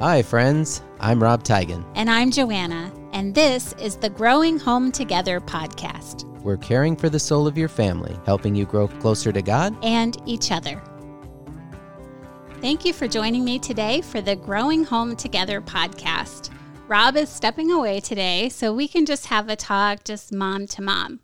Hi, 0.00 0.22
friends. 0.22 0.80
I'm 0.98 1.22
Rob 1.22 1.42
Teague. 1.42 1.76
And 1.94 2.08
I'm 2.08 2.30
Joanna, 2.30 2.90
and 3.12 3.34
this 3.34 3.74
is 3.74 3.96
the 3.96 4.08
Growing 4.08 4.58
Home 4.58 4.90
Together 4.90 5.40
podcast. 5.40 6.24
We're 6.40 6.56
caring 6.56 6.96
for 6.96 7.10
the 7.10 7.18
soul 7.18 7.46
of 7.46 7.58
your 7.58 7.68
family, 7.68 8.18
helping 8.24 8.54
you 8.54 8.64
grow 8.64 8.88
closer 8.88 9.30
to 9.30 9.42
God 9.42 9.76
and 9.84 10.16
each 10.24 10.52
other. 10.52 10.82
Thank 12.62 12.86
you 12.86 12.94
for 12.94 13.08
joining 13.08 13.44
me 13.44 13.58
today 13.58 14.00
for 14.00 14.22
the 14.22 14.36
Growing 14.36 14.84
Home 14.84 15.16
Together 15.16 15.60
podcast. 15.60 16.48
Rob 16.88 17.14
is 17.18 17.28
stepping 17.28 17.70
away 17.70 18.00
today, 18.00 18.48
so 18.48 18.72
we 18.72 18.88
can 18.88 19.04
just 19.04 19.26
have 19.26 19.50
a 19.50 19.56
talk, 19.56 20.04
just 20.04 20.32
mom 20.32 20.66
to 20.68 20.80
mom. 20.80 21.20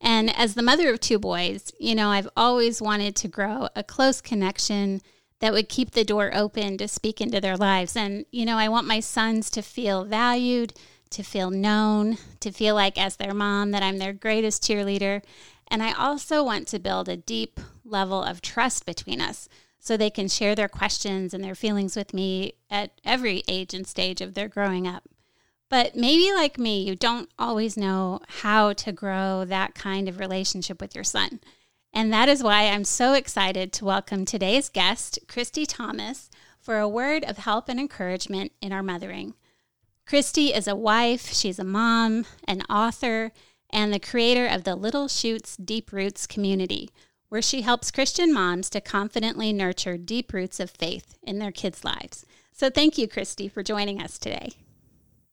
And 0.00 0.32
as 0.38 0.54
the 0.54 0.62
mother 0.62 0.92
of 0.92 1.00
two 1.00 1.18
boys, 1.18 1.72
you 1.80 1.96
know, 1.96 2.10
I've 2.10 2.28
always 2.36 2.80
wanted 2.80 3.16
to 3.16 3.26
grow 3.26 3.68
a 3.74 3.82
close 3.82 4.20
connection 4.20 5.02
that 5.42 5.52
would 5.52 5.68
keep 5.68 5.90
the 5.90 6.04
door 6.04 6.30
open 6.32 6.78
to 6.78 6.86
speak 6.86 7.20
into 7.20 7.40
their 7.40 7.56
lives. 7.56 7.96
And, 7.96 8.24
you 8.30 8.46
know, 8.46 8.58
I 8.58 8.68
want 8.68 8.86
my 8.86 9.00
sons 9.00 9.50
to 9.50 9.60
feel 9.60 10.04
valued, 10.04 10.72
to 11.10 11.24
feel 11.24 11.50
known, 11.50 12.16
to 12.38 12.52
feel 12.52 12.76
like, 12.76 12.96
as 12.96 13.16
their 13.16 13.34
mom, 13.34 13.72
that 13.72 13.82
I'm 13.82 13.98
their 13.98 14.12
greatest 14.12 14.62
cheerleader. 14.62 15.20
And 15.66 15.82
I 15.82 15.94
also 15.94 16.44
want 16.44 16.68
to 16.68 16.78
build 16.78 17.08
a 17.08 17.16
deep 17.16 17.58
level 17.84 18.22
of 18.22 18.40
trust 18.40 18.86
between 18.86 19.20
us 19.20 19.48
so 19.80 19.96
they 19.96 20.10
can 20.10 20.28
share 20.28 20.54
their 20.54 20.68
questions 20.68 21.34
and 21.34 21.42
their 21.42 21.56
feelings 21.56 21.96
with 21.96 22.14
me 22.14 22.52
at 22.70 22.92
every 23.04 23.42
age 23.48 23.74
and 23.74 23.84
stage 23.84 24.20
of 24.20 24.34
their 24.34 24.46
growing 24.46 24.86
up. 24.86 25.02
But 25.68 25.96
maybe, 25.96 26.32
like 26.32 26.56
me, 26.56 26.84
you 26.84 26.94
don't 26.94 27.28
always 27.36 27.76
know 27.76 28.20
how 28.28 28.74
to 28.74 28.92
grow 28.92 29.44
that 29.44 29.74
kind 29.74 30.08
of 30.08 30.20
relationship 30.20 30.80
with 30.80 30.94
your 30.94 31.02
son. 31.02 31.40
And 31.94 32.10
that 32.12 32.28
is 32.28 32.42
why 32.42 32.68
I'm 32.68 32.84
so 32.84 33.12
excited 33.12 33.70
to 33.74 33.84
welcome 33.84 34.24
today's 34.24 34.70
guest, 34.70 35.18
Christy 35.28 35.66
Thomas, 35.66 36.30
for 36.58 36.78
a 36.78 36.88
word 36.88 37.22
of 37.22 37.38
help 37.38 37.68
and 37.68 37.78
encouragement 37.78 38.52
in 38.62 38.72
our 38.72 38.82
mothering. 38.82 39.34
Christy 40.06 40.54
is 40.54 40.66
a 40.66 40.74
wife, 40.74 41.32
she's 41.34 41.58
a 41.58 41.64
mom, 41.64 42.24
an 42.48 42.62
author, 42.62 43.30
and 43.68 43.92
the 43.92 44.00
creator 44.00 44.46
of 44.46 44.64
the 44.64 44.74
Little 44.74 45.06
Shoots 45.06 45.54
Deep 45.58 45.92
Roots 45.92 46.26
community, 46.26 46.88
where 47.28 47.42
she 47.42 47.60
helps 47.60 47.90
Christian 47.90 48.32
moms 48.32 48.70
to 48.70 48.80
confidently 48.80 49.52
nurture 49.52 49.98
deep 49.98 50.32
roots 50.32 50.60
of 50.60 50.70
faith 50.70 51.18
in 51.22 51.38
their 51.40 51.52
kids' 51.52 51.84
lives. 51.84 52.24
So 52.52 52.70
thank 52.70 52.96
you, 52.96 53.06
Christy, 53.06 53.48
for 53.48 53.62
joining 53.62 54.00
us 54.00 54.18
today. 54.18 54.52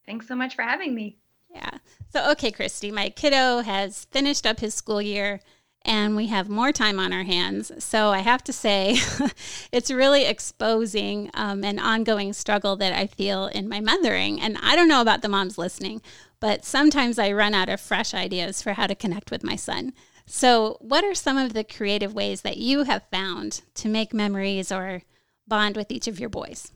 Thanks 0.05 0.27
so 0.27 0.35
much 0.35 0.55
for 0.55 0.63
having 0.63 0.93
me. 0.93 1.19
Yeah. 1.53 1.77
So, 2.09 2.29
okay, 2.31 2.51
Christy, 2.51 2.91
my 2.91 3.09
kiddo 3.09 3.59
has 3.59 4.05
finished 4.11 4.45
up 4.45 4.59
his 4.59 4.73
school 4.73 5.01
year 5.01 5.39
and 5.83 6.15
we 6.15 6.27
have 6.27 6.49
more 6.49 6.71
time 6.71 6.99
on 6.99 7.13
our 7.13 7.23
hands. 7.23 7.71
So 7.83 8.09
I 8.09 8.19
have 8.19 8.43
to 8.45 8.53
say, 8.53 8.97
it's 9.71 9.89
really 9.89 10.25
exposing 10.25 11.31
um, 11.33 11.63
an 11.63 11.79
ongoing 11.79 12.33
struggle 12.33 12.75
that 12.77 12.93
I 12.93 13.07
feel 13.07 13.47
in 13.47 13.69
my 13.69 13.79
mothering. 13.79 14.41
And 14.41 14.57
I 14.61 14.75
don't 14.75 14.87
know 14.87 15.01
about 15.01 15.21
the 15.21 15.29
moms 15.29 15.57
listening, 15.57 16.01
but 16.39 16.65
sometimes 16.65 17.17
I 17.17 17.31
run 17.31 17.53
out 17.53 17.69
of 17.69 17.79
fresh 17.79 18.13
ideas 18.13 18.61
for 18.61 18.73
how 18.73 18.87
to 18.87 18.95
connect 18.95 19.31
with 19.31 19.43
my 19.43 19.55
son. 19.55 19.93
So, 20.25 20.77
what 20.79 21.03
are 21.03 21.15
some 21.15 21.37
of 21.37 21.53
the 21.53 21.63
creative 21.63 22.13
ways 22.13 22.41
that 22.41 22.57
you 22.57 22.83
have 22.83 23.09
found 23.11 23.61
to 23.73 23.89
make 23.89 24.13
memories 24.13 24.71
or 24.71 25.01
bond 25.47 25.75
with 25.75 25.91
each 25.91 26.07
of 26.07 26.19
your 26.19 26.29
boys? 26.29 26.71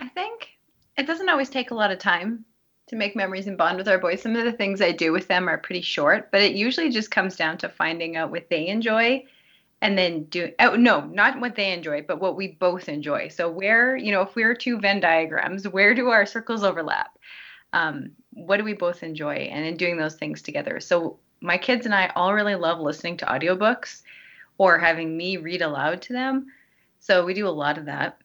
I 0.00 0.08
think 0.08 0.48
it 0.96 1.06
doesn't 1.06 1.28
always 1.28 1.50
take 1.50 1.70
a 1.70 1.74
lot 1.74 1.90
of 1.90 1.98
time 1.98 2.46
to 2.92 2.98
make 2.98 3.16
memories 3.16 3.46
and 3.46 3.56
bond 3.56 3.78
with 3.78 3.88
our 3.88 3.98
boys. 3.98 4.20
Some 4.20 4.36
of 4.36 4.44
the 4.44 4.52
things 4.52 4.82
I 4.82 4.92
do 4.92 5.12
with 5.12 5.26
them 5.26 5.48
are 5.48 5.56
pretty 5.56 5.80
short, 5.80 6.30
but 6.30 6.42
it 6.42 6.52
usually 6.52 6.90
just 6.90 7.10
comes 7.10 7.36
down 7.36 7.56
to 7.58 7.68
finding 7.70 8.16
out 8.16 8.30
what 8.30 8.50
they 8.50 8.68
enjoy 8.68 9.24
and 9.80 9.96
then 9.96 10.24
do 10.24 10.52
oh 10.60 10.76
no, 10.76 11.00
not 11.06 11.40
what 11.40 11.56
they 11.56 11.72
enjoy, 11.72 12.02
but 12.02 12.20
what 12.20 12.36
we 12.36 12.48
both 12.48 12.90
enjoy. 12.90 13.28
So 13.28 13.50
where, 13.50 13.96
you 13.96 14.12
know, 14.12 14.20
if 14.20 14.36
we're 14.36 14.54
two 14.54 14.78
Venn 14.78 15.00
diagrams, 15.00 15.66
where 15.68 15.94
do 15.94 16.10
our 16.10 16.26
circles 16.26 16.62
overlap? 16.62 17.18
Um, 17.72 18.10
what 18.34 18.58
do 18.58 18.64
we 18.64 18.74
both 18.74 19.02
enjoy? 19.02 19.36
And 19.36 19.64
in 19.64 19.78
doing 19.78 19.96
those 19.96 20.16
things 20.16 20.42
together. 20.42 20.78
So 20.78 21.18
my 21.40 21.56
kids 21.56 21.86
and 21.86 21.94
I 21.94 22.12
all 22.14 22.34
really 22.34 22.56
love 22.56 22.78
listening 22.78 23.16
to 23.18 23.26
audiobooks 23.26 24.02
or 24.58 24.78
having 24.78 25.16
me 25.16 25.38
read 25.38 25.62
aloud 25.62 26.02
to 26.02 26.12
them. 26.12 26.48
So 27.00 27.24
we 27.24 27.32
do 27.32 27.48
a 27.48 27.60
lot 27.64 27.78
of 27.78 27.86
that 27.86 28.18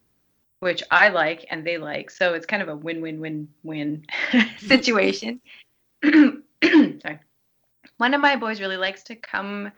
which 0.59 0.83
I 0.89 1.09
like 1.09 1.45
and 1.49 1.65
they 1.65 1.77
like. 1.77 2.09
So 2.09 2.33
it's 2.33 2.45
kind 2.45 2.61
of 2.61 2.69
a 2.69 2.75
win-win-win-win 2.75 4.05
situation. 4.57 5.41
Sorry. 6.03 7.19
One 7.97 8.13
of 8.13 8.21
my 8.21 8.35
boys 8.35 8.59
really 8.59 8.77
likes 8.77 9.03
to 9.03 9.15
come 9.15 9.71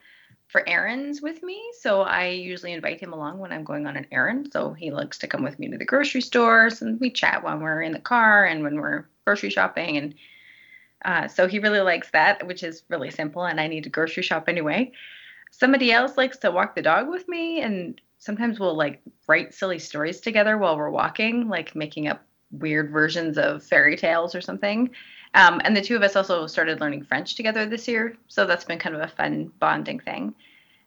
for 0.48 0.68
errands 0.68 1.22
with 1.22 1.44
me, 1.44 1.62
so 1.80 2.02
I 2.02 2.30
usually 2.30 2.74
invite 2.74 3.00
him 3.00 3.14
along 3.14 3.38
when 3.38 3.52
I'm 3.52 3.64
going 3.64 3.86
on 3.86 3.96
an 3.96 4.08
errand. 4.12 4.50
So 4.52 4.74
he 4.74 4.90
likes 4.90 5.20
to 5.20 5.28
come 5.28 5.44
with 5.44 5.60
me 5.60 5.70
to 5.70 5.78
the 5.78 5.86
grocery 5.86 6.22
stores, 6.22 6.82
and 6.82 7.00
we 7.00 7.12
chat 7.12 7.44
when 7.44 7.62
we're 7.62 7.84
in 7.84 7.92
the 7.92 8.00
car 8.00 8.46
and 8.46 8.64
when 8.64 8.76
we're 8.76 9.06
grocery 9.26 9.52
shopping. 9.52 9.98
And 9.98 10.16
uh, 11.06 11.28
so 11.28 11.48
he 11.48 11.60
really 11.60 11.82
likes 11.82 12.10
that, 12.12 12.46
which 12.48 12.64
is 12.64 12.84
really 12.90 13.12
simple. 13.12 13.46
And 13.46 13.62
I 13.62 13.68
need 13.68 13.84
to 13.84 13.90
grocery 13.90 14.24
shop 14.24 14.50
anyway. 14.50 14.92
Somebody 15.52 15.92
else 15.92 16.18
likes 16.18 16.38
to 16.40 16.52
walk 16.52 16.76
the 16.76 16.82
dog 16.82 17.10
with 17.10 17.28
me, 17.28 17.62
and 17.62 18.02
sometimes 18.20 18.60
we'll 18.60 18.76
like 18.76 19.02
write 19.28 19.54
silly 19.54 19.80
stories 19.80 20.22
together 20.22 20.58
while 20.58 20.78
we're 20.78 20.90
walking, 20.90 21.48
like 21.48 21.76
making 21.76 22.08
up 22.08 22.22
weird 22.52 22.92
versions 22.92 23.38
of 23.38 23.64
fairy 23.64 23.96
tales 23.96 24.36
or 24.36 24.42
something. 24.42 24.90
Um, 25.34 25.62
and 25.64 25.76
the 25.76 25.82
two 25.82 25.96
of 25.96 26.04
us 26.04 26.16
also 26.16 26.48
started 26.48 26.82
learning 26.82 27.04
French 27.04 27.36
together 27.36 27.66
this 27.66 27.88
year, 27.88 28.18
so 28.28 28.46
that's 28.46 28.66
been 28.66 28.80
kind 28.80 28.96
of 28.96 29.02
a 29.02 29.08
fun 29.08 29.52
bonding 29.60 30.00
thing. 30.00 30.34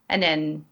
And 0.09 0.22
then 0.22 0.65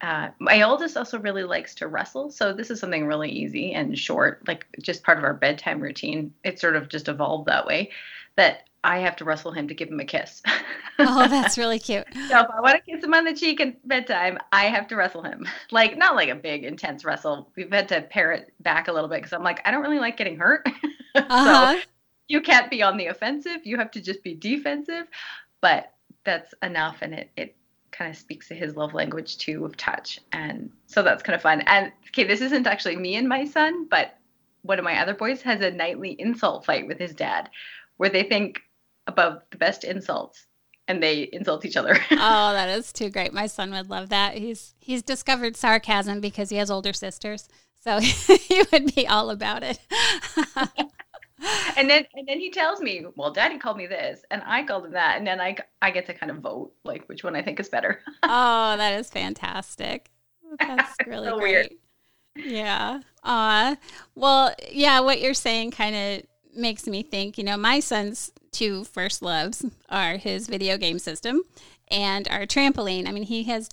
uh, 0.00 0.28
my 0.38 0.62
oldest 0.62 0.96
also 0.96 1.18
really 1.18 1.42
likes 1.42 1.74
to 1.76 1.88
wrestle, 1.88 2.30
so 2.30 2.52
this 2.52 2.70
is 2.70 2.78
something 2.78 3.06
really 3.06 3.30
easy 3.30 3.72
and 3.72 3.98
short, 3.98 4.46
like 4.46 4.66
just 4.80 5.02
part 5.02 5.18
of 5.18 5.24
our 5.24 5.34
bedtime 5.34 5.80
routine. 5.80 6.32
It 6.44 6.60
sort 6.60 6.76
of 6.76 6.88
just 6.88 7.08
evolved 7.08 7.46
that 7.48 7.66
way. 7.66 7.90
That 8.38 8.68
I 8.84 9.00
have 9.00 9.16
to 9.16 9.24
wrestle 9.24 9.52
him 9.52 9.68
to 9.68 9.74
give 9.74 9.88
him 9.88 10.00
a 10.00 10.04
kiss. 10.04 10.40
oh, 10.98 11.28
that's 11.28 11.58
really 11.58 11.78
cute. 11.78 12.06
so 12.14 12.40
if 12.40 12.46
I 12.50 12.60
want 12.60 12.76
to 12.76 12.90
kiss 12.90 13.02
him 13.02 13.12
on 13.12 13.24
the 13.24 13.34
cheek 13.34 13.60
at 13.60 13.86
bedtime, 13.86 14.38
I 14.52 14.64
have 14.66 14.86
to 14.88 14.96
wrestle 14.96 15.22
him. 15.22 15.46
Like 15.70 15.98
not 15.98 16.14
like 16.14 16.30
a 16.30 16.34
big 16.34 16.64
intense 16.64 17.04
wrestle. 17.04 17.50
We've 17.54 17.70
had 17.70 17.88
to 17.88 18.00
pare 18.02 18.32
it 18.32 18.52
back 18.60 18.88
a 18.88 18.92
little 18.92 19.08
bit 19.08 19.16
because 19.16 19.34
I'm 19.34 19.42
like 19.42 19.60
I 19.66 19.70
don't 19.70 19.82
really 19.82 19.98
like 19.98 20.16
getting 20.16 20.38
hurt. 20.38 20.66
Uh-huh. 21.14 21.74
so 21.74 21.80
you 22.28 22.40
can't 22.40 22.70
be 22.70 22.82
on 22.82 22.96
the 22.96 23.06
offensive. 23.06 23.64
You 23.64 23.76
have 23.76 23.90
to 23.92 24.00
just 24.00 24.22
be 24.22 24.34
defensive. 24.34 25.06
But 25.60 25.92
that's 26.24 26.54
enough, 26.62 26.98
and 27.02 27.12
it 27.12 27.30
it 27.36 27.56
kind 27.90 28.10
of 28.10 28.16
speaks 28.16 28.48
to 28.48 28.54
his 28.54 28.76
love 28.76 28.94
language 28.94 29.38
too 29.38 29.64
of 29.64 29.76
touch, 29.76 30.20
and 30.32 30.70
so 30.86 31.02
that's 31.02 31.22
kind 31.22 31.34
of 31.34 31.42
fun. 31.42 31.62
And 31.62 31.92
okay, 32.08 32.24
this 32.24 32.40
isn't 32.40 32.66
actually 32.66 32.96
me 32.96 33.16
and 33.16 33.28
my 33.28 33.44
son, 33.44 33.86
but 33.90 34.18
one 34.62 34.78
of 34.78 34.84
my 34.84 35.00
other 35.00 35.14
boys 35.14 35.42
has 35.42 35.60
a 35.60 35.70
nightly 35.70 36.12
insult 36.20 36.64
fight 36.64 36.86
with 36.86 36.98
his 36.98 37.14
dad 37.14 37.50
where 37.98 38.10
they 38.10 38.22
think 38.22 38.62
about 39.06 39.50
the 39.50 39.58
best 39.58 39.84
insults 39.84 40.46
and 40.88 41.02
they 41.02 41.28
insult 41.32 41.64
each 41.64 41.76
other. 41.76 41.92
oh, 42.10 42.52
that 42.52 42.68
is 42.70 42.92
too 42.92 43.10
great. 43.10 43.32
My 43.32 43.46
son 43.46 43.70
would 43.72 43.90
love 43.90 44.08
that. 44.08 44.36
He's 44.36 44.74
he's 44.78 45.02
discovered 45.02 45.56
sarcasm 45.56 46.20
because 46.20 46.48
he 46.48 46.56
has 46.56 46.70
older 46.70 46.92
sisters. 46.92 47.48
So 47.80 48.00
he 48.00 48.62
would 48.72 48.94
be 48.94 49.06
all 49.06 49.30
about 49.30 49.62
it. 49.62 49.78
and 51.76 51.88
then 51.88 52.06
and 52.14 52.26
then 52.26 52.40
he 52.40 52.50
tells 52.50 52.80
me, 52.80 53.04
"Well, 53.14 53.32
Daddy 53.32 53.58
called 53.58 53.76
me 53.76 53.86
this, 53.86 54.22
and 54.30 54.42
I 54.44 54.64
called 54.64 54.86
him 54.86 54.92
that," 54.92 55.18
and 55.18 55.26
then 55.26 55.40
I 55.40 55.56
I 55.80 55.90
get 55.90 56.06
to 56.06 56.14
kind 56.14 56.30
of 56.32 56.38
vote 56.38 56.72
like 56.84 57.04
which 57.08 57.22
one 57.22 57.36
I 57.36 57.42
think 57.42 57.60
is 57.60 57.68
better. 57.68 58.00
oh, 58.24 58.76
that 58.76 58.98
is 58.98 59.10
fantastic. 59.10 60.10
That's 60.58 60.96
really 61.06 61.28
so 61.28 61.38
great. 61.38 61.52
Weird. 61.52 61.70
Yeah. 62.36 63.00
Uh 63.22 63.76
well, 64.14 64.54
yeah, 64.70 65.00
what 65.00 65.20
you're 65.20 65.34
saying 65.34 65.72
kind 65.72 65.94
of 65.94 66.26
makes 66.58 66.86
me 66.86 67.02
think, 67.02 67.38
you 67.38 67.44
know, 67.44 67.56
my 67.56 67.80
son's 67.80 68.32
two 68.50 68.84
first 68.84 69.22
loves 69.22 69.64
are 69.88 70.16
his 70.16 70.46
video 70.46 70.76
game 70.76 70.98
system 70.98 71.42
and 71.90 72.28
our 72.28 72.46
trampoline. 72.46 73.08
I 73.08 73.12
mean, 73.12 73.24
he 73.24 73.44
has 73.44 73.68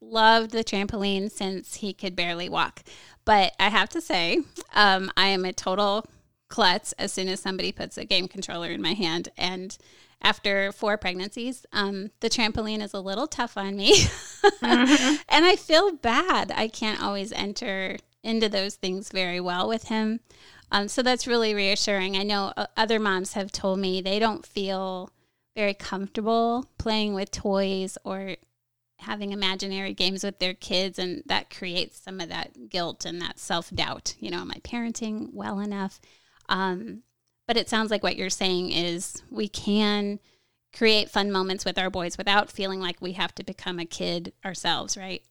loved 0.00 0.52
the 0.52 0.64
trampoline 0.64 1.30
since 1.30 1.76
he 1.76 1.92
could 1.92 2.16
barely 2.16 2.48
walk. 2.48 2.82
But 3.24 3.54
I 3.60 3.68
have 3.68 3.88
to 3.90 4.00
say, 4.00 4.42
um, 4.74 5.10
I 5.16 5.28
am 5.28 5.44
a 5.44 5.52
total 5.52 6.06
klutz 6.48 6.92
as 6.92 7.12
soon 7.12 7.28
as 7.28 7.40
somebody 7.40 7.72
puts 7.72 7.98
a 7.98 8.04
game 8.04 8.28
controller 8.28 8.68
in 8.68 8.82
my 8.82 8.92
hand. 8.92 9.28
And 9.36 9.76
after 10.22 10.72
four 10.72 10.96
pregnancies, 10.96 11.64
um, 11.72 12.10
the 12.20 12.28
trampoline 12.30 12.82
is 12.82 12.92
a 12.94 13.00
little 13.00 13.26
tough 13.26 13.56
on 13.56 13.76
me. 13.76 13.94
mm-hmm. 13.94 15.16
And 15.28 15.44
I 15.44 15.56
feel 15.56 15.92
bad. 15.92 16.52
I 16.54 16.68
can't 16.68 17.02
always 17.02 17.32
enter 17.32 17.98
into 18.22 18.48
those 18.48 18.74
things 18.74 19.10
very 19.10 19.40
well 19.40 19.68
with 19.68 19.84
him. 19.84 20.20
Um, 20.72 20.88
so 20.88 21.02
that's 21.02 21.26
really 21.26 21.54
reassuring. 21.54 22.16
I 22.16 22.22
know 22.22 22.52
uh, 22.56 22.66
other 22.76 22.98
moms 22.98 23.32
have 23.32 23.50
told 23.50 23.78
me 23.78 24.00
they 24.00 24.18
don't 24.18 24.46
feel 24.46 25.10
very 25.56 25.74
comfortable 25.74 26.66
playing 26.78 27.14
with 27.14 27.30
toys 27.30 27.98
or 28.04 28.36
having 29.00 29.32
imaginary 29.32 29.94
games 29.94 30.22
with 30.22 30.38
their 30.38 30.54
kids, 30.54 30.98
and 30.98 31.22
that 31.26 31.54
creates 31.54 32.00
some 32.00 32.20
of 32.20 32.28
that 32.28 32.68
guilt 32.68 33.04
and 33.04 33.20
that 33.20 33.38
self 33.38 33.70
doubt. 33.70 34.14
You 34.20 34.30
know, 34.30 34.40
am 34.40 34.52
I 34.52 34.60
parenting 34.60 35.32
well 35.32 35.58
enough? 35.58 36.00
Um, 36.48 37.02
but 37.46 37.56
it 37.56 37.68
sounds 37.68 37.90
like 37.90 38.02
what 38.02 38.16
you're 38.16 38.30
saying 38.30 38.70
is 38.70 39.22
we 39.30 39.48
can 39.48 40.20
create 40.72 41.10
fun 41.10 41.32
moments 41.32 41.64
with 41.64 41.78
our 41.78 41.90
boys 41.90 42.16
without 42.16 42.50
feeling 42.50 42.80
like 42.80 43.00
we 43.00 43.12
have 43.12 43.34
to 43.34 43.42
become 43.42 43.80
a 43.80 43.84
kid 43.84 44.32
ourselves, 44.44 44.96
right? 44.96 45.22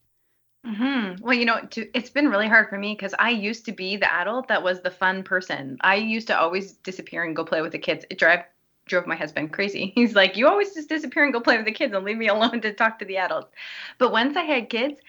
Mm-hmm. 0.69 1.23
Well, 1.23 1.33
you 1.33 1.45
know, 1.45 1.59
to, 1.71 1.97
it's 1.97 2.09
been 2.09 2.29
really 2.29 2.47
hard 2.47 2.69
for 2.69 2.77
me 2.77 2.93
because 2.93 3.15
I 3.17 3.31
used 3.31 3.65
to 3.65 3.71
be 3.71 3.97
the 3.97 4.13
adult 4.13 4.47
that 4.49 4.61
was 4.61 4.81
the 4.81 4.91
fun 4.91 5.23
person. 5.23 5.77
I 5.81 5.95
used 5.95 6.27
to 6.27 6.37
always 6.37 6.73
disappear 6.73 7.23
and 7.23 7.35
go 7.35 7.43
play 7.43 7.61
with 7.61 7.71
the 7.71 7.79
kids. 7.79 8.05
It 8.09 8.19
drive 8.19 8.43
drove 8.85 9.07
my 9.07 9.15
husband 9.15 9.53
crazy. 9.53 9.91
He's 9.95 10.15
like, 10.15 10.37
"You 10.37 10.47
always 10.47 10.73
just 10.73 10.89
disappear 10.89 11.23
and 11.23 11.33
go 11.33 11.39
play 11.39 11.57
with 11.57 11.65
the 11.65 11.71
kids 11.71 11.93
and 11.93 12.05
leave 12.05 12.17
me 12.17 12.27
alone 12.27 12.61
to 12.61 12.73
talk 12.73 12.99
to 12.99 13.05
the 13.05 13.17
adults." 13.17 13.51
But 13.97 14.11
once 14.11 14.37
I 14.37 14.43
had 14.43 14.69
kids, 14.69 14.99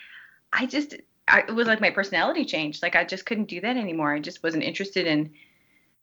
I 0.52 0.66
just 0.66 0.94
I, 1.28 1.40
it 1.40 1.54
was 1.54 1.66
like 1.66 1.80
my 1.80 1.90
personality 1.90 2.44
changed. 2.44 2.82
Like 2.82 2.96
I 2.96 3.04
just 3.04 3.26
couldn't 3.26 3.48
do 3.48 3.60
that 3.60 3.76
anymore. 3.76 4.14
I 4.14 4.20
just 4.20 4.42
wasn't 4.42 4.64
interested 4.64 5.06
in 5.06 5.32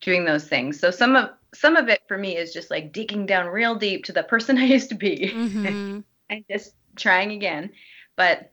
doing 0.00 0.24
those 0.24 0.46
things. 0.46 0.78
So 0.78 0.90
some 0.90 1.16
of 1.16 1.30
some 1.54 1.76
of 1.76 1.88
it 1.88 2.02
for 2.06 2.18
me 2.18 2.36
is 2.36 2.52
just 2.52 2.70
like 2.70 2.92
digging 2.92 3.26
down 3.26 3.46
real 3.46 3.74
deep 3.74 4.04
to 4.04 4.12
the 4.12 4.22
person 4.22 4.58
I 4.58 4.64
used 4.64 4.90
to 4.90 4.94
be 4.94 5.32
mm-hmm. 5.34 6.00
and 6.30 6.44
just 6.50 6.74
trying 6.96 7.32
again. 7.32 7.70
But 8.16 8.52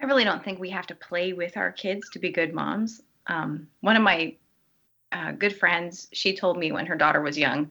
I 0.00 0.06
really 0.06 0.24
don't 0.24 0.42
think 0.42 0.58
we 0.58 0.70
have 0.70 0.86
to 0.88 0.94
play 0.94 1.32
with 1.32 1.56
our 1.56 1.70
kids 1.70 2.08
to 2.10 2.18
be 2.18 2.30
good 2.30 2.54
moms. 2.54 3.02
Um, 3.26 3.68
one 3.80 3.96
of 3.96 4.02
my 4.02 4.34
uh, 5.12 5.32
good 5.32 5.56
friends, 5.56 6.08
she 6.12 6.36
told 6.36 6.58
me 6.58 6.72
when 6.72 6.86
her 6.86 6.96
daughter 6.96 7.20
was 7.20 7.36
young 7.36 7.70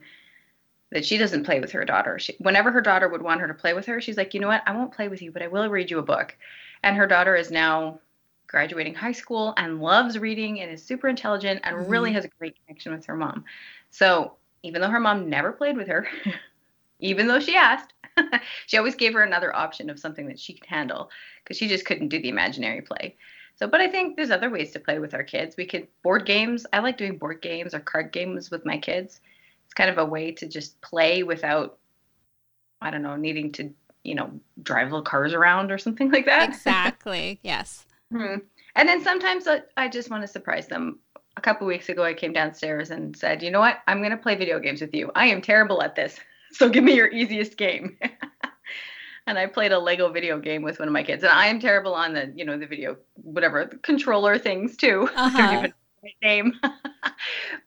that 0.91 1.05
she 1.05 1.17
doesn't 1.17 1.43
play 1.43 1.59
with 1.59 1.71
her 1.71 1.85
daughter. 1.85 2.19
She, 2.19 2.35
whenever 2.39 2.71
her 2.71 2.81
daughter 2.81 3.07
would 3.07 3.21
want 3.21 3.41
her 3.41 3.47
to 3.47 3.53
play 3.53 3.73
with 3.73 3.85
her, 3.85 4.01
she's 4.01 4.17
like, 4.17 4.33
you 4.33 4.39
know 4.39 4.47
what? 4.47 4.63
I 4.65 4.75
won't 4.75 4.93
play 4.93 5.07
with 5.07 5.21
you, 5.21 5.31
but 5.31 5.41
I 5.41 5.47
will 5.47 5.69
read 5.69 5.91
you 5.91 5.99
a 5.99 6.03
book. 6.03 6.35
And 6.83 6.95
her 6.95 7.07
daughter 7.07 7.35
is 7.35 7.51
now 7.51 7.99
graduating 8.47 8.95
high 8.95 9.11
school 9.11 9.53
and 9.57 9.79
loves 9.79 10.17
reading 10.17 10.61
and 10.61 10.71
is 10.71 10.83
super 10.83 11.07
intelligent 11.07 11.61
and 11.63 11.75
mm-hmm. 11.75 11.89
really 11.89 12.11
has 12.13 12.25
a 12.25 12.29
great 12.39 12.55
connection 12.65 12.91
with 12.91 13.05
her 13.05 13.15
mom. 13.15 13.45
So 13.91 14.33
even 14.63 14.81
though 14.81 14.89
her 14.89 14.99
mom 14.99 15.29
never 15.29 15.51
played 15.51 15.77
with 15.77 15.87
her, 15.87 16.07
even 16.99 17.27
though 17.27 17.39
she 17.39 17.55
asked, 17.55 17.93
she 18.67 18.77
always 18.77 18.95
gave 18.95 19.13
her 19.13 19.23
another 19.23 19.55
option 19.55 19.89
of 19.89 19.99
something 19.99 20.27
that 20.27 20.39
she 20.39 20.53
could 20.53 20.65
handle 20.65 21.09
because 21.43 21.57
she 21.57 21.67
just 21.67 21.85
couldn't 21.85 22.09
do 22.09 22.21
the 22.21 22.29
imaginary 22.29 22.81
play. 22.81 23.15
So, 23.55 23.67
but 23.67 23.81
I 23.81 23.89
think 23.89 24.15
there's 24.15 24.31
other 24.31 24.49
ways 24.49 24.71
to 24.71 24.79
play 24.79 24.99
with 24.99 25.13
our 25.13 25.23
kids. 25.23 25.57
We 25.57 25.65
could 25.65 25.87
board 26.01 26.25
games. 26.25 26.65
I 26.71 26.79
like 26.79 26.97
doing 26.97 27.17
board 27.17 27.41
games 27.41 27.73
or 27.73 27.81
card 27.81 28.13
games 28.13 28.49
with 28.49 28.65
my 28.65 28.77
kids. 28.77 29.19
It's 29.65 29.73
kind 29.73 29.89
of 29.89 29.97
a 29.97 30.05
way 30.05 30.31
to 30.31 30.47
just 30.47 30.79
play 30.79 31.23
without, 31.23 31.77
I 32.81 32.89
don't 32.89 33.01
know, 33.01 33.17
needing 33.17 33.51
to, 33.53 33.69
you 34.03 34.15
know, 34.15 34.31
drive 34.63 34.87
little 34.87 35.01
cars 35.01 35.33
around 35.33 35.71
or 35.71 35.77
something 35.77 36.09
like 36.09 36.25
that. 36.25 36.47
Exactly. 36.47 37.39
yes. 37.43 37.85
Mm-hmm. 38.13 38.45
And 38.75 38.87
then 38.87 39.03
sometimes 39.03 39.45
I, 39.45 39.61
I 39.75 39.89
just 39.89 40.09
want 40.09 40.23
to 40.23 40.27
surprise 40.27 40.67
them. 40.67 40.99
A 41.37 41.41
couple 41.41 41.67
weeks 41.67 41.89
ago, 41.89 42.03
I 42.03 42.13
came 42.13 42.33
downstairs 42.33 42.91
and 42.91 43.15
said, 43.15 43.43
you 43.43 43.51
know 43.51 43.59
what? 43.59 43.79
I'm 43.87 43.99
going 43.99 44.11
to 44.11 44.17
play 44.17 44.35
video 44.35 44.59
games 44.59 44.81
with 44.81 44.93
you. 44.93 45.11
I 45.15 45.27
am 45.27 45.41
terrible 45.41 45.81
at 45.81 45.95
this. 45.95 46.19
So 46.53 46.67
give 46.67 46.83
me 46.83 46.95
your 46.95 47.07
easiest 47.07 47.57
game. 47.57 47.97
and 49.27 49.37
I 49.37 49.45
played 49.45 49.71
a 49.71 49.77
Lego 49.77 50.11
video 50.11 50.39
game 50.39 50.63
with 50.63 50.79
one 50.79 50.87
of 50.87 50.93
my 50.93 51.03
kids. 51.03 51.23
And 51.23 51.31
I 51.31 51.45
am 51.45 51.59
terrible 51.59 51.93
on 51.93 52.13
the, 52.13 52.33
you 52.35 52.43
know, 52.43 52.57
the 52.57 52.65
video, 52.65 52.97
whatever, 53.13 53.65
the 53.65 53.77
controller 53.77 54.37
things 54.37 54.75
too. 54.75 55.07
Uh-huh. 55.15 55.37
I 55.37 55.41
don't 55.41 55.53
even 55.59 55.69
know 55.69 55.75
my 56.03 56.27
name. 56.27 56.59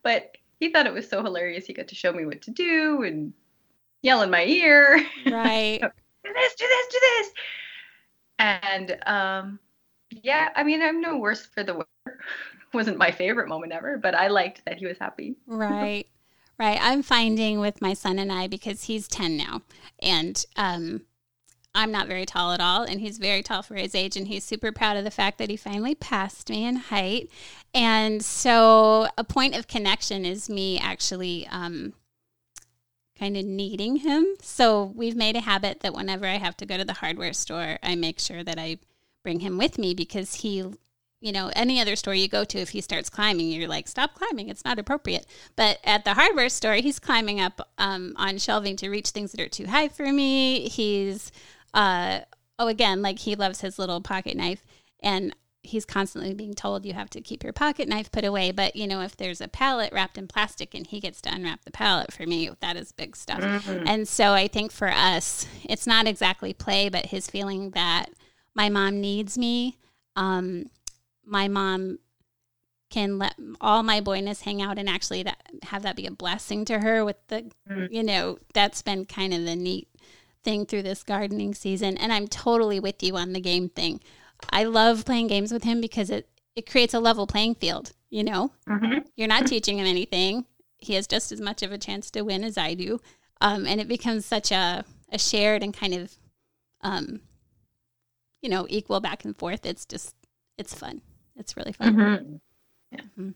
but 0.02 0.36
he 0.58 0.70
thought 0.70 0.86
it 0.86 0.92
was 0.92 1.08
so 1.08 1.22
hilarious. 1.22 1.64
He 1.64 1.72
got 1.72 1.88
to 1.88 1.94
show 1.94 2.12
me 2.12 2.26
what 2.26 2.42
to 2.42 2.50
do 2.50 3.04
and 3.04 3.32
yell 4.02 4.22
in 4.22 4.30
my 4.30 4.44
ear. 4.44 5.04
Right. 5.26 5.80
do 5.80 6.32
this, 6.34 6.54
do 6.54 6.66
this, 6.66 6.86
do 6.88 7.00
this. 7.00 7.30
And 8.38 8.98
um, 9.06 9.58
yeah, 10.10 10.48
I 10.56 10.64
mean, 10.64 10.82
I'm 10.82 11.00
no 11.00 11.16
worse 11.16 11.46
for 11.46 11.62
the 11.62 11.74
wear. 11.74 12.18
Wasn't 12.72 12.96
my 12.96 13.10
favorite 13.10 13.48
moment 13.48 13.72
ever, 13.72 13.98
but 13.98 14.14
I 14.14 14.28
liked 14.28 14.64
that 14.64 14.78
he 14.78 14.86
was 14.86 14.98
happy. 14.98 15.36
Right. 15.46 16.06
Right. 16.62 16.78
I'm 16.80 17.02
finding 17.02 17.58
with 17.58 17.82
my 17.82 17.92
son 17.92 18.20
and 18.20 18.30
I 18.30 18.46
because 18.46 18.84
he's 18.84 19.08
10 19.08 19.36
now 19.36 19.62
and 19.98 20.46
um 20.54 21.00
I'm 21.74 21.90
not 21.90 22.06
very 22.06 22.24
tall 22.24 22.52
at 22.52 22.60
all, 22.60 22.82
and 22.82 23.00
he's 23.00 23.16
very 23.18 23.42
tall 23.42 23.62
for 23.62 23.76
his 23.76 23.94
age, 23.94 24.14
and 24.14 24.28
he's 24.28 24.44
super 24.44 24.70
proud 24.72 24.98
of 24.98 25.04
the 25.04 25.10
fact 25.10 25.38
that 25.38 25.48
he 25.48 25.56
finally 25.56 25.94
passed 25.94 26.50
me 26.50 26.66
in 26.66 26.76
height. 26.76 27.30
And 27.72 28.22
so, 28.22 29.08
a 29.16 29.24
point 29.24 29.56
of 29.56 29.68
connection 29.68 30.26
is 30.26 30.50
me 30.50 30.78
actually 30.78 31.46
um, 31.46 31.94
kind 33.18 33.38
of 33.38 33.46
needing 33.46 33.96
him. 33.96 34.26
So, 34.42 34.92
we've 34.94 35.16
made 35.16 35.34
a 35.34 35.40
habit 35.40 35.80
that 35.80 35.94
whenever 35.94 36.26
I 36.26 36.36
have 36.36 36.58
to 36.58 36.66
go 36.66 36.76
to 36.76 36.84
the 36.84 36.92
hardware 36.92 37.32
store, 37.32 37.78
I 37.82 37.94
make 37.94 38.20
sure 38.20 38.44
that 38.44 38.58
I 38.58 38.76
bring 39.22 39.40
him 39.40 39.56
with 39.56 39.78
me 39.78 39.94
because 39.94 40.34
he 40.34 40.62
you 41.22 41.30
know, 41.30 41.52
any 41.54 41.80
other 41.80 41.94
store 41.94 42.14
you 42.14 42.28
go 42.28 42.42
to, 42.42 42.58
if 42.58 42.70
he 42.70 42.80
starts 42.80 43.08
climbing, 43.08 43.46
you're 43.46 43.68
like, 43.68 43.86
stop 43.86 44.14
climbing. 44.14 44.48
It's 44.48 44.64
not 44.64 44.80
appropriate. 44.80 45.24
But 45.54 45.78
at 45.84 46.04
the 46.04 46.14
hardware 46.14 46.48
store, 46.48 46.74
he's 46.74 46.98
climbing 46.98 47.40
up 47.40 47.68
um, 47.78 48.12
on 48.16 48.38
shelving 48.38 48.74
to 48.76 48.90
reach 48.90 49.10
things 49.10 49.30
that 49.30 49.40
are 49.40 49.48
too 49.48 49.66
high 49.66 49.88
for 49.88 50.12
me. 50.12 50.68
He's, 50.68 51.30
uh, 51.72 52.20
oh, 52.58 52.66
again, 52.66 53.02
like 53.02 53.20
he 53.20 53.36
loves 53.36 53.60
his 53.60 53.78
little 53.78 54.00
pocket 54.00 54.36
knife. 54.36 54.66
And 55.00 55.34
he's 55.62 55.84
constantly 55.84 56.34
being 56.34 56.54
told 56.54 56.84
you 56.84 56.92
have 56.92 57.10
to 57.10 57.20
keep 57.20 57.44
your 57.44 57.52
pocket 57.52 57.88
knife 57.88 58.10
put 58.10 58.24
away. 58.24 58.50
But, 58.50 58.74
you 58.74 58.88
know, 58.88 59.00
if 59.00 59.16
there's 59.16 59.40
a 59.40 59.46
pallet 59.46 59.92
wrapped 59.92 60.18
in 60.18 60.26
plastic 60.26 60.74
and 60.74 60.84
he 60.84 60.98
gets 60.98 61.20
to 61.20 61.32
unwrap 61.32 61.64
the 61.64 61.70
pallet 61.70 62.12
for 62.12 62.26
me, 62.26 62.50
that 62.58 62.76
is 62.76 62.90
big 62.90 63.14
stuff. 63.14 63.40
Mm-hmm. 63.40 63.86
And 63.86 64.08
so 64.08 64.32
I 64.32 64.48
think 64.48 64.72
for 64.72 64.88
us, 64.88 65.46
it's 65.62 65.86
not 65.86 66.08
exactly 66.08 66.52
play, 66.52 66.88
but 66.88 67.06
his 67.06 67.30
feeling 67.30 67.70
that 67.70 68.06
my 68.56 68.68
mom 68.68 69.00
needs 69.00 69.38
me. 69.38 69.78
Um, 70.16 70.66
my 71.24 71.48
mom 71.48 71.98
can 72.92 73.18
let 73.18 73.34
all 73.60 73.82
my 73.82 74.00
boyness 74.00 74.42
hang 74.42 74.60
out 74.60 74.78
and 74.78 74.88
actually 74.88 75.22
that 75.22 75.40
have 75.62 75.82
that 75.82 75.96
be 75.96 76.06
a 76.06 76.10
blessing 76.10 76.64
to 76.66 76.78
her 76.80 77.04
with 77.04 77.16
the 77.28 77.50
mm. 77.68 77.88
you 77.90 78.02
know 78.02 78.38
that's 78.52 78.82
been 78.82 79.06
kind 79.06 79.32
of 79.32 79.44
the 79.44 79.56
neat 79.56 79.88
thing 80.44 80.66
through 80.66 80.82
this 80.82 81.02
gardening 81.02 81.54
season. 81.54 81.96
And 81.96 82.12
i'm 82.12 82.28
totally 82.28 82.78
with 82.78 83.02
you 83.02 83.16
on 83.16 83.32
the 83.32 83.40
game 83.40 83.68
thing. 83.68 84.00
I 84.50 84.64
love 84.64 85.04
playing 85.04 85.28
games 85.28 85.52
with 85.52 85.64
him 85.64 85.80
because 85.80 86.10
it 86.10 86.28
it 86.54 86.70
creates 86.70 86.92
a 86.94 87.00
level 87.00 87.26
playing 87.26 87.56
field 87.56 87.92
you 88.10 88.22
know? 88.22 88.52
Mm-hmm. 88.68 88.98
you're 89.16 89.26
not 89.26 89.46
teaching 89.46 89.78
him 89.78 89.86
anything. 89.86 90.44
He 90.76 90.94
has 90.94 91.06
just 91.06 91.32
as 91.32 91.40
much 91.40 91.62
of 91.62 91.72
a 91.72 91.78
chance 91.78 92.10
to 92.10 92.22
win 92.22 92.44
as 92.44 92.58
i 92.58 92.74
do. 92.74 93.00
Um, 93.40 93.66
and 93.66 93.80
it 93.80 93.88
becomes 93.88 94.26
such 94.26 94.52
a, 94.52 94.84
a 95.10 95.18
shared 95.18 95.62
and 95.62 95.74
kind 95.74 95.94
of 95.94 96.12
um, 96.82 97.20
you 98.42 98.50
know 98.50 98.66
equal 98.68 99.00
back 99.00 99.24
and 99.24 99.36
forth. 99.36 99.64
It's 99.64 99.86
just 99.86 100.14
it's 100.58 100.74
fun 100.74 101.00
it's 101.36 101.56
really 101.56 101.72
fun. 101.72 101.94
Mm-hmm. 101.94 102.34
Yeah. 102.92 103.00
Mm-hmm. 103.00 103.30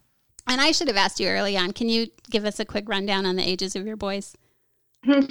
And 0.48 0.60
I 0.60 0.70
should 0.72 0.88
have 0.88 0.96
asked 0.96 1.18
you 1.18 1.28
early 1.28 1.56
on. 1.56 1.72
Can 1.72 1.88
you 1.88 2.06
give 2.30 2.44
us 2.44 2.60
a 2.60 2.64
quick 2.64 2.88
rundown 2.88 3.26
on 3.26 3.36
the 3.36 3.48
ages 3.48 3.74
of 3.74 3.86
your 3.86 3.96
boys? 3.96 4.36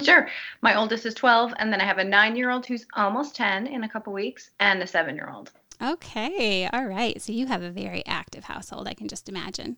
Sure. 0.02 0.28
My 0.62 0.74
oldest 0.74 1.06
is 1.06 1.14
12, 1.14 1.54
and 1.58 1.72
then 1.72 1.80
I 1.80 1.84
have 1.84 1.98
a 1.98 2.04
nine 2.04 2.36
year 2.36 2.50
old 2.50 2.66
who's 2.66 2.86
almost 2.94 3.36
10 3.36 3.66
in 3.66 3.84
a 3.84 3.88
couple 3.88 4.12
weeks, 4.12 4.50
and 4.60 4.82
a 4.82 4.86
seven 4.86 5.16
year 5.16 5.30
old. 5.32 5.52
Okay. 5.82 6.68
All 6.72 6.86
right. 6.86 7.20
So 7.20 7.32
you 7.32 7.46
have 7.46 7.62
a 7.62 7.70
very 7.70 8.04
active 8.06 8.44
household, 8.44 8.88
I 8.88 8.94
can 8.94 9.08
just 9.08 9.28
imagine. 9.28 9.76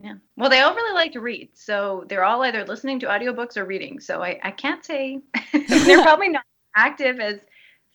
Yeah. 0.00 0.14
Well, 0.36 0.50
they 0.50 0.60
all 0.60 0.74
really 0.74 0.94
like 0.94 1.12
to 1.12 1.20
read. 1.20 1.50
So 1.54 2.04
they're 2.08 2.24
all 2.24 2.42
either 2.42 2.64
listening 2.64 2.98
to 3.00 3.06
audiobooks 3.06 3.56
or 3.56 3.64
reading. 3.64 4.00
So 4.00 4.22
I, 4.22 4.38
I 4.42 4.50
can't 4.50 4.84
say 4.84 5.20
they're 5.52 6.02
probably 6.02 6.28
not 6.28 6.44
active 6.76 7.20
as 7.20 7.38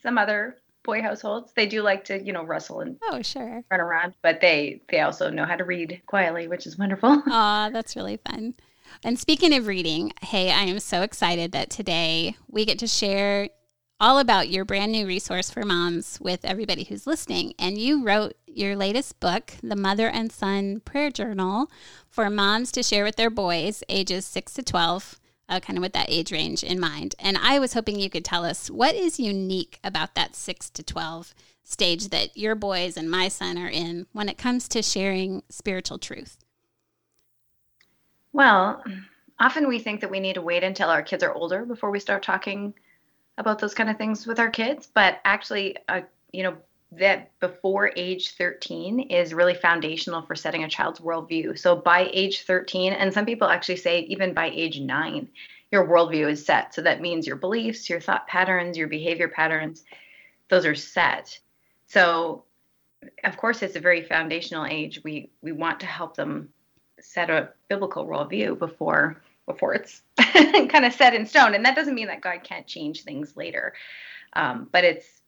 some 0.02 0.18
other 0.18 0.58
boy 0.90 1.02
households. 1.02 1.52
They 1.54 1.68
do 1.68 1.82
like 1.84 2.04
to, 2.06 2.22
you 2.22 2.34
know, 2.34 2.44
rustle 2.44 2.80
and 2.82 2.98
oh, 3.04 3.22
sure, 3.22 3.64
run 3.70 3.80
around, 3.80 4.16
but 4.24 4.42
they 4.42 4.82
they 4.90 5.02
also 5.02 5.30
know 5.30 5.46
how 5.46 5.56
to 5.56 5.64
read 5.64 6.02
quietly, 6.08 6.48
which 6.48 6.66
is 6.66 6.78
wonderful. 6.78 7.24
Ah, 7.32 7.70
that's 7.72 7.96
really 7.96 8.18
fun. 8.18 8.56
And 9.04 9.20
speaking 9.20 9.54
of 9.54 9.68
reading, 9.68 10.14
hey, 10.22 10.52
I 10.52 10.64
am 10.64 10.80
so 10.80 11.04
excited 11.04 11.52
that 11.52 11.70
today 11.70 12.36
we 12.48 12.66
get 12.66 12.80
to 12.80 12.88
share 12.88 13.50
all 14.00 14.18
about 14.18 14.50
your 14.50 14.66
brand 14.66 14.92
new 14.92 15.06
resource 15.06 15.52
for 15.52 15.64
moms 15.64 16.20
with 16.20 16.44
everybody 16.44 16.86
who's 16.86 17.06
listening. 17.06 17.54
And 17.60 17.78
you 17.78 18.04
wrote 18.04 18.34
your 18.48 18.76
latest 18.76 19.20
book, 19.20 19.54
The 19.62 19.76
Mother 19.76 20.08
and 20.08 20.32
Son 20.32 20.80
Prayer 20.80 21.12
Journal, 21.12 21.70
for 22.10 22.30
moms 22.30 22.72
to 22.74 22.84
share 22.84 23.04
with 23.04 23.18
their 23.18 23.30
boys 23.30 23.84
ages 23.90 24.26
6 24.26 24.54
to 24.54 24.64
12 24.64 25.19
uh, 25.50 25.60
kind 25.60 25.78
of 25.78 25.82
with 25.82 25.94
that 25.94 26.10
age 26.10 26.32
range 26.32 26.64
in 26.64 26.80
mind. 26.80 27.16
And 27.20 27.38
I 27.38 27.60
was 27.60 27.74
hoping 27.74 28.00
you 28.00 28.10
could 28.10 28.24
tell 28.24 28.46
us 28.46 28.70
what 28.70 28.96
is 28.96 29.20
unique 29.20 29.80
about 29.84 30.16
that 30.16 30.36
6 30.36 30.70
to 30.70 30.84
12 30.84 31.34
stage 31.64 32.10
that 32.10 32.38
your 32.38 32.56
boys 32.56 32.96
and 32.96 33.12
my 33.12 33.28
son 33.28 33.58
are 33.58 33.70
in 33.70 34.06
when 34.14 34.30
it 34.30 34.38
comes 34.38 34.68
to 34.70 34.82
sharing 34.82 35.44
spiritual 35.50 35.98
truth. 35.98 36.38
Well, 38.32 38.84
often 39.40 39.68
we 39.68 39.80
think 39.80 40.02
that 40.02 40.12
we 40.12 40.20
need 40.20 40.36
to 40.36 40.42
wait 40.42 40.64
until 40.64 40.90
our 40.90 41.02
kids 41.02 41.24
are 41.24 41.34
older 41.34 41.66
before 41.66 41.92
we 41.92 42.00
start 42.00 42.24
talking 42.24 42.74
about 43.38 43.60
those 43.60 43.74
kind 43.74 43.90
of 43.90 43.98
things 43.98 44.28
with 44.28 44.40
our 44.40 44.50
kids, 44.50 44.90
but 44.94 45.20
actually, 45.26 45.78
uh, 45.88 46.02
you 46.32 46.44
know, 46.44 46.58
that 46.92 47.32
before 47.40 47.92
age 47.96 48.32
13 48.36 49.00
is 49.00 49.34
really 49.34 49.54
foundational 49.54 50.24
for 50.24 50.36
setting 50.36 50.64
a 50.64 50.70
child's 50.70 51.00
worldview. 51.00 51.58
So 51.58 51.76
by 51.76 52.10
age 52.14 52.44
13, 52.44 52.94
and 52.94 53.14
some 53.14 53.26
people 53.26 53.48
actually 53.48 53.76
say 53.76 54.02
even 54.02 54.34
by 54.34 54.50
age 54.50 54.80
nine, 54.80 55.30
your 55.72 55.88
worldview 55.88 56.32
is 56.32 56.44
set. 56.44 56.74
So 56.74 56.82
that 56.82 57.02
means 57.02 57.28
your 57.28 57.36
beliefs, 57.36 57.90
your 57.90 58.00
thought 58.00 58.28
patterns, 58.28 58.76
your 58.76 58.88
behavior 58.88 59.28
patterns, 59.28 59.84
those 60.50 60.66
are 60.66 60.76
set. 60.76 61.38
So 61.88 62.44
of 63.24 63.38
course 63.38 63.62
it's 63.62 63.76
a 63.76 63.80
very 63.80 64.04
foundational 64.04 64.66
age. 64.66 65.02
We 65.04 65.30
we 65.42 65.52
want 65.52 65.80
to 65.82 65.86
help 65.86 66.16
them 66.16 66.50
set 67.00 67.30
a 67.30 67.50
biblical 67.70 68.06
worldview 68.06 68.58
before 68.58 69.22
before 69.46 69.74
it's 69.74 70.02
kind 70.18 70.86
of 70.86 70.94
set 70.94 71.14
in 71.14 71.26
stone. 71.26 71.56
And 71.56 71.66
that 71.66 71.76
doesn't 71.76 71.96
mean 71.96 72.08
that 72.08 72.22
God 72.22 72.44
can't 72.44 72.68
change 72.68 73.04
things 73.04 73.36
later. 73.36 73.74
Um, 74.34 74.70
but 74.72 74.84
it's 74.84 75.19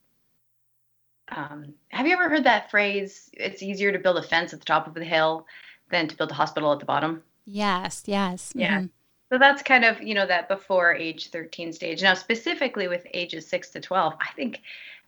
um, 1.36 1.74
have 1.88 2.06
you 2.06 2.12
ever 2.12 2.28
heard 2.28 2.44
that 2.44 2.70
phrase? 2.70 3.30
It's 3.34 3.62
easier 3.62 3.92
to 3.92 3.98
build 3.98 4.18
a 4.18 4.22
fence 4.22 4.52
at 4.52 4.60
the 4.60 4.64
top 4.64 4.86
of 4.86 4.94
the 4.94 5.04
hill 5.04 5.46
than 5.90 6.08
to 6.08 6.16
build 6.16 6.30
a 6.30 6.34
hospital 6.34 6.72
at 6.72 6.78
the 6.78 6.84
bottom. 6.84 7.22
Yes, 7.44 8.04
yes. 8.06 8.52
Yeah. 8.54 8.78
Mm-hmm. 8.78 8.86
So 9.32 9.38
that's 9.38 9.62
kind 9.62 9.84
of, 9.84 10.02
you 10.02 10.14
know, 10.14 10.26
that 10.26 10.48
before 10.48 10.94
age 10.94 11.30
13 11.30 11.72
stage. 11.72 12.02
Now, 12.02 12.14
specifically 12.14 12.86
with 12.86 13.06
ages 13.14 13.46
6 13.46 13.70
to 13.70 13.80
12, 13.80 14.14
I 14.20 14.32
think 14.34 14.60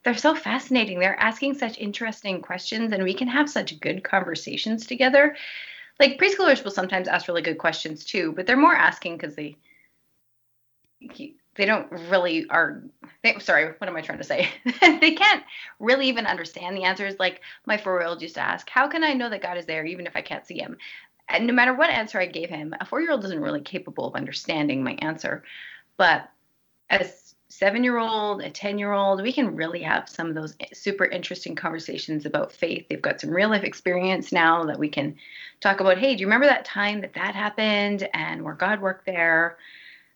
they're 0.02 0.16
so 0.16 0.34
fascinating. 0.34 0.98
They're 0.98 1.20
asking 1.20 1.54
such 1.54 1.78
interesting 1.78 2.40
questions, 2.40 2.92
and 2.92 3.02
we 3.02 3.14
can 3.14 3.28
have 3.28 3.50
such 3.50 3.80
good 3.80 4.02
conversations 4.02 4.86
together. 4.86 5.36
Like 6.00 6.18
preschoolers 6.18 6.64
will 6.64 6.70
sometimes 6.70 7.06
ask 7.06 7.28
really 7.28 7.42
good 7.42 7.58
questions 7.58 8.04
too, 8.04 8.32
but 8.32 8.46
they're 8.46 8.56
more 8.56 8.74
asking 8.74 9.16
because 9.16 9.34
they 9.34 9.56
they 11.56 11.64
don't 11.64 11.90
really 12.08 12.46
are 12.50 12.82
they, 13.22 13.38
sorry 13.38 13.74
what 13.78 13.88
am 13.88 13.96
i 13.96 14.00
trying 14.00 14.18
to 14.18 14.24
say 14.24 14.48
they 14.80 15.12
can't 15.12 15.44
really 15.80 16.08
even 16.08 16.26
understand 16.26 16.76
the 16.76 16.84
answers 16.84 17.14
like 17.18 17.40
my 17.66 17.76
four-year-old 17.76 18.20
used 18.20 18.34
to 18.34 18.40
ask 18.40 18.68
how 18.68 18.88
can 18.88 19.04
i 19.04 19.12
know 19.12 19.28
that 19.28 19.42
god 19.42 19.56
is 19.56 19.66
there 19.66 19.84
even 19.84 20.06
if 20.06 20.16
i 20.16 20.20
can't 20.20 20.46
see 20.46 20.58
him 20.58 20.76
and 21.28 21.46
no 21.46 21.52
matter 21.52 21.74
what 21.74 21.90
answer 21.90 22.20
I 22.20 22.26
gave 22.26 22.50
him, 22.50 22.74
a 22.80 22.84
four 22.84 23.00
year 23.00 23.10
old 23.10 23.24
isn't 23.24 23.40
really 23.40 23.60
capable 23.60 24.06
of 24.06 24.14
understanding 24.14 24.84
my 24.84 24.92
answer. 25.00 25.42
But 25.96 26.28
as 26.90 27.34
seven 27.48 27.84
year 27.84 27.98
old, 27.98 28.42
a 28.42 28.50
10 28.50 28.78
year 28.78 28.92
old, 28.92 29.22
we 29.22 29.32
can 29.32 29.56
really 29.56 29.80
have 29.82 30.08
some 30.08 30.28
of 30.28 30.34
those 30.34 30.56
super 30.72 31.04
interesting 31.04 31.54
conversations 31.54 32.26
about 32.26 32.52
faith. 32.52 32.86
They've 32.88 33.00
got 33.00 33.20
some 33.20 33.30
real 33.30 33.48
life 33.48 33.64
experience 33.64 34.32
now 34.32 34.64
that 34.64 34.78
we 34.78 34.88
can 34.88 35.16
talk 35.60 35.80
about. 35.80 35.98
Hey, 35.98 36.14
do 36.14 36.20
you 36.20 36.26
remember 36.26 36.46
that 36.46 36.64
time 36.64 37.00
that 37.00 37.14
that 37.14 37.34
happened 37.34 38.08
and 38.12 38.42
where 38.42 38.54
God 38.54 38.80
worked 38.80 39.06
there? 39.06 39.56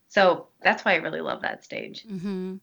So 0.08 0.48
that's 0.62 0.84
why 0.84 0.94
I 0.94 0.96
really 0.96 1.20
love 1.20 1.42
that 1.42 1.62
stage. 1.62 2.04
Mm-hmm. 2.06 2.56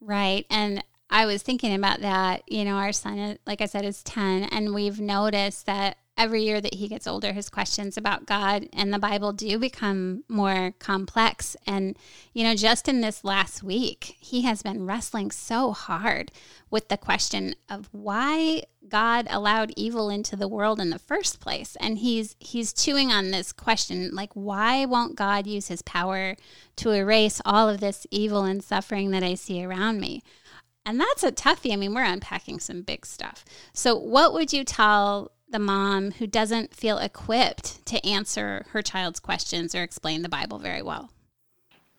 Right. 0.00 0.46
And 0.50 0.84
I 1.10 1.26
was 1.26 1.42
thinking 1.42 1.74
about 1.74 2.00
that. 2.00 2.42
You 2.48 2.64
know, 2.64 2.76
our 2.76 2.92
son, 2.92 3.38
like 3.46 3.60
I 3.60 3.66
said, 3.66 3.84
is 3.84 4.02
10, 4.02 4.44
and 4.44 4.74
we've 4.74 5.00
noticed 5.00 5.66
that 5.66 5.98
every 6.16 6.42
year 6.42 6.60
that 6.60 6.74
he 6.74 6.88
gets 6.88 7.06
older, 7.06 7.32
his 7.32 7.48
questions 7.48 7.96
about 7.96 8.26
God 8.26 8.68
and 8.72 8.92
the 8.92 8.98
Bible 8.98 9.32
do 9.32 9.58
become 9.58 10.24
more 10.28 10.74
complex. 10.78 11.56
And, 11.66 11.96
you 12.32 12.44
know, 12.44 12.54
just 12.54 12.88
in 12.88 13.00
this 13.00 13.24
last 13.24 13.62
week, 13.62 14.16
he 14.20 14.42
has 14.42 14.62
been 14.62 14.86
wrestling 14.86 15.30
so 15.30 15.72
hard 15.72 16.30
with 16.70 16.88
the 16.88 16.96
question 16.96 17.54
of 17.68 17.88
why 17.92 18.62
God 18.88 19.26
allowed 19.30 19.72
evil 19.76 20.10
into 20.10 20.36
the 20.36 20.48
world 20.48 20.80
in 20.80 20.90
the 20.90 20.98
first 20.98 21.40
place. 21.40 21.76
And 21.80 21.98
he's 21.98 22.36
he's 22.40 22.72
chewing 22.72 23.10
on 23.10 23.30
this 23.30 23.52
question 23.52 24.10
like 24.12 24.32
why 24.34 24.84
won't 24.84 25.16
God 25.16 25.46
use 25.46 25.68
his 25.68 25.82
power 25.82 26.36
to 26.76 26.90
erase 26.90 27.40
all 27.44 27.68
of 27.68 27.80
this 27.80 28.06
evil 28.10 28.44
and 28.44 28.62
suffering 28.62 29.10
that 29.12 29.22
I 29.22 29.34
see 29.34 29.64
around 29.64 30.00
me? 30.00 30.22
And 30.84 31.00
that's 31.00 31.22
a 31.22 31.30
toughie. 31.30 31.72
I 31.72 31.76
mean, 31.76 31.94
we're 31.94 32.02
unpacking 32.02 32.58
some 32.58 32.82
big 32.82 33.06
stuff. 33.06 33.44
So, 33.72 33.96
what 33.96 34.32
would 34.32 34.52
you 34.52 34.64
tell 34.64 35.30
the 35.52 35.58
mom 35.58 36.12
who 36.12 36.26
doesn't 36.26 36.74
feel 36.74 36.98
equipped 36.98 37.84
to 37.86 38.04
answer 38.06 38.66
her 38.70 38.82
child's 38.82 39.20
questions 39.20 39.74
or 39.74 39.82
explain 39.82 40.22
the 40.22 40.28
Bible 40.28 40.58
very 40.58 40.82
well? 40.82 41.10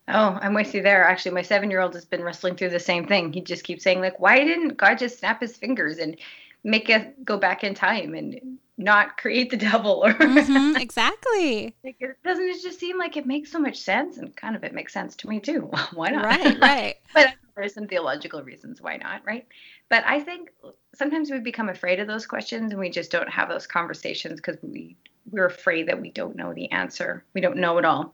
Oh, 0.10 0.38
I'm 0.42 0.54
with 0.54 0.74
you 0.74 0.82
there. 0.82 1.06
Actually, 1.06 1.36
my 1.36 1.44
seven 1.44 1.72
year 1.72 1.80
old 1.80 1.94
has 1.94 2.04
been 2.04 2.24
wrestling 2.24 2.56
through 2.56 2.72
the 2.72 2.80
same 2.80 3.08
thing. 3.08 3.32
He 3.32 3.40
just 3.40 3.64
keeps 3.64 3.84
saying, 3.84 4.02
like, 4.02 4.20
why 4.20 4.44
didn't 4.44 4.76
God 4.76 4.98
just 4.98 5.20
snap 5.20 5.40
his 5.40 5.56
fingers 5.56 6.00
and 6.00 6.18
make 6.64 6.90
us 6.90 7.06
go 7.24 7.38
back 7.38 7.64
in 7.64 7.74
time 7.74 8.14
and 8.14 8.58
not 8.78 9.18
create 9.18 9.50
the 9.50 9.58
devil? 9.72 10.04
Or 10.04 10.14
mm-hmm, 10.14 10.76
exactly. 10.82 11.74
Like 11.84 12.04
doesn't 12.26 12.50
it 12.50 12.62
just 12.62 12.80
seem 12.80 12.98
like 12.98 13.16
it 13.16 13.26
makes 13.26 13.52
so 13.52 13.60
much 13.60 13.80
sense? 13.80 14.18
And 14.18 14.36
kind 14.36 14.58
of 14.58 14.64
it 14.66 14.74
makes 14.74 14.92
sense 14.92 15.16
to 15.18 15.30
me 15.30 15.40
too. 15.40 15.72
Why 15.94 16.10
not? 16.10 16.26
Right 16.26 16.60
right. 16.60 16.96
But 17.14 17.36
there's 17.56 17.74
some 17.74 17.88
theological 17.88 18.42
reasons 18.44 18.82
why 18.82 18.98
not 18.98 19.22
right 19.26 19.46
but 19.90 20.04
i 20.06 20.20
think 20.20 20.50
sometimes 20.96 21.30
we 21.32 21.40
become 21.40 21.70
afraid 21.70 22.00
of 22.00 22.08
those 22.08 22.26
questions 22.26 22.72
and 22.72 22.80
we 22.80 22.90
just 22.90 23.12
don't 23.12 23.30
have 23.30 23.50
those 23.50 23.68
conversations 23.68 24.40
because 24.40 24.58
we 24.62 24.96
we're 25.32 25.46
afraid 25.46 25.88
that 25.88 26.02
we 26.02 26.12
don't 26.12 26.36
know 26.36 26.54
the 26.54 26.72
answer 26.72 27.24
we 27.34 27.42
don't 27.42 27.58
know 27.58 27.78
it 27.78 27.86
all 27.86 28.14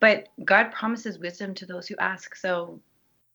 but 0.00 0.28
god 0.44 0.72
promises 0.72 1.18
wisdom 1.18 1.54
to 1.54 1.66
those 1.66 1.86
who 1.86 1.96
ask 1.98 2.34
so 2.34 2.80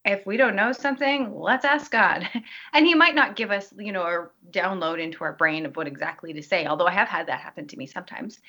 if 0.06 0.26
we 0.26 0.38
don't 0.38 0.56
know 0.56 0.72
something, 0.72 1.34
let's 1.36 1.66
ask 1.66 1.92
God. 1.92 2.30
And 2.74 2.86
He 2.86 2.94
might 2.94 3.16
not 3.16 3.36
give 3.36 3.52
us, 3.52 3.74
you 3.78 3.92
know, 3.92 4.04
a 4.04 4.30
download 4.52 5.02
into 5.02 5.24
our 5.24 5.34
brain 5.34 5.66
of 5.66 5.76
what 5.76 5.88
exactly 5.88 6.32
to 6.34 6.44
say, 6.44 6.68
although 6.68 6.86
I 6.86 6.92
have 6.92 7.08
had 7.08 7.28
that 7.28 7.40
happen 7.40 7.68
to 7.68 7.78
me 7.78 7.88
sometimes. 7.88 8.40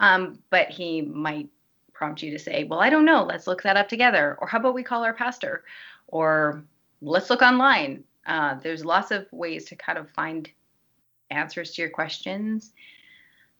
Um, 0.00 0.40
but 0.50 0.68
He 0.68 1.02
might 1.02 1.48
prompt 1.92 2.22
you 2.22 2.30
to 2.32 2.38
say, 2.38 2.64
well, 2.64 2.80
I 2.80 2.90
don't 2.90 3.04
know, 3.04 3.24
let's 3.24 3.46
look 3.46 3.62
that 3.62 3.76
up 3.76 3.88
together. 3.88 4.36
Or 4.40 4.48
how 4.48 4.58
about 4.58 4.74
we 4.74 4.82
call 4.82 5.04
our 5.04 5.14
pastor? 5.14 5.64
Or 6.08 6.64
let's 7.00 7.30
look 7.30 7.42
online. 7.42 8.02
Uh, 8.26 8.54
there's 8.62 8.84
lots 8.84 9.10
of 9.10 9.26
ways 9.32 9.64
to 9.66 9.76
kind 9.76 9.98
of 9.98 10.10
find 10.10 10.50
answers 11.30 11.72
to 11.72 11.82
your 11.82 11.90
questions. 11.90 12.72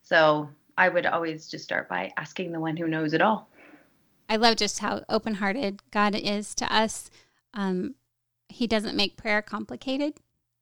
So 0.02 0.48
I 0.76 0.88
would 0.88 1.06
always 1.06 1.48
just 1.48 1.64
start 1.64 1.88
by 1.88 2.12
asking 2.16 2.52
the 2.52 2.60
one 2.60 2.76
who 2.76 2.86
knows 2.86 3.12
it 3.12 3.22
all. 3.22 3.48
I 4.28 4.36
love 4.36 4.56
just 4.56 4.80
how 4.80 5.02
open 5.08 5.34
hearted 5.34 5.82
God 5.90 6.14
is 6.14 6.54
to 6.56 6.72
us 6.74 7.10
um, 7.54 7.94
he 8.48 8.66
doesn't 8.66 8.96
make 8.96 9.16
prayer 9.16 9.42
complicated, 9.42 10.14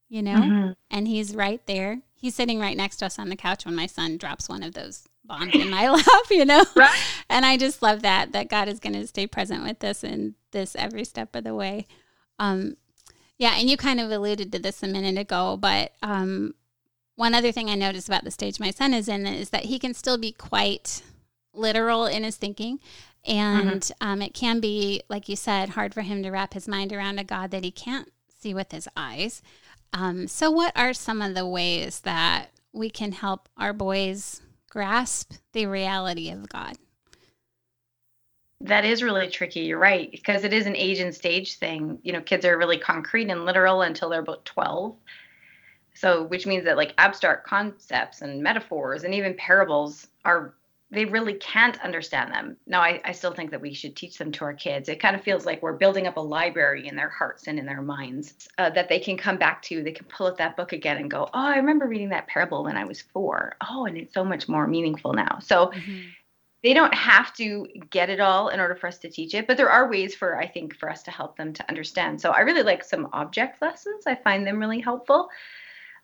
you 0.09 0.23
know, 0.23 0.37
mm-hmm. 0.37 0.73
and 0.91 1.09
he's 1.09 1.35
right 1.35 1.61
there. 1.67 2.01
He's 2.15 2.35
sitting 2.35 2.59
right 2.59 2.77
next 2.77 2.97
to 2.99 3.07
us 3.07 3.19
on 3.19 3.29
the 3.29 3.37
couch 3.37 3.65
when 3.65 3.77
my 3.77 3.87
son 3.87 4.17
drops 4.17 4.49
one 4.49 4.63
of 4.63 4.75
those 4.75 5.07
bombs 5.25 5.55
in 5.55 5.71
my 5.71 5.89
lap, 5.91 6.07
you 6.31 6.45
know? 6.45 6.65
Right. 6.75 6.99
And 7.29 7.45
I 7.45 7.57
just 7.57 7.83
love 7.83 8.03
that, 8.03 8.33
that 8.33 8.49
God 8.49 8.69
is 8.69 8.81
going 8.81 8.95
to 8.95 9.07
stay 9.07 9.27
present 9.27 9.63
with 9.63 9.83
us 9.85 10.03
in 10.03 10.35
this 10.53 10.75
every 10.77 11.05
step 11.05 11.35
of 11.37 11.45
the 11.45 11.55
way. 11.55 11.87
Um, 12.39 12.77
yeah, 13.39 13.55
and 13.57 13.69
you 13.69 13.77
kind 13.77 14.01
of 14.01 14.11
alluded 14.11 14.53
to 14.53 14.59
this 14.59 14.83
a 14.83 14.89
minute 14.89 15.19
ago, 15.19 15.57
but 15.57 15.93
um, 16.03 16.55
one 17.17 17.35
other 17.35 17.53
thing 17.53 17.69
I 17.69 17.75
noticed 17.75 18.09
about 18.09 18.25
the 18.25 18.31
stage 18.31 18.61
my 18.61 18.71
son 18.71 18.95
is 18.95 19.09
in 19.09 19.27
is 19.27 19.51
that 19.51 19.67
he 19.67 19.79
can 19.79 19.95
still 19.95 20.19
be 20.19 20.33
quite 20.33 21.03
literal 21.53 22.07
in 22.07 22.25
his 22.25 22.37
thinking. 22.37 22.79
Mm-hmm. 23.27 23.39
And 23.39 23.81
mm-hmm. 23.83 24.09
um, 24.09 24.23
it 24.23 24.35
can 24.35 24.61
be, 24.61 25.03
like 25.09 25.29
you 25.29 25.37
said, 25.37 25.71
hard 25.71 25.93
for 25.93 26.03
him 26.03 26.23
to 26.23 26.31
wrap 26.31 26.55
his 26.55 26.69
mind 26.69 26.93
around 26.93 27.19
a 27.19 27.25
God 27.25 27.51
that 27.51 27.65
he 27.65 27.71
can't 27.71 28.13
see 28.39 28.55
with 28.55 28.71
his 28.71 28.89
eyes. 28.97 29.43
Um, 29.93 30.29
so, 30.29 30.51
what 30.51 30.73
are 30.77 30.93
some 30.93 31.23
of 31.23 31.35
the 31.35 31.47
ways 31.47 32.01
that 32.01 32.51
we 32.73 32.91
can 32.91 33.13
help 33.13 33.49
our 33.57 33.73
boys 33.73 34.43
grasp 34.71 35.33
the 35.53 35.67
reality 35.67 36.31
of 36.31 36.49
God? 36.49 36.77
That 38.61 38.85
is 38.85 39.03
really 39.03 39.29
tricky. 39.29 39.61
You're 39.61 39.79
right, 39.79 40.11
because 40.11 40.45
it 40.45 40.53
is 40.53 40.67
an 40.67 40.77
age 40.77 40.99
and 40.99 41.15
stage 41.15 41.59
thing. 41.59 41.99
You 42.03 42.13
know, 42.13 42.21
kids 42.21 42.45
are 42.45 42.57
really 42.57 42.79
concrete 42.79 43.29
and 43.29 43.45
literal 43.45 43.83
until 43.83 44.09
they're 44.09 44.21
about 44.21 44.45
12. 44.45 44.97
So, 45.95 46.25
which 46.25 46.47
means 46.47 46.65
that 46.65 46.77
like 46.77 46.95
abstract 46.99 47.47
concepts 47.47 48.23
and 48.23 48.43
metaphors 48.43 49.05
and 49.05 49.15
even 49.15 49.35
parables 49.35 50.09
are 50.25 50.55
they 50.91 51.05
really 51.05 51.35
can't 51.35 51.83
understand 51.83 52.33
them. 52.33 52.57
Now, 52.67 52.81
I, 52.81 53.01
I 53.05 53.13
still 53.13 53.33
think 53.33 53.51
that 53.51 53.61
we 53.61 53.75
should 53.75 53.97
teach 53.97 54.19
them 54.19 54.31
to 54.33 54.45
our 54.45 54.55
kids. 54.55 54.89
It 54.89 55.01
kind 55.01 55.17
of 55.17 55.23
feels 55.23 55.45
like 55.45 55.61
we're 55.61 55.73
building 55.73 56.07
up 56.07 56.17
a 56.17 56.21
library 56.21 56.87
in 56.87 56.95
their 56.95 57.09
hearts 57.09 57.49
and 57.49 57.59
in 57.59 57.67
their 57.67 57.83
minds 57.83 58.49
uh, 58.59 58.71
that 58.71 58.89
they 58.89 59.01
can 59.01 59.17
come 59.17 59.37
back 59.37 59.63
to. 59.63 59.83
They 59.83 59.91
can 59.91 60.07
pull 60.07 60.29
out 60.29 60.37
that 60.39 60.57
book 60.57 60.73
again 60.73 60.99
and 60.99 61.11
go, 61.11 61.25
Oh, 61.35 61.47
I 61.47 61.57
remember 61.57 61.89
reading 61.89 62.11
that 62.11 62.29
parable 62.29 62.63
when 62.63 62.77
I 62.77 62.85
was 62.85 63.01
four. 63.01 63.57
Oh, 63.69 63.87
and 63.87 63.97
it's 63.97 64.15
so 64.15 64.25
much 64.25 64.49
more 64.49 64.69
meaningful 64.69 65.13
now. 65.13 65.41
So 65.41 65.67
mm-hmm. 65.67 66.09
They 66.63 66.75
don't 66.75 66.95
have 66.95 67.35
to 67.35 67.67
get 67.91 68.11
it 68.11 68.21
all 68.21 68.49
in 68.49 68.61
order 68.61 68.75
for 68.75 68.87
us 68.87 68.99
to 68.99 69.11
teach 69.11 69.35
it, 69.35 69.47
but 69.47 69.57
there 69.57 69.71
are 69.71 69.91
ways 69.91 70.15
for, 70.15 70.39
I 70.39 70.47
think, 70.47 70.77
for 70.77 70.91
us 70.91 71.03
to 71.05 71.11
help 71.11 71.37
them 71.37 71.53
to 71.53 71.69
understand. 71.69 72.21
So 72.21 72.31
I 72.31 72.41
really 72.41 72.63
like 72.63 72.83
some 72.83 73.09
object 73.13 73.63
lessons. 73.63 74.07
I 74.07 74.15
find 74.15 74.47
them 74.47 74.59
really 74.59 74.81
helpful 74.81 75.29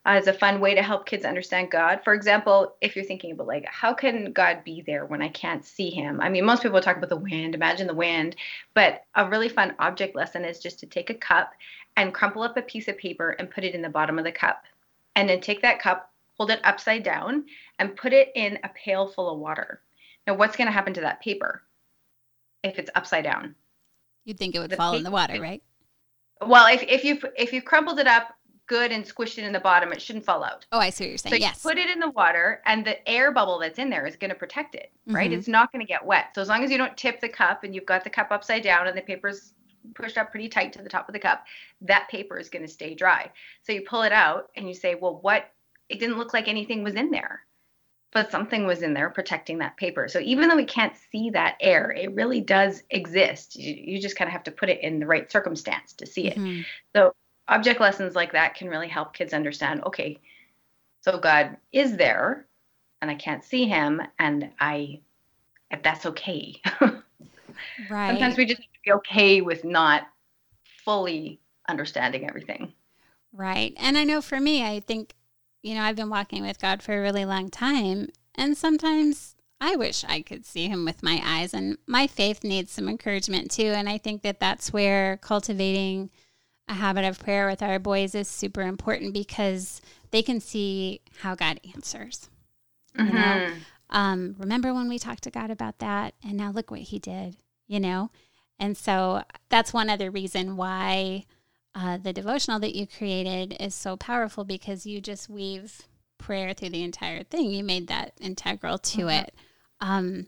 uh, 0.04 0.10
as 0.10 0.26
a 0.26 0.32
fun 0.32 0.60
way 0.60 0.74
to 0.74 0.82
help 0.82 1.06
kids 1.06 1.24
understand 1.24 1.70
God. 1.70 2.00
For 2.04 2.12
example, 2.12 2.74
if 2.80 2.94
you're 2.94 3.04
thinking 3.04 3.32
about 3.32 3.46
like, 3.46 3.64
how 3.66 3.94
can 3.94 4.32
God 4.32 4.64
be 4.64 4.82
there 4.82 5.06
when 5.06 5.22
I 5.22 5.28
can't 5.28 5.64
see 5.64 5.90
him? 5.90 6.20
I 6.20 6.28
mean, 6.28 6.44
most 6.44 6.62
people 6.62 6.80
talk 6.80 6.96
about 6.96 7.08
the 7.08 7.16
wind, 7.16 7.54
imagine 7.54 7.86
the 7.86 7.94
wind, 7.94 8.36
but 8.74 9.04
a 9.14 9.28
really 9.28 9.48
fun 9.48 9.74
object 9.78 10.14
lesson 10.14 10.44
is 10.44 10.58
just 10.58 10.80
to 10.80 10.86
take 10.86 11.10
a 11.10 11.14
cup 11.14 11.52
and 11.96 12.14
crumple 12.14 12.42
up 12.42 12.56
a 12.56 12.62
piece 12.62 12.88
of 12.88 12.98
paper 12.98 13.30
and 13.30 13.50
put 13.50 13.64
it 13.64 13.74
in 13.74 13.82
the 13.82 13.88
bottom 13.88 14.18
of 14.18 14.24
the 14.24 14.32
cup. 14.32 14.64
And 15.14 15.28
then 15.28 15.40
take 15.40 15.62
that 15.62 15.78
cup, 15.78 16.10
hold 16.36 16.50
it 16.50 16.60
upside 16.64 17.02
down, 17.02 17.44
and 17.78 17.96
put 17.96 18.12
it 18.12 18.32
in 18.34 18.58
a 18.64 18.70
pail 18.70 19.06
full 19.06 19.30
of 19.32 19.38
water. 19.38 19.82
Now, 20.26 20.34
what's 20.34 20.56
going 20.56 20.68
to 20.68 20.72
happen 20.72 20.94
to 20.94 21.00
that 21.00 21.20
paper 21.20 21.62
if 22.62 22.78
it's 22.78 22.90
upside 22.94 23.24
down? 23.24 23.54
You'd 24.24 24.38
think 24.38 24.54
it 24.54 24.60
would 24.60 24.70
the 24.70 24.76
fall 24.76 24.92
paper, 24.92 24.98
in 24.98 25.04
the 25.04 25.10
water, 25.10 25.40
right? 25.40 25.62
Well, 26.40 26.72
if, 26.72 26.82
if 26.84 27.04
you 27.04 27.18
if 27.36 27.52
you 27.52 27.60
crumpled 27.62 27.98
it 27.98 28.06
up 28.06 28.34
good 28.66 28.92
and 28.92 29.04
squished 29.04 29.38
it 29.38 29.44
in 29.44 29.52
the 29.52 29.60
bottom, 29.60 29.92
it 29.92 30.00
shouldn't 30.00 30.24
fall 30.24 30.44
out. 30.44 30.64
Oh, 30.72 30.78
I 30.78 30.90
see 30.90 31.04
what 31.04 31.08
you're 31.08 31.18
saying. 31.18 31.34
So 31.34 31.38
yes. 31.38 31.62
You 31.64 31.70
put 31.70 31.78
it 31.78 31.90
in 31.90 31.98
the 31.98 32.10
water, 32.10 32.62
and 32.66 32.84
the 32.84 33.06
air 33.08 33.32
bubble 33.32 33.58
that's 33.58 33.78
in 33.78 33.90
there 33.90 34.06
is 34.06 34.16
going 34.16 34.30
to 34.30 34.36
protect 34.36 34.74
it, 34.74 34.92
right? 35.06 35.30
Mm-hmm. 35.30 35.38
It's 35.38 35.48
not 35.48 35.72
going 35.72 35.84
to 35.84 35.88
get 35.88 36.04
wet. 36.04 36.34
So 36.34 36.40
as 36.40 36.48
long 36.48 36.62
as 36.62 36.70
you 36.70 36.78
don't 36.78 36.96
tip 36.96 37.20
the 37.20 37.28
cup 37.28 37.64
and 37.64 37.74
you've 37.74 37.86
got 37.86 38.04
the 38.04 38.10
cup 38.10 38.28
upside 38.30 38.62
down 38.62 38.86
and 38.86 38.96
the 38.96 39.02
paper's 39.02 39.54
pushed 39.94 40.16
up 40.16 40.30
pretty 40.30 40.48
tight 40.48 40.72
to 40.72 40.82
the 40.82 40.88
top 40.88 41.08
of 41.08 41.12
the 41.12 41.18
cup, 41.18 41.44
that 41.80 42.08
paper 42.08 42.38
is 42.38 42.48
going 42.48 42.64
to 42.64 42.72
stay 42.72 42.94
dry. 42.94 43.28
So 43.62 43.72
you 43.72 43.82
pull 43.82 44.02
it 44.02 44.12
out 44.12 44.50
and 44.56 44.68
you 44.68 44.74
say, 44.74 44.94
well, 44.94 45.18
what? 45.20 45.50
It 45.88 45.98
didn't 45.98 46.16
look 46.16 46.32
like 46.32 46.48
anything 46.48 46.84
was 46.84 46.94
in 46.94 47.10
there 47.10 47.42
but 48.12 48.30
something 48.30 48.66
was 48.66 48.82
in 48.82 48.92
there 48.92 49.10
protecting 49.10 49.58
that 49.58 49.76
paper. 49.76 50.06
So 50.06 50.18
even 50.20 50.48
though 50.48 50.56
we 50.56 50.66
can't 50.66 50.94
see 51.10 51.30
that 51.30 51.56
air, 51.60 51.90
it 51.92 52.14
really 52.14 52.40
does 52.40 52.82
exist. 52.90 53.56
You, 53.56 53.74
you 53.74 54.00
just 54.00 54.16
kind 54.16 54.28
of 54.28 54.32
have 54.32 54.44
to 54.44 54.50
put 54.50 54.68
it 54.68 54.82
in 54.82 55.00
the 55.00 55.06
right 55.06 55.30
circumstance 55.32 55.94
to 55.94 56.06
see 56.06 56.28
it. 56.28 56.36
Mm-hmm. 56.36 56.62
So 56.94 57.14
object 57.48 57.80
lessons 57.80 58.14
like 58.14 58.32
that 58.32 58.54
can 58.54 58.68
really 58.68 58.88
help 58.88 59.14
kids 59.14 59.32
understand 59.32 59.82
okay, 59.84 60.18
so 61.00 61.18
God 61.18 61.56
is 61.72 61.96
there 61.96 62.46
and 63.00 63.10
I 63.10 63.14
can't 63.14 63.42
see 63.42 63.66
him 63.66 64.00
and 64.18 64.50
I 64.60 65.00
that's 65.82 66.04
okay. 66.04 66.60
right. 67.90 68.10
Sometimes 68.10 68.36
we 68.36 68.44
just 68.44 68.60
have 68.60 68.72
to 68.72 68.80
be 68.84 68.92
okay 68.92 69.40
with 69.40 69.64
not 69.64 70.02
fully 70.84 71.40
understanding 71.66 72.28
everything. 72.28 72.74
Right. 73.32 73.72
And 73.78 73.96
I 73.96 74.04
know 74.04 74.20
for 74.20 74.38
me, 74.38 74.62
I 74.62 74.80
think, 74.80 75.14
you 75.62 75.74
know, 75.74 75.82
I've 75.82 75.96
been 75.96 76.10
walking 76.10 76.42
with 76.42 76.60
God 76.60 76.82
for 76.82 76.96
a 76.96 77.00
really 77.00 77.24
long 77.24 77.48
time. 77.48 78.08
And 78.34 78.56
sometimes 78.56 79.36
I 79.60 79.76
wish 79.76 80.04
I 80.04 80.22
could 80.22 80.44
see 80.44 80.66
him 80.68 80.84
with 80.84 81.02
my 81.02 81.20
eyes. 81.24 81.54
And 81.54 81.78
my 81.86 82.06
faith 82.06 82.42
needs 82.42 82.72
some 82.72 82.88
encouragement 82.88 83.50
too. 83.50 83.66
And 83.66 83.88
I 83.88 83.98
think 83.98 84.22
that 84.22 84.40
that's 84.40 84.72
where 84.72 85.18
cultivating 85.18 86.10
a 86.68 86.74
habit 86.74 87.04
of 87.04 87.18
prayer 87.18 87.46
with 87.46 87.62
our 87.62 87.78
boys 87.78 88.14
is 88.14 88.28
super 88.28 88.62
important 88.62 89.12
because 89.12 89.80
they 90.10 90.22
can 90.22 90.40
see 90.40 91.00
how 91.20 91.34
God 91.34 91.60
answers. 91.74 92.28
You 92.96 93.04
know, 93.04 93.10
Mhm. 93.48 93.54
um, 93.90 94.36
remember 94.38 94.74
when 94.74 94.88
we 94.88 94.98
talked 94.98 95.22
to 95.24 95.30
God 95.30 95.50
about 95.50 95.78
that? 95.78 96.14
And 96.22 96.34
now 96.34 96.50
look 96.50 96.70
what 96.70 96.80
he 96.80 96.98
did, 96.98 97.36
you 97.66 97.80
know? 97.80 98.10
And 98.58 98.76
so 98.76 99.22
that's 99.48 99.72
one 99.72 99.88
other 99.90 100.10
reason 100.10 100.56
why 100.56 101.24
uh, 101.74 101.96
the 101.98 102.12
devotional 102.12 102.58
that 102.60 102.74
you 102.76 102.86
created 102.86 103.56
is 103.60 103.74
so 103.74 103.96
powerful 103.96 104.44
because 104.44 104.86
you 104.86 105.00
just 105.00 105.28
weave 105.28 105.82
prayer 106.18 106.52
through 106.54 106.70
the 106.70 106.82
entire 106.82 107.22
thing. 107.24 107.50
You 107.50 107.64
made 107.64 107.88
that 107.88 108.12
integral 108.20 108.78
to 108.78 109.02
Mhm. 109.06 109.22
it. 109.22 109.34
Um, 109.80 110.26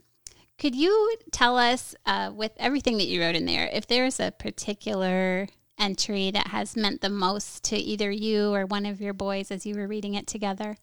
could 0.57 0.75
you 0.75 1.17
tell 1.31 1.57
us, 1.57 1.95
uh, 2.05 2.31
with 2.33 2.51
everything 2.57 2.97
that 2.97 3.07
you 3.07 3.21
wrote 3.21 3.35
in 3.35 3.45
there, 3.45 3.69
if 3.71 3.85
there's 3.87 4.19
a 4.19 4.31
particular 4.31 5.47
entry 5.77 6.31
that 6.31 6.47
has 6.47 6.75
meant 6.75 7.01
the 7.01 7.09
most 7.09 7.63
to 7.65 7.77
either 7.77 8.09
you 8.09 8.53
or 8.53 8.65
one 8.65 8.85
of 8.85 9.01
your 9.01 9.13
boys 9.13 9.51
as 9.51 9.65
you 9.65 9.75
were 9.75 9.87
reading 9.87 10.13
it 10.13 10.27
together? 10.27 10.77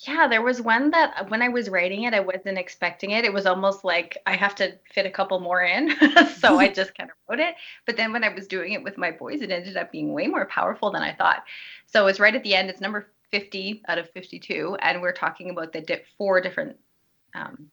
Yeah, 0.00 0.28
there 0.28 0.42
was 0.42 0.62
one 0.62 0.90
that 0.92 1.14
uh, 1.16 1.24
when 1.24 1.42
I 1.42 1.48
was 1.48 1.68
writing 1.68 2.04
it, 2.04 2.14
I 2.14 2.20
wasn't 2.20 2.56
expecting 2.56 3.10
it. 3.10 3.24
It 3.24 3.32
was 3.32 3.46
almost 3.46 3.84
like 3.84 4.16
I 4.26 4.36
have 4.36 4.54
to 4.56 4.78
fit 4.92 5.06
a 5.06 5.10
couple 5.10 5.40
more 5.40 5.62
in. 5.62 5.90
so 6.38 6.56
I 6.58 6.68
just 6.68 6.94
kind 6.94 7.10
of 7.10 7.16
wrote 7.28 7.40
it. 7.40 7.56
But 7.84 7.96
then 7.96 8.12
when 8.12 8.22
I 8.22 8.32
was 8.32 8.46
doing 8.46 8.74
it 8.74 8.82
with 8.84 8.96
my 8.96 9.10
boys, 9.10 9.42
it 9.42 9.50
ended 9.50 9.76
up 9.76 9.90
being 9.90 10.12
way 10.12 10.28
more 10.28 10.46
powerful 10.46 10.92
than 10.92 11.02
I 11.02 11.14
thought. 11.14 11.42
So 11.86 12.06
it's 12.06 12.20
right 12.20 12.34
at 12.34 12.44
the 12.44 12.54
end. 12.54 12.70
It's 12.70 12.80
number 12.80 13.10
50 13.32 13.82
out 13.88 13.98
of 13.98 14.08
52. 14.10 14.76
And 14.80 15.02
we're 15.02 15.12
talking 15.12 15.50
about 15.50 15.72
the 15.72 15.80
di- 15.80 16.02
four 16.16 16.40
different, 16.40 16.76
um, 17.34 17.68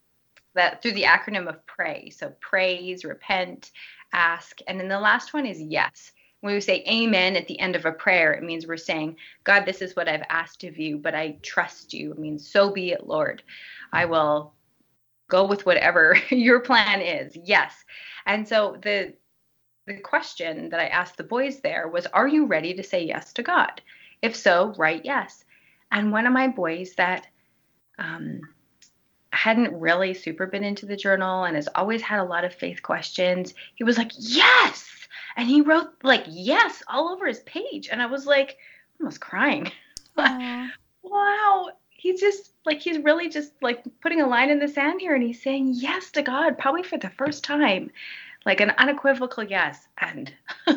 that 0.55 0.81
through 0.81 0.93
the 0.93 1.03
acronym 1.03 1.47
of 1.47 1.63
pray. 1.67 2.09
So 2.09 2.33
praise, 2.39 3.05
repent, 3.05 3.69
ask. 4.13 4.61
And 4.67 4.79
then 4.79 4.87
the 4.87 4.99
last 4.99 5.33
one 5.33 5.45
is 5.45 5.61
yes. 5.61 6.11
When 6.45 6.53
we 6.53 6.61
say 6.61 6.83
amen 6.87 7.35
at 7.35 7.47
the 7.47 7.59
end 7.59 7.75
of 7.75 7.85
a 7.85 7.91
prayer, 7.91 8.31
it 8.31 8.43
means 8.43 8.67
we're 8.67 8.77
saying, 8.77 9.15
God, 9.43 9.65
this 9.65 9.81
is 9.81 9.95
what 9.95 10.07
I've 10.07 10.27
asked 10.29 10.63
of 10.63 10.77
you, 10.77 10.99
but 10.99 11.15
I 11.15 11.39
trust 11.41 11.91
you. 11.91 12.11
It 12.11 12.19
means, 12.19 12.47
so 12.47 12.69
be 12.69 12.91
it, 12.91 13.07
Lord. 13.07 13.41
I 13.91 14.05
will 14.05 14.53
go 15.27 15.47
with 15.47 15.65
whatever 15.65 16.15
your 16.29 16.59
plan 16.59 17.01
is. 17.01 17.35
Yes. 17.35 17.73
And 18.27 18.47
so 18.47 18.77
the 18.83 19.15
the 19.87 19.97
question 19.97 20.69
that 20.69 20.79
I 20.79 20.85
asked 20.85 21.17
the 21.17 21.23
boys 21.23 21.61
there 21.61 21.87
was, 21.87 22.05
Are 22.05 22.27
you 22.27 22.45
ready 22.45 22.75
to 22.75 22.83
say 22.83 23.03
yes 23.03 23.33
to 23.33 23.41
God? 23.41 23.81
If 24.21 24.35
so, 24.35 24.71
write 24.77 25.03
yes. 25.03 25.45
And 25.91 26.11
one 26.11 26.27
of 26.27 26.33
my 26.33 26.47
boys 26.47 26.93
that 26.93 27.25
um, 27.97 28.39
hadn't 29.31 29.79
really 29.79 30.13
super 30.13 30.45
been 30.45 30.63
into 30.63 30.85
the 30.85 30.95
journal 30.95 31.45
and 31.45 31.55
has 31.55 31.69
always 31.73 32.03
had 32.03 32.19
a 32.19 32.23
lot 32.23 32.45
of 32.45 32.53
faith 32.53 32.83
questions, 32.83 33.55
he 33.73 33.83
was 33.83 33.97
like, 33.97 34.11
Yes. 34.15 34.91
And 35.35 35.47
he 35.47 35.61
wrote 35.61 35.89
like 36.03 36.25
yes 36.27 36.81
all 36.87 37.09
over 37.09 37.27
his 37.27 37.39
page. 37.41 37.89
And 37.91 38.01
I 38.01 38.05
was 38.05 38.25
like, 38.25 38.57
almost 38.99 39.19
crying. 39.21 39.71
Wow. 41.03 41.69
He's 41.89 42.19
just 42.19 42.51
like, 42.65 42.79
he's 42.81 42.99
really 42.99 43.29
just 43.29 43.51
like 43.61 43.83
putting 44.01 44.21
a 44.21 44.27
line 44.27 44.49
in 44.49 44.59
the 44.59 44.67
sand 44.67 45.01
here 45.01 45.13
and 45.15 45.23
he's 45.23 45.41
saying 45.41 45.73
yes 45.75 46.11
to 46.11 46.21
God, 46.21 46.57
probably 46.57 46.83
for 46.83 46.97
the 46.97 47.09
first 47.09 47.43
time, 47.43 47.89
like 48.45 48.59
an 48.61 48.71
unequivocal 48.77 49.43
yes. 49.43 49.87
And 49.97 50.31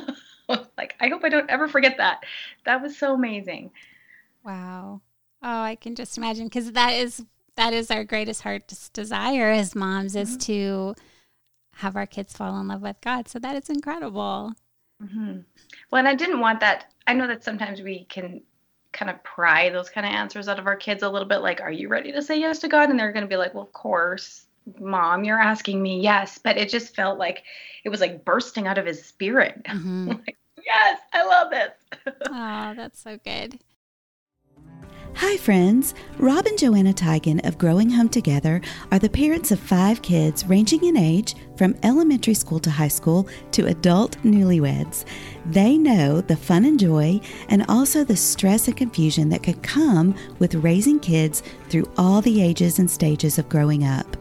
like, 0.48 0.94
I 1.00 1.09
hope 1.09 1.22
I 1.24 1.28
don't 1.28 1.50
ever 1.50 1.68
forget 1.68 1.96
that. 1.98 2.24
That 2.64 2.83
was 2.83 2.96
so 2.96 3.14
amazing. 3.14 3.70
Wow. 4.44 5.00
Oh, 5.42 5.62
I 5.62 5.76
can 5.76 5.94
just 5.94 6.16
imagine 6.18 6.46
because 6.46 6.72
that 6.72 6.90
is 6.94 7.24
that 7.56 7.72
is 7.72 7.90
our 7.90 8.04
greatest 8.04 8.42
heart's 8.42 8.88
desire 8.90 9.50
as 9.50 9.74
moms 9.74 10.14
is 10.16 10.37
Mhm. 10.37 10.40
to 10.42 10.94
have 11.78 11.96
our 11.96 12.06
kids 12.06 12.36
fall 12.36 12.58
in 12.60 12.68
love 12.68 12.82
with 12.82 13.00
God. 13.00 13.28
So 13.28 13.38
that 13.38 13.56
is 13.56 13.70
incredible. 13.70 14.52
hmm 15.00 15.38
Well, 15.90 16.00
and 16.00 16.08
I 16.08 16.14
didn't 16.14 16.40
want 16.40 16.60
that. 16.60 16.86
I 17.06 17.14
know 17.14 17.26
that 17.28 17.44
sometimes 17.44 17.80
we 17.80 18.04
can 18.04 18.42
kind 18.92 19.10
of 19.10 19.22
pry 19.22 19.70
those 19.70 19.90
kind 19.90 20.06
of 20.06 20.12
answers 20.12 20.48
out 20.48 20.58
of 20.58 20.66
our 20.66 20.76
kids 20.76 21.02
a 21.02 21.08
little 21.08 21.28
bit 21.28 21.38
like, 21.38 21.60
are 21.60 21.70
you 21.70 21.88
ready 21.88 22.10
to 22.12 22.22
say 22.22 22.38
yes 22.40 22.58
to 22.60 22.68
God? 22.68 22.90
And 22.90 22.98
they're 22.98 23.12
going 23.12 23.24
to 23.24 23.28
be 23.28 23.36
like, 23.36 23.54
well, 23.54 23.64
of 23.64 23.72
course, 23.72 24.46
mom, 24.80 25.24
you're 25.24 25.40
asking 25.40 25.80
me 25.80 26.00
yes. 26.00 26.38
But 26.38 26.56
it 26.56 26.68
just 26.68 26.96
felt 26.96 27.18
like 27.18 27.44
it 27.84 27.90
was 27.90 28.00
like 28.00 28.24
bursting 28.24 28.66
out 28.66 28.78
of 28.78 28.86
his 28.86 29.04
spirit. 29.04 29.64
hmm 29.68 30.08
like, 30.26 30.36
yes, 30.64 31.00
I 31.12 31.24
love 31.24 31.50
this. 31.50 31.72
oh, 32.28 32.74
that's 32.74 33.00
so 33.00 33.18
good. 33.24 33.60
Hi, 35.14 35.37
friends. 35.37 35.94
Rob 36.18 36.47
and 36.47 36.57
Joanna 36.57 36.92
Teague 36.92 37.44
of 37.44 37.59
Growing 37.59 37.90
Home 37.90 38.09
Together 38.09 38.61
are 38.92 38.99
the 38.99 39.09
parents 39.09 39.51
of 39.51 39.59
five 39.59 40.01
kids 40.01 40.47
ranging 40.47 40.85
in 40.85 40.97
age 40.97 41.35
from 41.57 41.75
elementary 41.83 42.35
school 42.35 42.61
to 42.61 42.71
high 42.71 42.88
school 42.88 43.29
to 43.53 43.66
adult 43.66 44.16
newlyweds. 44.23 45.05
They 45.47 45.77
know 45.77 46.21
the 46.21 46.37
fun 46.37 46.64
and 46.64 46.79
joy 46.79 47.21
and 47.49 47.64
also 47.68 48.05
the 48.05 48.16
stress 48.16 48.68
and 48.68 48.77
confusion 48.77 49.29
that 49.31 49.42
could 49.42 49.62
come 49.62 50.14
with 50.38 50.55
raising 50.55 51.01
kids 51.01 51.42
through 51.68 51.90
all 51.97 52.21
the 52.21 52.40
ages 52.40 52.79
and 52.79 52.90
stages 52.90 53.38
of 53.38 53.49
growing 53.49 53.85
up. 53.85 54.16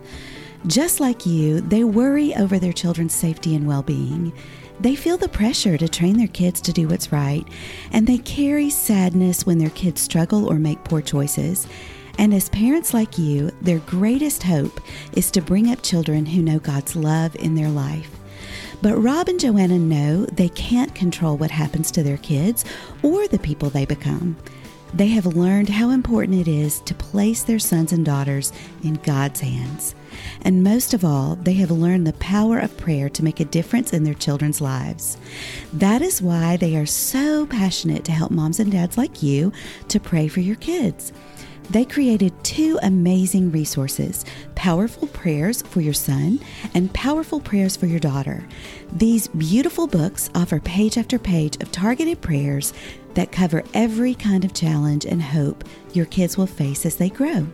Just 0.65 1.00
like 1.00 1.26
you, 1.26 1.62
they 1.62 1.84
worry 1.84 2.36
over 2.36 2.58
their 2.58 2.73
children's 2.73 3.13
safety 3.13 3.56
and 3.56 3.67
well 3.67 3.84
being. 3.84 4.34
They 4.79 4.95
feel 4.95 5.17
the 5.17 5.27
pressure 5.27 5.77
to 5.77 5.89
train 5.89 6.17
their 6.17 6.27
kids 6.27 6.61
to 6.61 6.71
do 6.71 6.87
what's 6.87 7.11
right, 7.11 7.45
and 7.91 8.05
they 8.05 8.19
carry 8.19 8.69
sadness 8.69 9.45
when 9.45 9.57
their 9.57 9.71
kids 9.71 10.01
struggle 10.01 10.45
or 10.45 10.59
make 10.59 10.83
poor 10.83 11.01
choices. 11.01 11.67
And 12.19 12.33
as 12.33 12.49
parents 12.49 12.93
like 12.93 13.17
you, 13.17 13.51
their 13.61 13.79
greatest 13.79 14.43
hope 14.43 14.79
is 15.13 15.31
to 15.31 15.41
bring 15.41 15.71
up 15.71 15.81
children 15.81 16.25
who 16.25 16.41
know 16.41 16.59
God's 16.59 16.95
love 16.95 17.35
in 17.35 17.55
their 17.55 17.69
life. 17.69 18.11
But 18.81 18.97
Rob 18.97 19.27
and 19.27 19.39
Joanna 19.39 19.79
know 19.79 20.25
they 20.25 20.49
can't 20.49 20.93
control 20.93 21.37
what 21.37 21.49
happens 21.51 21.89
to 21.91 22.03
their 22.03 22.17
kids 22.17 22.63
or 23.01 23.27
the 23.27 23.39
people 23.39 23.69
they 23.69 23.85
become. 23.85 24.37
They 24.93 25.08
have 25.08 25.26
learned 25.26 25.69
how 25.69 25.89
important 25.89 26.39
it 26.39 26.47
is 26.47 26.80
to 26.82 26.93
place 26.95 27.43
their 27.43 27.60
sons 27.60 27.91
and 27.91 28.06
daughters 28.06 28.52
in 28.84 28.95
God's 28.95 29.41
hands. 29.41 29.95
And 30.41 30.63
most 30.63 30.93
of 30.93 31.04
all, 31.04 31.36
they 31.36 31.54
have 31.54 31.71
learned 31.71 32.08
the 32.08 32.13
power 32.13 32.60
of 32.60 32.78
prayer 32.78 33.10
to 33.10 33.23
make 33.23 33.39
a 33.39 33.45
difference 33.45 33.93
in 33.93 34.04
their 34.04 34.13
children's 34.13 34.62
lives. 34.62 35.17
That 35.73 36.02
is 36.02 36.21
why 36.21 36.58
they 36.58 36.76
are 36.78 36.86
so 36.86 37.45
passionate 37.45 38.06
to 38.06 38.12
help 38.12 38.32
moms 38.32 38.60
and 38.60 38.71
dads 38.71 38.97
like 38.97 39.21
you 39.21 39.52
to 39.89 40.00
pray 40.00 40.28
for 40.28 40.39
your 40.39 40.56
kids. 40.56 41.12
They 41.69 41.84
created 41.84 42.34
two 42.45 42.80
amazing 42.82 43.52
resources 43.52 44.23
Powerful 44.56 45.08
Prayers 45.10 45.62
for 45.63 45.82
Your 45.82 45.93
Son 45.93 46.39
and 46.73 46.93
Powerful 46.93 47.41
Prayers 47.41 47.76
for 47.76 47.88
Your 47.88 48.00
Daughter. 48.00 48.47
These 48.93 49.28
beautiful 49.28 49.86
books 49.86 50.30
offer 50.34 50.60
page 50.62 50.97
after 50.97 51.19
page 51.19 51.58
of 51.62 51.71
targeted 51.71 52.21
prayers 52.21 52.73
that 53.17 53.32
cover 53.32 53.63
every 53.73 54.13
kind 54.13 54.45
of 54.45 54.53
challenge 54.53 55.03
and 55.03 55.21
hope 55.21 55.63
your 55.91 56.06
kids 56.06 56.38
will 56.38 56.47
face 56.47 56.86
as 56.86 56.97
they 56.97 57.10
grow. 57.10 57.47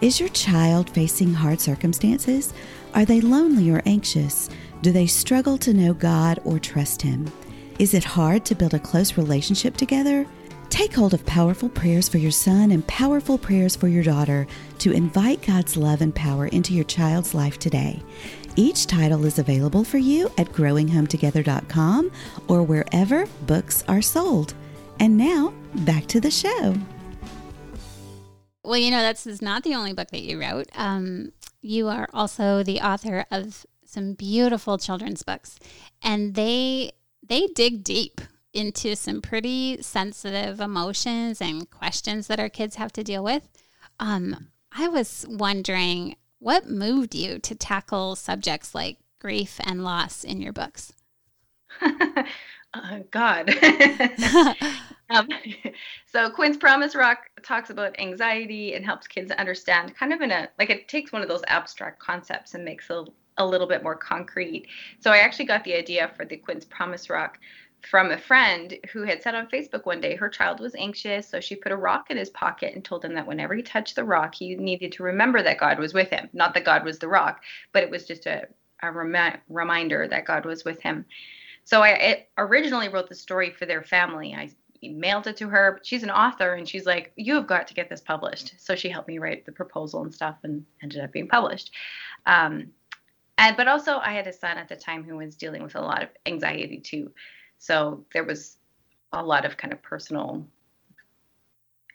Is 0.00 0.20
your 0.20 0.28
child 0.28 0.88
facing 0.90 1.34
hard 1.34 1.60
circumstances? 1.60 2.54
Are 2.94 3.04
they 3.04 3.20
lonely 3.20 3.70
or 3.72 3.82
anxious? 3.86 4.48
Do 4.80 4.92
they 4.92 5.08
struggle 5.08 5.58
to 5.58 5.74
know 5.74 5.92
God 5.94 6.38
or 6.44 6.60
trust 6.60 7.02
Him? 7.02 7.26
Is 7.80 7.92
it 7.92 8.04
hard 8.04 8.44
to 8.44 8.54
build 8.54 8.74
a 8.74 8.78
close 8.78 9.16
relationship 9.16 9.76
together? 9.76 10.24
Take 10.70 10.94
hold 10.94 11.12
of 11.12 11.26
powerful 11.26 11.68
prayers 11.68 12.08
for 12.08 12.18
your 12.18 12.30
son 12.30 12.70
and 12.70 12.86
powerful 12.86 13.36
prayers 13.36 13.74
for 13.74 13.88
your 13.88 14.04
daughter 14.04 14.46
to 14.78 14.92
invite 14.92 15.42
God's 15.42 15.76
love 15.76 16.02
and 16.02 16.14
power 16.14 16.46
into 16.46 16.72
your 16.72 16.84
child's 16.84 17.34
life 17.34 17.58
today. 17.58 18.00
Each 18.54 18.86
title 18.86 19.24
is 19.24 19.40
available 19.40 19.82
for 19.82 19.98
you 19.98 20.30
at 20.38 20.52
growinghometogether.com 20.52 22.12
or 22.46 22.62
wherever 22.62 23.26
books 23.46 23.82
are 23.88 24.02
sold. 24.02 24.54
And 25.00 25.16
now, 25.16 25.54
back 25.74 26.06
to 26.06 26.20
the 26.20 26.30
show. 26.30 26.74
Well, 28.64 28.76
you 28.76 28.90
know, 28.90 29.00
that's 29.00 29.26
is 29.26 29.40
not 29.40 29.62
the 29.62 29.74
only 29.74 29.92
book 29.92 30.10
that 30.10 30.22
you 30.22 30.40
wrote. 30.40 30.68
Um, 30.74 31.32
you 31.62 31.88
are 31.88 32.08
also 32.12 32.62
the 32.62 32.80
author 32.80 33.24
of 33.30 33.64
some 33.84 34.12
beautiful 34.14 34.76
children's 34.76 35.22
books, 35.22 35.58
and 36.02 36.34
they 36.34 36.92
they 37.26 37.46
dig 37.54 37.84
deep 37.84 38.20
into 38.52 38.96
some 38.96 39.22
pretty 39.22 39.80
sensitive 39.82 40.60
emotions 40.60 41.40
and 41.40 41.70
questions 41.70 42.26
that 42.26 42.40
our 42.40 42.48
kids 42.48 42.76
have 42.76 42.92
to 42.92 43.04
deal 43.04 43.22
with. 43.22 43.48
Um, 44.00 44.48
I 44.72 44.88
was 44.88 45.24
wondering 45.28 46.16
what 46.38 46.68
moved 46.68 47.14
you 47.14 47.38
to 47.38 47.54
tackle 47.54 48.16
subjects 48.16 48.74
like 48.74 48.98
grief 49.20 49.60
and 49.64 49.84
loss 49.84 50.24
in 50.24 50.40
your 50.40 50.52
books. 50.52 50.92
Uh, 52.74 53.00
God. 53.10 53.50
um, 55.10 55.28
so 56.06 56.30
Quinn's 56.30 56.56
Promise 56.56 56.94
Rock 56.94 57.30
talks 57.42 57.70
about 57.70 57.98
anxiety 57.98 58.74
and 58.74 58.84
helps 58.84 59.06
kids 59.06 59.30
understand 59.32 59.96
kind 59.96 60.12
of 60.12 60.20
in 60.20 60.30
a 60.30 60.48
like 60.58 60.70
it 60.70 60.88
takes 60.88 61.12
one 61.12 61.22
of 61.22 61.28
those 61.28 61.42
abstract 61.46 61.98
concepts 61.98 62.54
and 62.54 62.64
makes 62.64 62.90
it 62.90 63.08
a 63.38 63.46
little 63.46 63.66
bit 63.66 63.82
more 63.82 63.96
concrete. 63.96 64.66
So 65.00 65.10
I 65.12 65.18
actually 65.18 65.46
got 65.46 65.64
the 65.64 65.74
idea 65.74 66.10
for 66.16 66.24
the 66.24 66.36
Quinn's 66.36 66.64
Promise 66.64 67.08
Rock 67.08 67.38
from 67.88 68.10
a 68.10 68.18
friend 68.18 68.76
who 68.92 69.02
had 69.02 69.22
said 69.22 69.34
on 69.34 69.46
Facebook 69.46 69.86
one 69.86 70.00
day 70.00 70.16
her 70.16 70.28
child 70.28 70.60
was 70.60 70.74
anxious, 70.74 71.28
so 71.28 71.40
she 71.40 71.54
put 71.54 71.72
a 71.72 71.76
rock 71.76 72.10
in 72.10 72.16
his 72.16 72.30
pocket 72.30 72.74
and 72.74 72.84
told 72.84 73.04
him 73.04 73.14
that 73.14 73.26
whenever 73.26 73.54
he 73.54 73.62
touched 73.62 73.94
the 73.94 74.04
rock, 74.04 74.34
he 74.34 74.56
needed 74.56 74.92
to 74.92 75.04
remember 75.04 75.42
that 75.42 75.58
God 75.58 75.78
was 75.78 75.94
with 75.94 76.10
him. 76.10 76.28
Not 76.32 76.54
that 76.54 76.64
God 76.64 76.84
was 76.84 76.98
the 76.98 77.08
rock, 77.08 77.42
but 77.72 77.84
it 77.84 77.90
was 77.90 78.04
just 78.04 78.26
a, 78.26 78.48
a 78.82 78.90
rem- 78.90 79.38
reminder 79.48 80.08
that 80.08 80.26
God 80.26 80.44
was 80.44 80.64
with 80.64 80.80
him. 80.82 81.04
So 81.68 81.82
I 81.82 82.24
originally 82.38 82.88
wrote 82.88 83.10
the 83.10 83.14
story 83.14 83.50
for 83.50 83.66
their 83.66 83.82
family. 83.82 84.32
I 84.32 84.48
mailed 84.82 85.26
it 85.26 85.36
to 85.36 85.50
her. 85.50 85.78
She's 85.82 86.02
an 86.02 86.08
author, 86.08 86.54
and 86.54 86.66
she's 86.66 86.86
like, 86.86 87.12
"You 87.16 87.34
have 87.34 87.46
got 87.46 87.66
to 87.66 87.74
get 87.74 87.90
this 87.90 88.00
published." 88.00 88.54
So 88.56 88.74
she 88.74 88.88
helped 88.88 89.06
me 89.06 89.18
write 89.18 89.44
the 89.44 89.52
proposal 89.52 90.00
and 90.00 90.14
stuff, 90.14 90.36
and 90.44 90.64
ended 90.82 91.04
up 91.04 91.12
being 91.12 91.28
published. 91.28 91.72
Um, 92.24 92.68
and 93.36 93.54
but 93.54 93.68
also, 93.68 93.98
I 93.98 94.14
had 94.14 94.26
a 94.26 94.32
son 94.32 94.56
at 94.56 94.70
the 94.70 94.76
time 94.76 95.04
who 95.04 95.18
was 95.18 95.36
dealing 95.36 95.62
with 95.62 95.74
a 95.74 95.82
lot 95.82 96.02
of 96.02 96.08
anxiety 96.24 96.80
too. 96.80 97.12
So 97.58 98.06
there 98.14 98.24
was 98.24 98.56
a 99.12 99.22
lot 99.22 99.44
of 99.44 99.58
kind 99.58 99.74
of 99.74 99.82
personal 99.82 100.46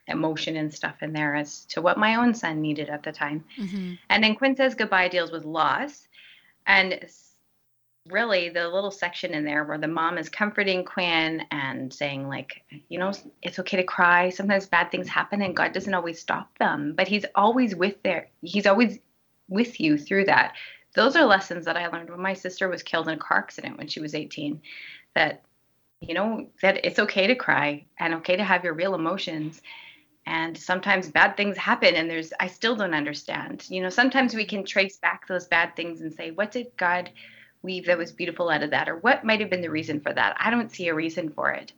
emotion 0.06 0.56
and 0.56 0.72
stuff 0.72 1.02
in 1.02 1.14
there 1.14 1.34
as 1.34 1.66
to 1.66 1.82
what 1.82 1.98
my 1.98 2.14
own 2.14 2.36
son 2.36 2.62
needed 2.62 2.90
at 2.90 3.02
the 3.02 3.12
time. 3.12 3.44
Mm-hmm. 3.58 3.94
And 4.12 4.24
then 4.24 4.36
Quinn 4.36 4.56
says 4.56 4.76
goodbye 4.76 5.08
deals 5.08 5.32
with 5.32 5.46
loss. 5.46 6.08
And 6.68 7.08
really 8.10 8.50
the 8.50 8.68
little 8.68 8.92
section 8.92 9.34
in 9.34 9.46
there 9.46 9.64
where 9.64 9.78
the 9.78 9.88
mom 9.88 10.18
is 10.18 10.28
comforting 10.28 10.84
Quinn 10.84 11.46
and 11.52 11.94
saying 11.94 12.28
like, 12.28 12.64
you 12.90 13.00
know, 13.00 13.14
it's 13.42 13.60
okay 13.60 13.78
to 13.78 13.84
cry. 13.84 14.30
Sometimes 14.30 14.66
bad 14.66 14.92
things 14.92 15.08
happen 15.08 15.42
and 15.42 15.56
God 15.56 15.72
doesn't 15.72 15.94
always 15.94 16.20
stop 16.20 16.58
them, 16.58 16.94
but 16.96 17.08
he's 17.08 17.26
always 17.36 17.76
with 17.76 18.02
there. 18.04 18.30
He's 18.42 18.68
always 18.68 19.00
with 19.48 19.80
you 19.80 19.98
through 19.98 20.26
that. 20.26 20.56
Those 20.96 21.16
are 21.16 21.26
lessons 21.26 21.66
that 21.66 21.78
I 21.78 21.88
learned 21.88 22.10
when 22.10 22.22
my 22.22 22.34
sister 22.34 22.68
was 22.68 22.84
killed 22.84 23.08
in 23.08 23.16
a 23.16 23.18
car 23.18 23.40
accident 23.40 23.78
when 23.78 23.88
she 23.88 24.02
was 24.02 24.16
18 24.16 24.62
that 25.16 25.44
you 26.02 26.14
know 26.14 26.48
that 26.62 26.86
it's 26.86 27.00
okay 27.00 27.28
to 27.28 27.36
cry 27.36 27.86
and 28.00 28.14
okay 28.16 28.36
to 28.36 28.44
have 28.44 28.64
your 28.64 28.74
real 28.74 28.96
emotions 28.96 29.62
and 30.26 30.58
sometimes 30.58 31.10
bad 31.10 31.38
things 31.38 31.58
happen 31.58 31.96
and 31.96 32.10
there's 32.10 32.34
i 32.40 32.48
still 32.48 32.76
don't 32.76 32.94
understand 32.94 33.66
you 33.70 33.82
know 33.82 33.90
sometimes 33.90 34.34
we 34.34 34.44
can 34.44 34.66
trace 34.66 34.98
back 34.98 35.28
those 35.28 35.48
bad 35.48 35.76
things 35.76 36.02
and 36.02 36.14
say 36.14 36.32
what 36.32 36.52
did 36.52 36.68
god 36.78 37.10
weave 37.64 37.86
that 37.86 37.98
was 37.98 38.12
beautiful 38.12 38.50
out 38.50 38.64
of 38.64 38.72
that 38.72 38.90
or 38.90 38.98
what 38.98 39.24
might 39.24 39.40
have 39.40 39.50
been 39.50 39.62
the 39.62 39.70
reason 39.70 40.00
for 40.00 40.14
that 40.14 40.36
i 40.40 40.50
don't 40.50 40.72
see 40.72 40.88
a 40.88 40.94
reason 40.94 41.30
for 41.30 41.52
it 41.52 41.74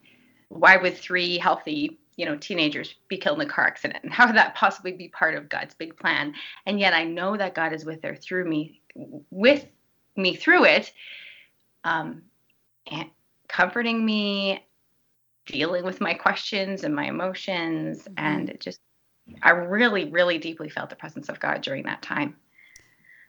why 0.50 0.78
would 0.78 0.98
three 0.98 1.38
healthy 1.38 1.98
you 2.16 2.26
know 2.26 2.36
teenagers 2.36 2.96
be 3.08 3.18
killed 3.18 3.42
in 3.42 3.48
a 3.48 3.52
car 3.52 3.66
accident 3.66 4.04
and 4.04 4.14
how 4.14 4.26
would 4.26 4.36
that 4.36 4.56
possibly 4.56 4.92
be 4.92 5.08
part 5.10 5.36
of 5.36 5.50
god's 5.50 5.74
big 5.74 5.96
plan 5.98 6.34
and 6.66 6.80
yet 6.80 6.94
i 6.94 7.04
know 7.04 7.38
that 7.38 7.56
god 7.56 7.74
is 7.74 7.86
with 7.86 8.02
her 8.04 8.16
through 8.16 8.46
me 8.46 8.82
with 9.30 9.66
me 10.16 10.36
through 10.36 10.66
it 10.66 10.92
um, 11.84 12.24
and, 12.92 13.10
comforting 13.48 14.06
me, 14.06 14.66
dealing 15.46 15.86
with 15.86 16.02
my 16.02 16.14
questions 16.14 16.84
and 16.84 16.96
my 16.96 17.06
emotions. 17.06 18.00
Mm-hmm. 18.04 18.14
And 18.18 18.50
it 18.50 18.60
just, 18.60 18.80
I 19.42 19.52
really, 19.52 20.10
really 20.10 20.38
deeply 20.38 20.70
felt 20.70 20.90
the 20.90 20.96
presence 20.96 21.30
of 21.30 21.40
God 21.40 21.62
during 21.62 21.84
that 21.84 22.02
time. 22.02 22.36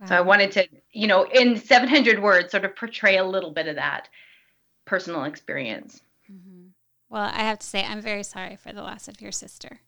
Wow. 0.00 0.06
So 0.08 0.14
I 0.16 0.20
wanted 0.20 0.52
to, 0.52 0.68
you 0.92 1.06
know, 1.06 1.24
in 1.24 1.56
700 1.56 2.22
words, 2.22 2.50
sort 2.50 2.64
of 2.64 2.76
portray 2.76 3.16
a 3.16 3.24
little 3.24 3.50
bit 3.50 3.66
of 3.66 3.76
that 3.76 4.08
personal 4.84 5.24
experience. 5.24 6.00
Mm-hmm. 6.30 6.68
Well, 7.08 7.30
I 7.32 7.40
have 7.40 7.58
to 7.60 7.66
say, 7.66 7.84
I'm 7.84 8.00
very 8.00 8.22
sorry 8.22 8.56
for 8.56 8.72
the 8.72 8.82
loss 8.82 9.08
of 9.08 9.20
your 9.20 9.32
sister. 9.32 9.80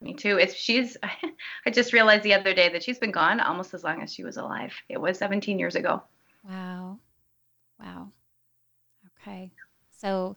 Me 0.00 0.14
too. 0.14 0.38
It's 0.38 0.54
she's. 0.54 0.96
I 1.66 1.70
just 1.70 1.92
realized 1.92 2.22
the 2.22 2.34
other 2.34 2.52
day 2.54 2.68
that 2.68 2.82
she's 2.82 2.98
been 2.98 3.10
gone 3.10 3.40
almost 3.40 3.72
as 3.72 3.82
long 3.82 4.02
as 4.02 4.12
she 4.12 4.22
was 4.22 4.36
alive. 4.36 4.74
It 4.88 5.00
was 5.00 5.18
17 5.18 5.58
years 5.58 5.76
ago. 5.76 6.02
Wow, 6.46 6.98
wow. 7.80 8.08
Okay. 9.20 9.50
So, 9.98 10.36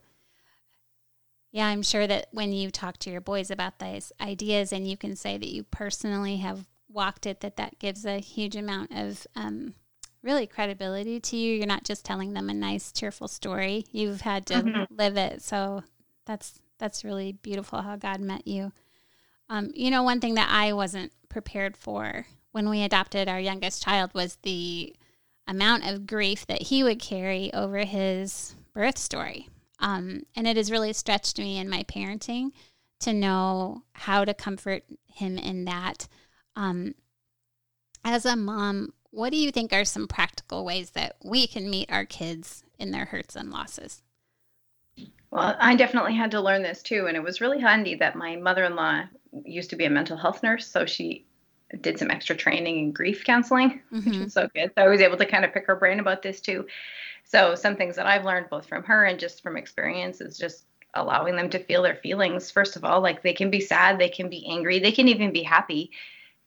yeah, 1.52 1.68
I'm 1.68 1.84
sure 1.84 2.08
that 2.08 2.28
when 2.32 2.54
you 2.54 2.72
talk 2.72 2.98
to 3.00 3.10
your 3.10 3.20
boys 3.20 3.52
about 3.52 3.80
these 3.80 4.14
ideas 4.22 4.72
and 4.72 4.88
you 4.88 4.96
can 4.96 5.18
say 5.18 5.38
that 5.38 5.54
you 5.54 5.64
personally 5.64 6.38
have 6.38 6.66
walked 6.98 7.28
it, 7.28 7.40
that 7.42 7.56
that 7.56 7.80
gives 7.80 8.06
a 8.06 8.20
huge 8.20 8.56
amount 8.56 8.92
of 8.92 9.26
um, 9.36 9.76
really 10.24 10.48
credibility 10.48 11.20
to 11.20 11.38
you. 11.38 11.56
You're 11.56 11.68
not 11.68 11.86
just 11.86 12.04
telling 12.04 12.34
them 12.34 12.50
a 12.50 12.54
nice, 12.54 12.92
cheerful 12.92 13.28
story. 13.28 13.86
You've 13.92 14.22
had 14.22 14.48
to 14.48 14.56
mm-hmm. 14.56 14.94
live 14.94 15.16
it. 15.16 15.44
So 15.44 15.84
that's 16.26 16.60
that's 16.80 17.06
really 17.06 17.32
beautiful 17.32 17.82
how 17.82 17.96
God 17.96 18.20
met 18.20 18.48
you. 18.48 18.72
Um, 19.50 19.72
you 19.74 19.92
know, 19.92 20.04
one 20.04 20.20
thing 20.20 20.34
that 20.36 20.50
I 20.52 20.74
wasn't 20.74 21.14
prepared 21.30 21.78
for 21.78 22.26
when 22.52 22.70
we 22.70 22.82
adopted 22.82 23.30
our 23.30 23.40
youngest 23.40 23.84
child 23.84 24.12
was 24.14 24.38
the 24.42 24.96
amount 25.48 25.88
of 25.88 26.08
grief 26.08 26.46
that 26.48 26.64
he 26.64 26.84
would 26.84 27.00
carry 27.00 27.54
over 27.54 27.80
his 27.80 28.56
birth 28.74 28.98
story. 28.98 29.48
Um, 29.80 30.24
and 30.36 30.48
it 30.48 30.58
has 30.58 30.72
really 30.72 30.94
stretched 30.94 31.38
me 31.38 31.58
in 31.58 31.70
my 31.70 31.84
parenting 31.84 32.52
to 33.02 33.14
know 33.14 33.84
how 33.94 34.26
to 34.26 34.34
comfort 34.34 34.84
him 35.06 35.38
in 35.38 35.66
that. 35.66 36.08
Um, 36.58 36.96
as 38.04 38.26
a 38.26 38.36
mom, 38.36 38.94
what 39.12 39.32
do 39.32 39.38
you 39.38 39.52
think 39.52 39.72
are 39.72 39.86
some 39.86 40.08
practical 40.08 40.66
ways 40.66 40.92
that 40.92 41.16
we 41.24 41.48
can 41.48 41.70
meet 41.70 41.92
our 41.92 42.04
kids 42.04 42.64
in 42.80 42.92
their 42.92 43.06
hurts 43.06 43.36
and 43.36 43.52
losses? 43.52 44.02
Well, 45.30 45.56
I 45.60 45.76
definitely 45.76 46.16
had 46.16 46.32
to 46.32 46.42
learn 46.42 46.64
this 46.64 46.82
too. 46.82 47.06
And 47.08 47.16
it 47.16 47.24
was 47.24 47.42
really 47.42 47.60
handy 47.60 47.96
that 47.96 48.16
my 48.16 48.36
mother 48.38 48.64
in 48.64 48.76
law 48.76 49.04
used 49.46 49.70
to 49.70 49.76
be 49.76 49.86
a 49.86 49.90
mental 49.90 50.18
health 50.18 50.42
nurse. 50.42 50.68
So 50.68 50.86
she 50.86 51.26
did 51.82 52.00
some 52.00 52.10
extra 52.10 52.36
training 52.36 52.80
in 52.80 52.92
grief 52.92 53.24
counseling, 53.24 53.82
mm-hmm. 53.94 54.10
which 54.10 54.20
was 54.20 54.34
so 54.34 54.50
good. 54.56 54.72
So 54.76 54.84
I 54.84 54.88
was 54.88 55.02
able 55.02 55.18
to 55.18 55.26
kind 55.26 55.46
of 55.46 55.54
pick 55.54 55.68
her 55.68 55.76
brain 55.76 56.00
about 56.00 56.24
this 56.24 56.42
too. 56.42 56.66
So 57.24 57.56
some 57.56 57.76
things 57.76 57.98
that 57.98 58.08
I've 58.08 58.26
learned 58.26 58.50
both 58.50 58.68
from 58.68 58.84
her 58.84 59.06
and 59.06 59.20
just 59.20 59.44
from 59.44 59.58
experience 59.58 60.22
is 60.22 60.38
just 60.38 60.66
allowing 60.94 61.36
them 61.36 61.50
to 61.52 61.60
feel 61.60 61.84
their 61.84 61.98
feelings. 61.98 62.50
First 62.50 62.78
of 62.78 62.86
all, 62.86 63.02
like 63.02 63.22
they 63.22 63.34
can 63.34 63.52
be 63.52 63.60
sad, 63.60 64.00
they 64.00 64.10
can 64.10 64.30
be 64.30 64.48
angry, 64.50 64.80
they 64.80 64.94
can 64.94 65.08
even 65.08 65.32
be 65.32 65.44
happy. 65.44 65.92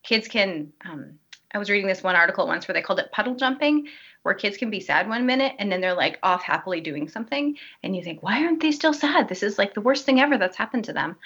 Kids 0.02 0.28
can. 0.28 0.72
Um, 0.84 1.18
I 1.52 1.58
was 1.58 1.68
reading 1.68 1.88
this 1.88 2.02
one 2.02 2.14
article 2.14 2.46
once 2.46 2.68
where 2.68 2.74
they 2.74 2.82
called 2.82 3.00
it 3.00 3.10
puddle 3.10 3.34
jumping, 3.34 3.88
where 4.22 4.34
kids 4.34 4.56
can 4.56 4.70
be 4.70 4.80
sad 4.80 5.08
one 5.08 5.26
minute 5.26 5.54
and 5.58 5.70
then 5.70 5.80
they're 5.80 5.94
like 5.94 6.18
off 6.22 6.42
happily 6.42 6.80
doing 6.80 7.08
something, 7.08 7.56
and 7.82 7.96
you 7.96 8.02
think, 8.04 8.22
why 8.22 8.44
aren't 8.44 8.60
they 8.60 8.72
still 8.72 8.94
sad? 8.94 9.28
This 9.28 9.42
is 9.42 9.58
like 9.58 9.74
the 9.74 9.80
worst 9.80 10.06
thing 10.06 10.20
ever 10.20 10.38
that's 10.38 10.56
happened 10.56 10.84
to 10.84 10.92
them, 10.92 11.16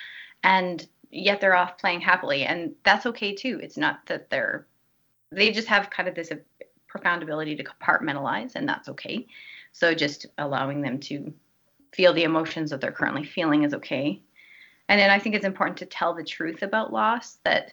and 0.42 0.86
yet 1.10 1.40
they're 1.40 1.56
off 1.56 1.78
playing 1.78 2.00
happily, 2.00 2.44
and 2.44 2.74
that's 2.84 3.06
okay 3.06 3.34
too. 3.34 3.60
It's 3.62 3.76
not 3.76 4.06
that 4.06 4.30
they're 4.30 4.66
they 5.30 5.50
just 5.50 5.68
have 5.68 5.90
kind 5.90 6.08
of 6.08 6.14
this 6.14 6.32
profound 6.86 7.22
ability 7.22 7.56
to 7.56 7.64
compartmentalize, 7.64 8.54
and 8.54 8.68
that's 8.68 8.88
okay. 8.88 9.26
So 9.72 9.94
just 9.94 10.26
allowing 10.38 10.80
them 10.80 11.00
to 11.00 11.34
feel 11.92 12.12
the 12.12 12.24
emotions 12.24 12.70
that 12.70 12.80
they're 12.80 12.92
currently 12.92 13.24
feeling 13.24 13.64
is 13.64 13.74
okay. 13.74 14.22
And 14.88 15.00
then 15.00 15.10
I 15.10 15.18
think 15.18 15.34
it's 15.34 15.44
important 15.44 15.78
to 15.78 15.86
tell 15.86 16.14
the 16.14 16.24
truth 16.24 16.62
about 16.62 16.92
loss 16.92 17.38
that 17.44 17.72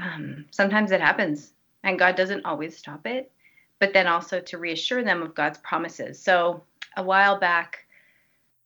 um, 0.00 0.44
sometimes 0.50 0.92
it 0.92 1.00
happens 1.00 1.52
and 1.82 1.98
God 1.98 2.16
doesn't 2.16 2.44
always 2.44 2.76
stop 2.76 3.06
it, 3.06 3.30
but 3.78 3.92
then 3.92 4.06
also 4.06 4.40
to 4.40 4.58
reassure 4.58 5.02
them 5.02 5.22
of 5.22 5.34
God's 5.34 5.58
promises. 5.58 6.20
So 6.20 6.62
a 6.96 7.02
while 7.02 7.38
back, 7.38 7.86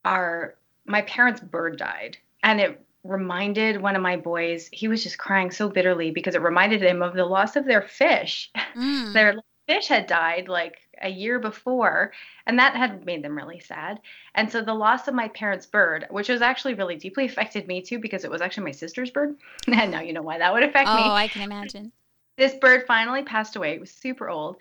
our 0.05 0.55
my 0.87 1.03
parents' 1.03 1.41
bird 1.41 1.79
died, 1.79 2.17
and 2.43 2.61
it 2.61 2.81
reminded 3.05 3.81
one 3.81 3.97
of 3.97 4.03
my 4.03 4.17
boys. 4.17 4.69
He 4.73 4.89
was 4.89 5.03
just 5.03 5.19
crying 5.19 5.51
so 5.51 5.69
bitterly 5.69 6.11
because 6.11 6.35
it 6.35 6.43
reminded 6.43 6.83
him 6.83 7.03
of 7.03 7.15
the 7.15 7.25
loss 7.25 7.57
of 7.57 7.65
their 7.65 7.83
fish. 7.83 8.51
Mm. 8.75 9.13
their 9.13 9.37
fish 9.69 9.87
had 9.87 10.09
died 10.09 10.49
like 10.49 10.84
a 11.03 11.09
year 11.09 11.39
before, 11.39 12.13
and 12.47 12.59
that 12.59 12.77
had 12.77 13.05
made 13.05 13.23
them 13.23 13.37
really 13.37 13.61
sad. 13.61 14.01
And 14.35 14.51
so 14.51 14.63
the 14.63 14.75
loss 14.75 15.09
of 15.09 15.15
my 15.15 15.29
parents' 15.29 15.67
bird, 15.67 16.07
which 16.11 16.29
was 16.29 16.43
actually 16.43 16.75
really 16.75 16.97
deeply 16.97 17.25
affected 17.27 17.67
me 17.67 17.83
too, 17.83 17.99
because 17.99 18.25
it 18.25 18.31
was 18.31 18.41
actually 18.41 18.65
my 18.65 18.73
sister's 18.73 19.11
bird. 19.11 19.37
And 19.67 19.91
now 19.91 20.01
you 20.01 20.13
know 20.13 20.23
why 20.23 20.39
that 20.39 20.53
would 20.53 20.63
affect 20.63 20.89
oh, 20.89 20.97
me. 20.97 21.03
Oh, 21.05 21.13
I 21.13 21.29
can 21.29 21.43
imagine. 21.43 21.93
This 22.37 22.55
bird 22.55 22.87
finally 22.87 23.23
passed 23.23 23.57
away. 23.57 23.75
It 23.75 23.81
was 23.81 23.91
super 23.91 24.29
old. 24.29 24.57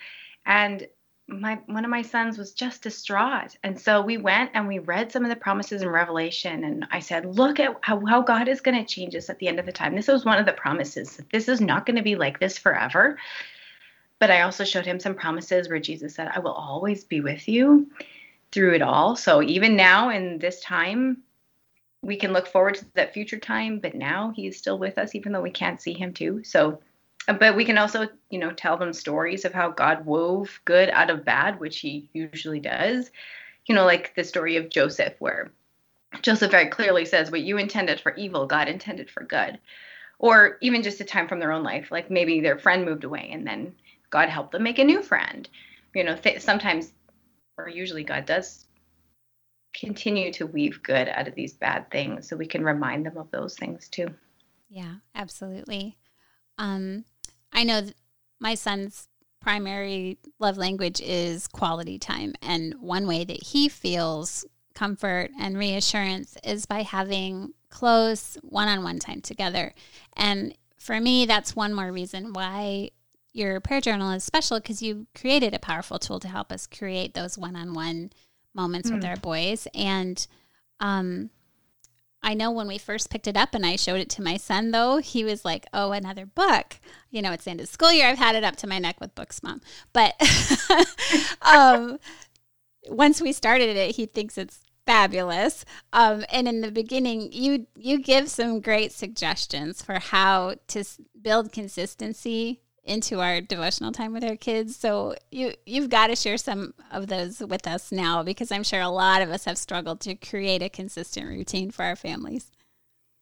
And 0.45 0.87
my 1.27 1.57
one 1.67 1.85
of 1.85 1.91
my 1.91 2.01
sons 2.01 2.37
was 2.37 2.51
just 2.51 2.83
distraught 2.83 3.55
and 3.63 3.79
so 3.79 4.01
we 4.01 4.17
went 4.17 4.51
and 4.53 4.67
we 4.67 4.79
read 4.79 5.09
some 5.09 5.23
of 5.23 5.29
the 5.29 5.35
promises 5.35 5.81
in 5.81 5.87
revelation 5.87 6.65
and 6.65 6.85
i 6.91 6.99
said 6.99 7.25
look 7.25 7.61
at 7.61 7.73
how, 7.81 8.05
how 8.05 8.21
god 8.21 8.49
is 8.49 8.59
going 8.59 8.77
to 8.77 8.93
change 8.93 9.15
us 9.15 9.29
at 9.29 9.39
the 9.39 9.47
end 9.47 9.57
of 9.57 9.65
the 9.65 9.71
time 9.71 9.95
this 9.95 10.09
was 10.09 10.25
one 10.25 10.37
of 10.37 10.45
the 10.45 10.51
promises 10.51 11.15
that 11.15 11.29
this 11.29 11.47
is 11.47 11.61
not 11.61 11.85
going 11.85 11.95
to 11.95 12.03
be 12.03 12.15
like 12.15 12.39
this 12.39 12.57
forever 12.57 13.17
but 14.19 14.31
I 14.31 14.41
also 14.41 14.63
showed 14.63 14.85
him 14.85 14.99
some 14.99 15.15
promises 15.15 15.69
where 15.69 15.79
Jesus 15.79 16.15
said, 16.15 16.31
I 16.33 16.39
will 16.39 16.53
always 16.53 17.03
be 17.03 17.21
with 17.21 17.47
you 17.47 17.89
through 18.51 18.75
it 18.75 18.81
all. 18.81 19.15
So 19.15 19.41
even 19.41 19.75
now 19.75 20.09
in 20.09 20.37
this 20.39 20.61
time, 20.61 21.23
we 22.03 22.17
can 22.17 22.33
look 22.33 22.47
forward 22.47 22.75
to 22.75 22.85
that 22.93 23.13
future 23.13 23.39
time, 23.39 23.79
but 23.79 23.95
now 23.95 24.31
he's 24.35 24.57
still 24.57 24.77
with 24.77 24.97
us, 24.97 25.15
even 25.15 25.31
though 25.31 25.41
we 25.41 25.51
can't 25.51 25.81
see 25.81 25.93
him 25.93 26.13
too. 26.13 26.43
So, 26.43 26.79
uh, 27.27 27.33
but 27.33 27.55
we 27.55 27.65
can 27.65 27.77
also, 27.77 28.07
you 28.29 28.39
know, 28.39 28.51
tell 28.51 28.77
them 28.77 28.93
stories 28.93 29.45
of 29.45 29.53
how 29.53 29.69
God 29.69 30.05
wove 30.05 30.59
good 30.65 30.89
out 30.89 31.09
of 31.09 31.25
bad, 31.25 31.59
which 31.59 31.79
he 31.79 32.09
usually 32.13 32.59
does. 32.59 33.09
you 33.65 33.75
know, 33.75 33.85
like 33.85 34.13
the 34.15 34.23
story 34.23 34.57
of 34.57 34.69
Joseph, 34.69 35.13
where 35.19 35.51
Joseph 36.21 36.51
very 36.51 36.67
clearly 36.67 37.05
says, 37.05 37.31
What 37.31 37.41
you 37.41 37.57
intended 37.57 37.99
for 37.99 38.13
evil, 38.15 38.45
God 38.45 38.67
intended 38.67 39.09
for 39.09 39.23
good. 39.23 39.59
Or 40.19 40.57
even 40.61 40.83
just 40.83 41.01
a 41.01 41.05
time 41.05 41.27
from 41.27 41.39
their 41.39 41.51
own 41.51 41.63
life, 41.63 41.91
like 41.91 42.09
maybe 42.11 42.39
their 42.39 42.57
friend 42.57 42.85
moved 42.85 43.03
away 43.03 43.29
and 43.31 43.45
then 43.45 43.73
God 44.13 44.29
help 44.29 44.51
them 44.51 44.61
make 44.61 44.77
a 44.77 44.83
new 44.83 45.01
friend. 45.01 45.49
You 45.95 46.03
know, 46.03 46.15
th- 46.15 46.39
sometimes, 46.39 46.93
or 47.57 47.67
usually, 47.67 48.03
God 48.03 48.27
does 48.27 48.67
continue 49.73 50.31
to 50.33 50.45
weave 50.45 50.83
good 50.83 51.09
out 51.09 51.27
of 51.27 51.33
these 51.33 51.53
bad 51.53 51.89
things 51.89 52.29
so 52.29 52.37
we 52.37 52.45
can 52.45 52.63
remind 52.63 53.07
them 53.07 53.17
of 53.17 53.31
those 53.31 53.55
things 53.55 53.89
too. 53.89 54.07
Yeah, 54.69 54.97
absolutely. 55.15 55.97
Um, 56.59 57.05
I 57.51 57.63
know 57.63 57.87
my 58.39 58.53
son's 58.53 59.07
primary 59.41 60.19
love 60.37 60.57
language 60.57 61.01
is 61.01 61.47
quality 61.47 61.97
time. 61.97 62.35
And 62.43 62.75
one 62.75 63.07
way 63.07 63.25
that 63.25 63.41
he 63.41 63.67
feels 63.67 64.45
comfort 64.75 65.31
and 65.39 65.57
reassurance 65.57 66.37
is 66.43 66.67
by 66.67 66.83
having 66.83 67.53
close 67.69 68.37
one 68.43 68.67
on 68.67 68.83
one 68.83 68.99
time 68.99 69.21
together. 69.21 69.73
And 70.15 70.55
for 70.77 70.99
me, 70.99 71.25
that's 71.25 71.55
one 71.55 71.73
more 71.73 71.91
reason 71.91 72.33
why 72.33 72.91
your 73.33 73.59
prayer 73.59 73.81
journal 73.81 74.11
is 74.11 74.23
special 74.23 74.59
because 74.59 74.81
you 74.81 75.07
created 75.15 75.53
a 75.53 75.59
powerful 75.59 75.99
tool 75.99 76.19
to 76.19 76.27
help 76.27 76.51
us 76.51 76.67
create 76.67 77.13
those 77.15 77.37
one 77.37 77.55
on 77.55 77.73
one 77.73 78.11
moments 78.53 78.89
mm. 78.89 78.93
with 78.93 79.03
hmm. 79.03 79.09
our 79.09 79.17
boys. 79.17 79.67
And 79.73 80.25
um, 80.79 81.31
I 82.21 82.35
know 82.35 82.51
when 82.51 82.67
we 82.67 82.77
first 82.77 83.09
picked 83.09 83.27
it 83.27 83.35
up 83.35 83.55
and 83.55 83.65
I 83.65 83.75
showed 83.75 83.99
it 83.99 84.09
to 84.11 84.21
my 84.21 84.37
son, 84.37 84.71
though, 84.71 84.97
he 84.97 85.23
was 85.23 85.43
like, 85.43 85.65
oh, 85.73 85.91
another 85.91 86.27
book. 86.27 86.79
You 87.09 87.23
know, 87.23 87.31
it's 87.31 87.45
the 87.45 87.51
end 87.51 87.61
of 87.61 87.67
school 87.67 87.91
year. 87.91 88.07
I've 88.07 88.19
had 88.19 88.35
it 88.35 88.43
up 88.43 88.55
to 88.57 88.67
my 88.67 88.77
neck 88.77 89.01
with 89.01 89.15
books, 89.15 89.41
mom. 89.41 89.61
But 89.91 90.13
um, 91.41 91.99
once 92.87 93.19
we 93.19 93.33
started 93.33 93.75
it, 93.75 93.95
he 93.95 94.05
thinks 94.05 94.37
it's 94.37 94.61
fabulous. 94.85 95.65
Um, 95.91 96.23
and 96.31 96.47
in 96.47 96.61
the 96.61 96.71
beginning, 96.71 97.31
you 97.31 97.67
you 97.75 97.99
give 97.99 98.29
some 98.29 98.59
great 98.61 98.91
suggestions 98.91 99.81
for 99.81 99.99
how 99.99 100.55
to 100.67 100.83
build 101.21 101.51
consistency 101.51 102.61
into 102.83 103.21
our 103.21 103.39
devotional 103.39 103.91
time 103.91 104.13
with 104.13 104.23
our 104.23 104.35
kids. 104.35 104.75
So 104.75 105.15
you 105.31 105.53
you've 105.65 105.89
got 105.89 106.07
to 106.07 106.15
share 106.15 106.37
some 106.37 106.73
of 106.91 107.07
those 107.07 107.39
with 107.39 107.65
us 107.67 107.91
now 107.91 108.23
because 108.23 108.51
I'm 108.51 108.63
sure 108.63 108.81
a 108.81 108.89
lot 108.89 109.21
of 109.21 109.29
us 109.29 109.45
have 109.45 109.57
struggled 109.57 110.01
to 110.01 110.15
create 110.15 110.61
a 110.61 110.69
consistent 110.69 111.27
routine 111.27 111.71
for 111.71 111.83
our 111.83 111.95
families. 111.95 112.51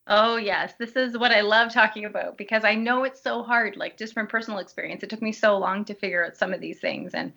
Oh 0.08 0.36
yes, 0.38 0.74
this 0.80 0.95
is 0.95 1.17
what 1.17 1.32
I 1.32 1.41
love 1.41 1.71
talking 1.71 2.06
about 2.06 2.38
because 2.38 2.63
I 2.63 2.74
know 2.74 3.04
it's 3.04 3.21
so 3.21 3.43
hard. 3.43 3.78
Like 3.78 3.97
just 3.97 4.13
from 4.13 4.28
personal 4.28 4.60
experience, 4.60 5.04
it 5.04 5.10
took 5.10 5.21
me 5.21 5.32
so 5.32 5.58
long 5.58 5.86
to 5.86 5.93
figure 5.93 6.26
out 6.26 6.36
some 6.36 6.54
of 6.54 6.60
these 6.60 6.80
things. 6.80 7.13
And 7.13 7.32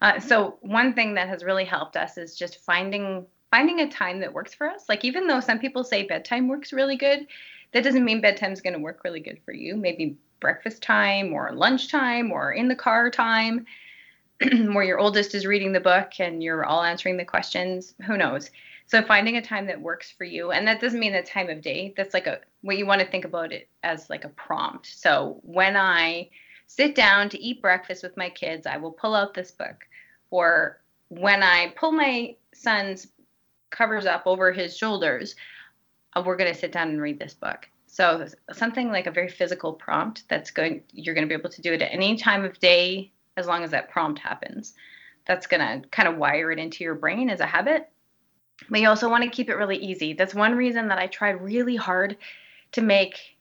uh, 0.00 0.18
so 0.18 0.58
one 0.62 0.94
thing 0.94 1.14
that 1.14 1.28
has 1.28 1.44
really 1.44 1.64
helped 1.64 1.96
us 1.96 2.18
is 2.18 2.36
just 2.36 2.58
finding 2.58 3.24
finding 3.52 3.80
a 3.80 3.90
time 3.90 4.18
that 4.20 4.32
works 4.32 4.54
for 4.54 4.66
us. 4.66 4.88
Like 4.88 5.04
even 5.04 5.26
though 5.26 5.40
some 5.40 5.60
people 5.60 5.84
say 5.84 6.06
bedtime 6.06 6.48
works 6.48 6.72
really 6.72 6.96
good, 6.96 7.28
that 7.72 7.84
doesn't 7.84 8.04
mean 8.04 8.20
bedtime 8.20 8.52
is 8.52 8.62
going 8.62 8.72
to 8.72 8.80
work 8.80 9.04
really 9.04 9.20
good 9.20 9.40
for 9.44 9.52
you. 9.52 9.76
Maybe 9.76 10.16
breakfast 10.42 10.82
time 10.82 11.32
or 11.32 11.52
lunchtime 11.54 12.32
or 12.32 12.52
in 12.52 12.68
the 12.68 12.76
car 12.76 13.08
time 13.08 13.64
where 14.74 14.84
your 14.84 14.98
oldest 14.98 15.36
is 15.36 15.46
reading 15.46 15.72
the 15.72 15.80
book 15.80 16.18
and 16.18 16.42
you're 16.42 16.64
all 16.64 16.82
answering 16.82 17.16
the 17.16 17.24
questions 17.24 17.94
who 18.04 18.18
knows? 18.18 18.50
So 18.88 19.00
finding 19.02 19.36
a 19.36 19.42
time 19.42 19.66
that 19.68 19.80
works 19.80 20.10
for 20.10 20.24
you 20.24 20.50
and 20.50 20.66
that 20.66 20.80
doesn't 20.80 20.98
mean 20.98 21.12
the 21.12 21.22
time 21.22 21.48
of 21.48 21.62
day 21.62 21.94
that's 21.96 22.12
like 22.12 22.26
a 22.26 22.40
what 22.60 22.76
you 22.76 22.84
want 22.84 23.00
to 23.00 23.06
think 23.06 23.24
about 23.24 23.52
it 23.52 23.68
as 23.84 24.10
like 24.10 24.24
a 24.24 24.30
prompt. 24.30 24.86
So 24.86 25.40
when 25.44 25.76
i 25.76 26.28
sit 26.66 26.94
down 26.94 27.28
to 27.28 27.40
eat 27.40 27.62
breakfast 27.62 28.02
with 28.02 28.16
my 28.16 28.28
kids 28.28 28.66
i 28.66 28.76
will 28.76 28.92
pull 28.92 29.14
out 29.14 29.32
this 29.32 29.52
book. 29.52 29.86
Or 30.30 30.80
when 31.08 31.42
i 31.44 31.72
pull 31.76 31.92
my 31.92 32.34
son's 32.52 33.06
covers 33.70 34.06
up 34.06 34.24
over 34.26 34.52
his 34.52 34.76
shoulders 34.76 35.36
uh, 36.14 36.22
we're 36.26 36.36
going 36.36 36.52
to 36.52 36.58
sit 36.58 36.72
down 36.72 36.88
and 36.88 37.00
read 37.00 37.18
this 37.18 37.32
book 37.32 37.68
so 37.92 38.26
something 38.50 38.90
like 38.90 39.06
a 39.06 39.10
very 39.10 39.28
physical 39.28 39.74
prompt 39.74 40.24
that's 40.28 40.50
going 40.50 40.82
you're 40.92 41.14
going 41.14 41.28
to 41.28 41.32
be 41.32 41.38
able 41.38 41.50
to 41.50 41.60
do 41.60 41.74
it 41.74 41.82
at 41.82 41.92
any 41.92 42.16
time 42.16 42.42
of 42.42 42.58
day 42.58 43.12
as 43.36 43.46
long 43.46 43.62
as 43.62 43.70
that 43.70 43.90
prompt 43.90 44.18
happens. 44.18 44.72
That's 45.26 45.46
going 45.46 45.60
to 45.60 45.86
kind 45.90 46.08
of 46.08 46.16
wire 46.16 46.50
it 46.50 46.58
into 46.58 46.84
your 46.84 46.94
brain 46.94 47.28
as 47.28 47.40
a 47.40 47.46
habit. 47.46 47.90
But 48.70 48.80
you 48.80 48.88
also 48.88 49.10
want 49.10 49.24
to 49.24 49.30
keep 49.30 49.50
it 49.50 49.56
really 49.56 49.76
easy. 49.76 50.14
That's 50.14 50.34
one 50.34 50.54
reason 50.54 50.88
that 50.88 50.98
I 50.98 51.06
tried 51.06 51.42
really 51.42 51.76
hard 51.76 52.16
to 52.72 52.80
make 52.80 53.36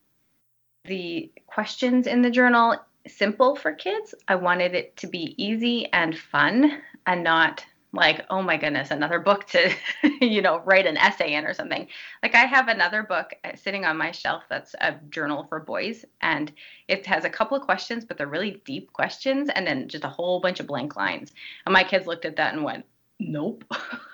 the 0.84 1.32
questions 1.48 2.06
in 2.06 2.22
the 2.22 2.30
journal 2.30 2.78
simple 3.08 3.56
for 3.56 3.72
kids. 3.72 4.14
I 4.28 4.36
wanted 4.36 4.76
it 4.76 4.98
to 4.98 5.08
be 5.08 5.34
easy 5.42 5.88
and 5.94 6.18
fun 6.18 6.82
and 7.08 7.24
not 7.24 7.66
like 7.94 8.26
oh 8.30 8.42
my 8.42 8.56
goodness 8.56 8.92
another 8.92 9.20
book 9.20 9.46
to 9.48 9.74
you 10.22 10.42
know 10.42 10.60
write 10.60 10.86
an 10.86 10.98
essay 10.98 11.34
in 11.34 11.46
or 11.46 11.54
something. 11.54 11.88
Like 12.24 12.36
i 12.36 12.46
have 12.46 12.68
another 12.68 13.04
book 13.04 13.34
uh, 13.44 13.56
sitting 13.56 13.86
on 13.86 13.98
my 13.98 14.12
shelf 14.12 14.44
that's 14.50 14.74
a 14.76 14.96
journal 15.10 15.46
for 15.50 15.60
boys 15.60 16.06
and 16.22 16.52
it 16.88 17.06
has 17.06 17.26
a 17.26 17.30
couple 17.30 17.58
of 17.58 17.64
questions 17.64 18.06
but 18.06 18.18
they're 18.18 18.28
really 18.28 18.62
deep 18.66 18.94
questions 18.94 19.50
and 19.50 19.66
then 19.68 19.88
just 19.88 20.06
a 20.06 20.10
whole 20.10 20.40
bunch 20.40 20.60
of 20.60 20.68
blank 20.68 20.96
lines. 20.96 21.34
And 21.66 21.74
my 21.74 21.84
kids 21.84 22.08
looked 22.08 22.26
at 22.26 22.38
that 22.38 22.54
and 22.54 22.64
went 22.64 22.86
nope. 23.20 23.64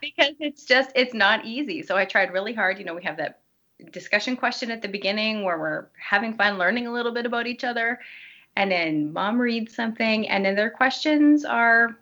Because 0.00 0.34
it's 0.40 0.64
just 0.64 0.90
it's 0.96 1.14
not 1.14 1.44
easy. 1.44 1.82
So 1.82 1.96
i 1.96 2.04
tried 2.04 2.32
really 2.32 2.54
hard 2.54 2.78
you 2.78 2.84
know 2.84 2.94
we 2.94 3.04
have 3.04 3.18
that 3.18 3.40
discussion 3.90 4.36
question 4.36 4.70
at 4.70 4.82
the 4.82 4.88
beginning 4.88 5.42
where 5.42 5.58
we're 5.58 5.86
having 5.98 6.34
fun 6.34 6.56
learning 6.56 6.86
a 6.86 6.92
little 6.92 7.12
bit 7.12 7.26
about 7.26 7.46
each 7.48 7.64
other 7.64 7.98
and 8.56 8.70
then 8.70 9.12
mom 9.12 9.40
reads 9.40 9.74
something 9.74 10.28
and 10.28 10.44
then 10.44 10.54
their 10.54 10.70
questions 10.70 11.44
are 11.44 11.96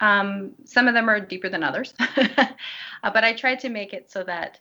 um, 0.00 0.52
some 0.64 0.88
of 0.88 0.94
them 0.94 1.08
are 1.08 1.20
deeper 1.20 1.48
than 1.48 1.62
others, 1.62 1.94
uh, 1.98 2.46
but 3.02 3.24
I 3.24 3.32
tried 3.32 3.60
to 3.60 3.68
make 3.68 3.92
it 3.92 4.10
so 4.10 4.22
that 4.24 4.58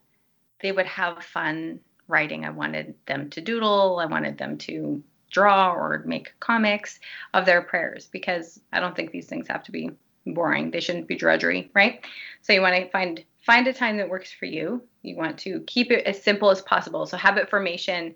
they 0.62 0.72
would 0.72 0.86
have 0.86 1.24
fun 1.24 1.80
writing. 2.08 2.46
I 2.46 2.50
wanted 2.50 2.96
them 3.06 3.30
to 3.32 3.42
doodle, 3.42 4.00
I 4.00 4.06
wanted 4.06 4.38
them 4.38 4.58
to 4.60 5.02
draw 5.32 5.72
or 5.74 6.04
make 6.06 6.34
comics 6.40 7.00
of 7.34 7.46
their 7.46 7.62
prayers 7.62 8.10
because 8.12 8.60
I 8.74 8.80
don't 8.80 8.96
think 8.96 9.12
these 9.12 9.28
things 9.28 9.48
have 9.48 9.64
to 9.64 9.72
be 9.72 9.92
boring. 10.26 10.72
They 10.72 10.80
shouldn't 10.80 11.08
be 11.08 11.16
drudgery, 11.16 11.70
right? 11.74 12.04
So 12.42 12.54
you 12.54 12.62
want 12.62 12.76
to 12.76 12.90
find 12.90 13.24
find 13.46 13.68
a 13.68 13.74
time 13.74 13.98
that 13.98 14.10
works 14.10 14.32
for 14.32 14.46
you. 14.46 14.82
You 15.02 15.16
want 15.16 15.38
to 15.40 15.62
keep 15.62 15.92
it 15.92 16.06
as 16.06 16.22
simple 16.22 16.50
as 16.52 16.62
possible. 16.62 17.06
So 17.06 17.18
habit 17.18 17.50
formation 17.50 18.16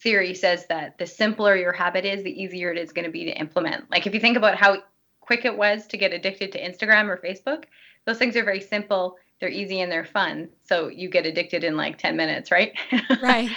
theory 0.00 0.34
says 0.34 0.66
that 0.68 0.98
the 0.98 1.06
simpler 1.06 1.56
your 1.56 1.72
habit 1.72 2.04
is, 2.04 2.22
the 2.24 2.42
easier 2.42 2.72
it 2.72 2.78
is 2.78 2.92
going 2.92 3.04
to 3.04 3.10
be 3.10 3.24
to 3.24 3.38
implement. 3.38 3.90
Like 3.90 4.06
if 4.06 4.14
you 4.14 4.20
think 4.20 4.36
about 4.36 4.56
how 4.56 4.78
quick 5.24 5.44
it 5.44 5.56
was 5.56 5.86
to 5.88 5.96
get 5.96 6.12
addicted 6.12 6.52
to 6.52 6.60
Instagram 6.60 7.08
or 7.08 7.16
Facebook. 7.16 7.64
Those 8.04 8.18
things 8.18 8.36
are 8.36 8.44
very 8.44 8.60
simple, 8.60 9.16
they're 9.40 9.48
easy, 9.48 9.80
and 9.80 9.90
they're 9.90 10.04
fun. 10.04 10.48
So 10.62 10.88
you 10.88 11.08
get 11.08 11.26
addicted 11.26 11.64
in 11.64 11.76
like 11.76 11.98
10 11.98 12.16
minutes, 12.16 12.50
right? 12.50 12.72
Right. 13.22 13.50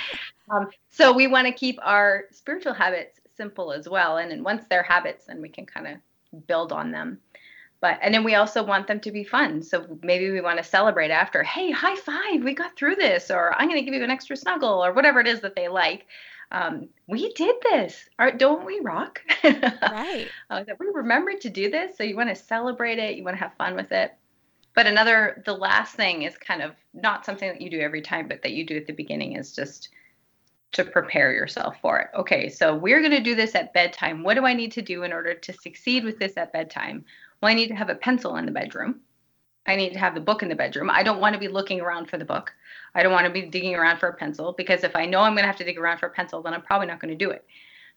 um, 0.51 0.69
so 0.89 1.11
we 1.11 1.27
want 1.27 1.47
to 1.47 1.53
keep 1.53 1.77
our 1.81 2.25
spiritual 2.31 2.73
habits 2.73 3.19
simple 3.35 3.71
as 3.71 3.87
well. 3.87 4.17
And 4.17 4.31
then 4.31 4.43
once 4.43 4.65
they're 4.69 4.83
habits, 4.83 5.25
then 5.25 5.41
we 5.41 5.49
can 5.49 5.65
kind 5.65 5.87
of 5.87 6.47
build 6.47 6.71
on 6.71 6.91
them. 6.91 7.19
But 7.79 7.99
and 8.01 8.11
then 8.13 8.23
we 8.23 8.35
also 8.35 8.63
want 8.63 8.87
them 8.87 8.99
to 9.01 9.11
be 9.11 9.23
fun. 9.23 9.61
So 9.61 9.99
maybe 10.01 10.31
we 10.31 10.41
want 10.41 10.57
to 10.57 10.63
celebrate 10.63 11.11
after, 11.11 11.43
hey, 11.43 11.69
high 11.69 11.95
five, 11.95 12.43
we 12.43 12.55
got 12.55 12.75
through 12.75 12.95
this, 12.95 13.29
or 13.29 13.53
I'm 13.53 13.67
going 13.67 13.79
to 13.79 13.85
give 13.85 13.93
you 13.93 14.03
an 14.03 14.09
extra 14.09 14.35
snuggle, 14.35 14.83
or 14.83 14.93
whatever 14.93 15.19
it 15.19 15.27
is 15.27 15.41
that 15.41 15.55
they 15.55 15.67
like 15.67 16.07
um, 16.51 16.89
we 17.07 17.33
did 17.33 17.55
this. 17.63 18.07
Are, 18.19 18.31
don't 18.31 18.65
we 18.65 18.79
rock? 18.81 19.21
right. 19.43 20.27
uh, 20.49 20.63
that 20.63 20.79
we 20.79 20.87
remembered 20.93 21.41
to 21.41 21.49
do 21.49 21.69
this. 21.69 21.97
So 21.97 22.03
you 22.03 22.15
want 22.15 22.29
to 22.29 22.35
celebrate 22.35 22.99
it. 22.99 23.15
You 23.15 23.23
want 23.23 23.37
to 23.37 23.43
have 23.43 23.53
fun 23.57 23.75
with 23.75 23.91
it. 23.91 24.13
But 24.73 24.87
another, 24.87 25.41
the 25.45 25.53
last 25.53 25.95
thing 25.95 26.21
is 26.21 26.37
kind 26.37 26.61
of 26.61 26.75
not 26.93 27.25
something 27.25 27.49
that 27.49 27.61
you 27.61 27.69
do 27.69 27.79
every 27.79 28.01
time, 28.01 28.27
but 28.27 28.43
that 28.43 28.51
you 28.51 28.65
do 28.65 28.77
at 28.77 28.85
the 28.85 28.93
beginning 28.93 29.35
is 29.35 29.53
just 29.53 29.89
to 30.73 30.85
prepare 30.85 31.33
yourself 31.33 31.77
for 31.81 31.99
it. 31.99 32.09
Okay, 32.15 32.49
so 32.49 32.75
we're 32.75 32.99
going 32.99 33.11
to 33.11 33.21
do 33.21 33.35
this 33.35 33.55
at 33.55 33.73
bedtime. 33.73 34.23
What 34.23 34.35
do 34.35 34.45
I 34.45 34.53
need 34.53 34.71
to 34.73 34.81
do 34.81 35.03
in 35.03 35.13
order 35.13 35.33
to 35.33 35.53
succeed 35.53 36.03
with 36.03 36.19
this 36.19 36.37
at 36.37 36.53
bedtime? 36.53 37.03
Well, 37.41 37.51
I 37.51 37.55
need 37.55 37.69
to 37.69 37.75
have 37.75 37.89
a 37.89 37.95
pencil 37.95 38.35
in 38.35 38.45
the 38.45 38.51
bedroom. 38.51 39.01
I 39.65 39.75
need 39.75 39.93
to 39.93 39.99
have 39.99 40.13
the 40.13 40.21
book 40.21 40.43
in 40.43 40.49
the 40.49 40.55
bedroom. 40.55 40.89
I 40.89 41.03
don't 41.03 41.19
want 41.19 41.33
to 41.33 41.39
be 41.39 41.47
looking 41.47 41.81
around 41.81 42.09
for 42.09 42.17
the 42.17 42.25
book. 42.25 42.53
I 42.97 43.03
don't 43.03 43.11
want 43.11 43.27
to 43.27 43.31
be 43.31 43.43
digging 43.43 43.75
around 43.75 43.99
for 43.99 44.09
a 44.09 44.13
pencil 44.13 44.53
because 44.57 44.83
if 44.83 44.95
I 44.95 45.05
know 45.05 45.21
I'm 45.21 45.33
going 45.33 45.43
to 45.43 45.47
have 45.47 45.55
to 45.57 45.63
dig 45.63 45.77
around 45.77 45.99
for 45.99 46.07
a 46.07 46.09
pencil, 46.09 46.41
then 46.41 46.55
I'm 46.55 46.63
probably 46.63 46.87
not 46.87 46.99
going 46.99 47.15
to 47.15 47.25
do 47.25 47.29
it. 47.29 47.45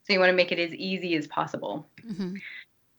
So 0.02 0.12
you 0.12 0.20
want 0.20 0.28
to 0.28 0.36
make 0.36 0.52
it 0.52 0.58
as 0.58 0.74
easy 0.74 1.16
as 1.16 1.26
possible. 1.26 1.86
Mm-hmm. 2.06 2.36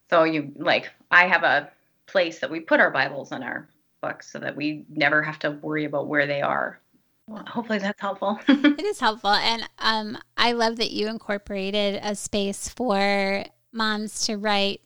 So 0.10 0.24
you 0.24 0.52
like, 0.58 0.90
I 1.12 1.28
have 1.28 1.44
a 1.44 1.70
place 2.08 2.40
that 2.40 2.50
we 2.50 2.60
put 2.60 2.80
our 2.80 2.90
Bibles 2.90 3.32
and 3.32 3.44
our 3.44 3.70
books 4.02 4.32
so 4.32 4.40
that 4.40 4.56
we 4.56 4.84
never 4.90 5.22
have 5.22 5.38
to 5.40 5.52
worry 5.52 5.86
about 5.86 6.08
where 6.08 6.26
they 6.26 6.42
are. 6.42 6.80
Well, 7.28 7.46
hopefully 7.46 7.78
that's 7.78 8.02
helpful. 8.02 8.40
it 8.48 8.82
is 8.82 9.00
helpful. 9.00 9.30
And 9.30 9.70
um, 9.78 10.18
I 10.36 10.54
love 10.54 10.78
that 10.78 10.92
you 10.92 11.08
incorporated 11.08 12.00
a 12.04 12.16
space 12.16 12.68
for 12.68 13.46
moms 13.72 14.26
to 14.26 14.38
write 14.38 14.82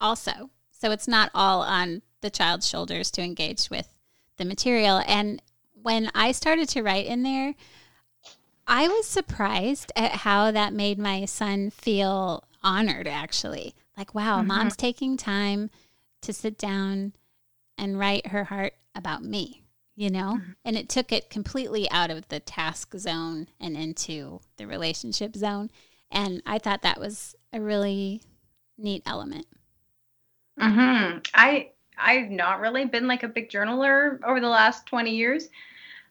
also. 0.00 0.50
So 0.70 0.92
it's 0.92 1.08
not 1.08 1.30
all 1.34 1.62
on 1.62 2.02
the 2.20 2.30
child's 2.30 2.68
shoulders 2.68 3.10
to 3.12 3.22
engage 3.22 3.68
with 3.68 3.88
the 4.36 4.44
material. 4.44 5.02
And 5.06 5.42
when 5.84 6.10
I 6.14 6.32
started 6.32 6.68
to 6.70 6.82
write 6.82 7.04
in 7.04 7.22
there, 7.22 7.54
I 8.66 8.88
was 8.88 9.06
surprised 9.06 9.92
at 9.94 10.12
how 10.12 10.50
that 10.50 10.72
made 10.72 10.98
my 10.98 11.26
son 11.26 11.68
feel 11.68 12.44
honored, 12.62 13.06
actually. 13.06 13.74
Like, 13.94 14.14
wow, 14.14 14.38
mm-hmm. 14.38 14.48
mom's 14.48 14.76
taking 14.76 15.18
time 15.18 15.68
to 16.22 16.32
sit 16.32 16.56
down 16.56 17.12
and 17.76 17.98
write 17.98 18.28
her 18.28 18.44
heart 18.44 18.72
about 18.94 19.22
me, 19.22 19.62
you 19.94 20.08
know? 20.08 20.38
Mm-hmm. 20.38 20.52
And 20.64 20.76
it 20.78 20.88
took 20.88 21.12
it 21.12 21.28
completely 21.28 21.90
out 21.90 22.10
of 22.10 22.28
the 22.28 22.40
task 22.40 22.94
zone 22.96 23.48
and 23.60 23.76
into 23.76 24.40
the 24.56 24.66
relationship 24.66 25.36
zone. 25.36 25.70
And 26.10 26.42
I 26.46 26.58
thought 26.58 26.80
that 26.80 26.98
was 26.98 27.34
a 27.52 27.60
really 27.60 28.22
neat 28.78 29.02
element. 29.04 29.46
Mhm. 30.58 31.26
I 31.34 31.72
I've 31.98 32.30
not 32.30 32.60
really 32.60 32.86
been 32.86 33.06
like 33.06 33.22
a 33.22 33.28
big 33.28 33.50
journaler 33.50 34.18
over 34.24 34.40
the 34.40 34.48
last 34.48 34.86
20 34.86 35.14
years. 35.14 35.48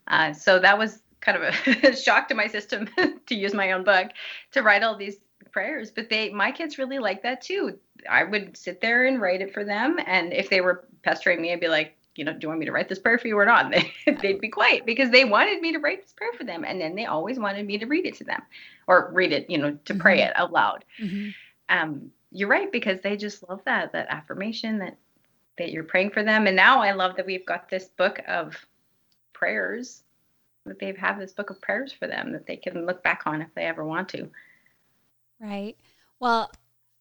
Uh, 0.08 0.34
so 0.34 0.60
that 0.60 0.78
was 0.78 1.02
kind 1.22 1.42
of 1.42 1.56
a 1.84 1.96
shock 1.96 2.28
to 2.28 2.36
my 2.36 2.48
system 2.48 2.90
to 3.26 3.36
use 3.36 3.54
my 3.54 3.72
own 3.72 3.84
book 3.84 4.10
to 4.52 4.62
write 4.62 4.84
all 4.84 4.96
these 4.96 5.18
prayers. 5.52 5.92
But 5.92 6.10
they, 6.10 6.30
my 6.30 6.52
kids 6.52 6.78
really 6.78 7.00
like 7.00 7.24
that 7.24 7.42
too. 7.42 7.80
I 8.10 8.24
would 8.24 8.58
sit 8.58 8.82
there 8.82 9.06
and 9.06 9.22
write 9.22 9.42
it 9.42 9.54
for 9.54 9.64
them. 9.64 9.98
And 10.06 10.34
if 10.34 10.50
they 10.50 10.62
were 10.62 10.86
pestering 11.04 11.42
me, 11.42 11.54
I'd 11.54 11.60
be 11.60 11.68
like, 11.68 11.96
you 12.16 12.24
know, 12.24 12.34
do 12.34 12.40
you 12.42 12.48
want 12.50 12.60
me 12.60 12.66
to 12.66 12.72
write 12.72 12.90
this 12.90 13.00
prayer 13.00 13.18
for 13.18 13.28
you 13.28 13.38
or 13.38 13.46
not? 13.46 13.74
They, 14.06 14.14
they'd 14.22 14.42
be 14.42 14.50
quiet 14.50 14.86
because 14.86 15.10
they 15.10 15.26
wanted 15.26 15.62
me 15.62 15.72
to 15.72 15.80
write 15.80 16.04
this 16.04 16.14
prayer 16.14 16.34
for 16.38 16.44
them. 16.44 16.64
And 16.64 16.80
then 16.80 16.96
they 16.96 17.06
always 17.06 17.40
wanted 17.40 17.66
me 17.66 17.78
to 17.78 17.86
read 17.86 18.06
it 18.06 18.16
to 18.16 18.24
them 18.24 18.42
or 18.88 19.10
read 19.14 19.32
it, 19.32 19.50
you 19.50 19.58
know, 19.58 19.72
to 19.86 19.94
mm-hmm. 19.94 20.02
pray 20.02 20.22
it 20.22 20.34
out 20.36 20.52
loud. 20.52 20.86
Mm-hmm. 21.00 21.30
Um, 21.70 22.12
you're 22.32 22.50
right, 22.50 22.72
because 22.72 23.00
they 23.02 23.16
just 23.16 23.48
love 23.48 23.62
that, 23.66 23.92
that 23.94 24.08
affirmation 24.10 24.80
that, 24.80 24.98
that 25.58 25.72
you're 25.72 25.84
praying 25.84 26.10
for 26.10 26.24
them. 26.24 26.48
And 26.48 26.56
now 26.56 26.82
I 26.82 26.92
love 26.92 27.16
that 27.16 27.26
we've 27.26 27.46
got 27.46 27.70
this 27.70 27.86
book 27.86 28.20
of 28.28 28.56
prayers 29.44 30.04
that 30.66 30.80
they 30.80 30.94
have 30.98 31.20
this 31.20 31.34
book 31.34 31.50
of 31.50 31.60
prayers 31.60 31.92
for 31.92 32.08
them 32.08 32.32
that 32.32 32.48
they 32.48 32.56
can 32.56 32.86
look 32.86 33.04
back 33.04 33.24
on 33.26 33.42
if 33.42 33.54
they 33.56 33.66
ever 33.66 33.84
want 33.84 34.08
to. 34.08 34.30
Right. 35.42 35.76
Well, 36.22 36.50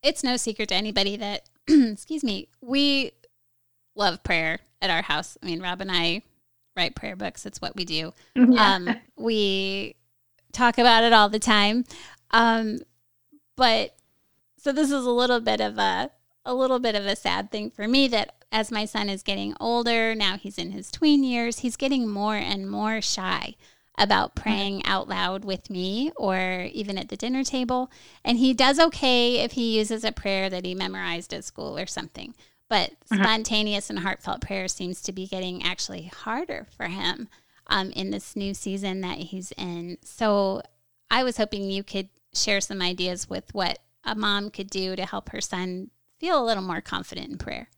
it's 0.02 0.24
no 0.24 0.36
secret 0.36 0.70
to 0.70 0.74
anybody 0.74 1.16
that, 1.18 1.48
excuse 1.68 2.24
me, 2.24 2.48
we 2.60 3.12
love 3.94 4.24
prayer 4.24 4.58
at 4.80 4.90
our 4.90 5.02
house. 5.02 5.38
I 5.40 5.46
mean, 5.46 5.62
Rob 5.62 5.80
and 5.80 5.92
I 5.92 6.22
write 6.76 6.96
prayer 6.96 7.14
books. 7.14 7.46
It's 7.46 7.60
what 7.60 7.76
we 7.76 7.84
do. 7.84 8.12
Yeah. 8.34 8.74
Um, 8.74 8.96
we 9.16 9.94
talk 10.52 10.78
about 10.78 11.04
it 11.04 11.12
all 11.12 11.28
the 11.28 11.38
time. 11.38 11.84
Um, 12.32 12.80
but 13.56 13.94
so 14.58 14.72
this 14.72 14.90
is 14.90 15.04
a 15.04 15.10
little 15.10 15.40
bit 15.40 15.60
of 15.60 15.78
a 15.78 16.10
a 16.44 16.54
little 16.54 16.80
bit 16.80 16.96
of 16.96 17.06
a 17.06 17.14
sad 17.14 17.52
thing 17.52 17.70
for 17.70 17.86
me 17.86 18.08
that 18.08 18.41
as 18.52 18.70
my 18.70 18.84
son 18.84 19.08
is 19.08 19.22
getting 19.22 19.54
older, 19.58 20.14
now 20.14 20.36
he's 20.36 20.58
in 20.58 20.70
his 20.70 20.90
tween 20.90 21.24
years, 21.24 21.60
he's 21.60 21.76
getting 21.76 22.06
more 22.06 22.36
and 22.36 22.70
more 22.70 23.00
shy 23.00 23.56
about 23.98 24.34
praying 24.34 24.84
out 24.84 25.08
loud 25.08 25.44
with 25.44 25.70
me 25.70 26.12
or 26.16 26.68
even 26.72 26.98
at 26.98 27.08
the 27.08 27.16
dinner 27.16 27.42
table. 27.42 27.90
And 28.24 28.38
he 28.38 28.54
does 28.54 28.78
okay 28.78 29.38
if 29.38 29.52
he 29.52 29.78
uses 29.78 30.04
a 30.04 30.12
prayer 30.12 30.48
that 30.50 30.64
he 30.64 30.74
memorized 30.74 31.32
at 31.32 31.44
school 31.44 31.78
or 31.78 31.86
something. 31.86 32.34
But 32.68 32.90
mm-hmm. 32.90 33.22
spontaneous 33.22 33.90
and 33.90 33.98
heartfelt 33.98 34.40
prayer 34.42 34.68
seems 34.68 35.02
to 35.02 35.12
be 35.12 35.26
getting 35.26 35.62
actually 35.62 36.10
harder 36.14 36.66
for 36.76 36.86
him 36.86 37.28
um, 37.66 37.90
in 37.90 38.10
this 38.10 38.36
new 38.36 38.54
season 38.54 39.00
that 39.02 39.18
he's 39.18 39.52
in. 39.52 39.98
So 40.04 40.62
I 41.10 41.24
was 41.24 41.36
hoping 41.36 41.70
you 41.70 41.82
could 41.82 42.08
share 42.34 42.60
some 42.60 42.80
ideas 42.80 43.28
with 43.28 43.54
what 43.54 43.78
a 44.04 44.14
mom 44.14 44.50
could 44.50 44.70
do 44.70 44.96
to 44.96 45.06
help 45.06 45.30
her 45.30 45.40
son 45.40 45.90
feel 46.18 46.42
a 46.42 46.44
little 46.44 46.62
more 46.62 46.80
confident 46.80 47.30
in 47.30 47.38
prayer 47.38 47.68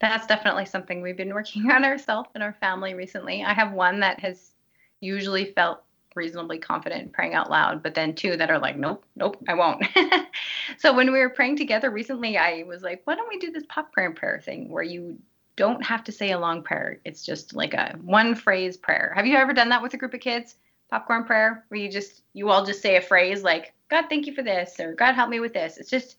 that's 0.00 0.26
definitely 0.26 0.66
something 0.66 1.02
we've 1.02 1.16
been 1.16 1.34
working 1.34 1.70
on 1.70 1.84
ourselves 1.84 2.30
and 2.34 2.42
our 2.42 2.54
family 2.54 2.94
recently. 2.94 3.44
I 3.44 3.52
have 3.52 3.72
one 3.72 4.00
that 4.00 4.20
has 4.20 4.52
usually 5.00 5.46
felt 5.52 5.82
reasonably 6.14 6.58
confident 6.58 7.12
praying 7.12 7.34
out 7.34 7.50
loud, 7.50 7.82
but 7.82 7.94
then 7.94 8.14
two 8.14 8.36
that 8.36 8.50
are 8.50 8.58
like, 8.58 8.76
nope, 8.76 9.04
nope, 9.16 9.36
I 9.48 9.54
won't. 9.54 9.84
so 10.78 10.92
when 10.92 11.12
we 11.12 11.18
were 11.18 11.30
praying 11.30 11.56
together 11.56 11.90
recently, 11.90 12.36
I 12.36 12.64
was 12.66 12.82
like, 12.82 13.02
why 13.04 13.14
don't 13.14 13.28
we 13.28 13.38
do 13.38 13.52
this 13.52 13.64
popcorn 13.68 14.14
prayer 14.14 14.40
thing 14.44 14.68
where 14.70 14.82
you 14.82 15.18
don't 15.56 15.84
have 15.84 16.02
to 16.04 16.12
say 16.12 16.32
a 16.32 16.38
long 16.38 16.62
prayer? 16.62 17.00
It's 17.04 17.24
just 17.24 17.54
like 17.54 17.74
a 17.74 17.96
one 18.02 18.34
phrase 18.34 18.76
prayer. 18.76 19.12
Have 19.14 19.26
you 19.26 19.36
ever 19.36 19.52
done 19.52 19.68
that 19.68 19.82
with 19.82 19.94
a 19.94 19.98
group 19.98 20.14
of 20.14 20.20
kids? 20.20 20.56
Popcorn 20.90 21.24
prayer, 21.24 21.64
where 21.68 21.78
you 21.78 21.88
just 21.88 22.22
you 22.32 22.50
all 22.50 22.64
just 22.64 22.82
say 22.82 22.96
a 22.96 23.00
phrase 23.00 23.44
like, 23.44 23.72
God, 23.88 24.06
thank 24.08 24.26
you 24.26 24.34
for 24.34 24.42
this, 24.42 24.80
or 24.80 24.94
God, 24.94 25.14
help 25.14 25.30
me 25.30 25.38
with 25.38 25.52
this. 25.52 25.76
It's 25.76 25.90
just 25.90 26.16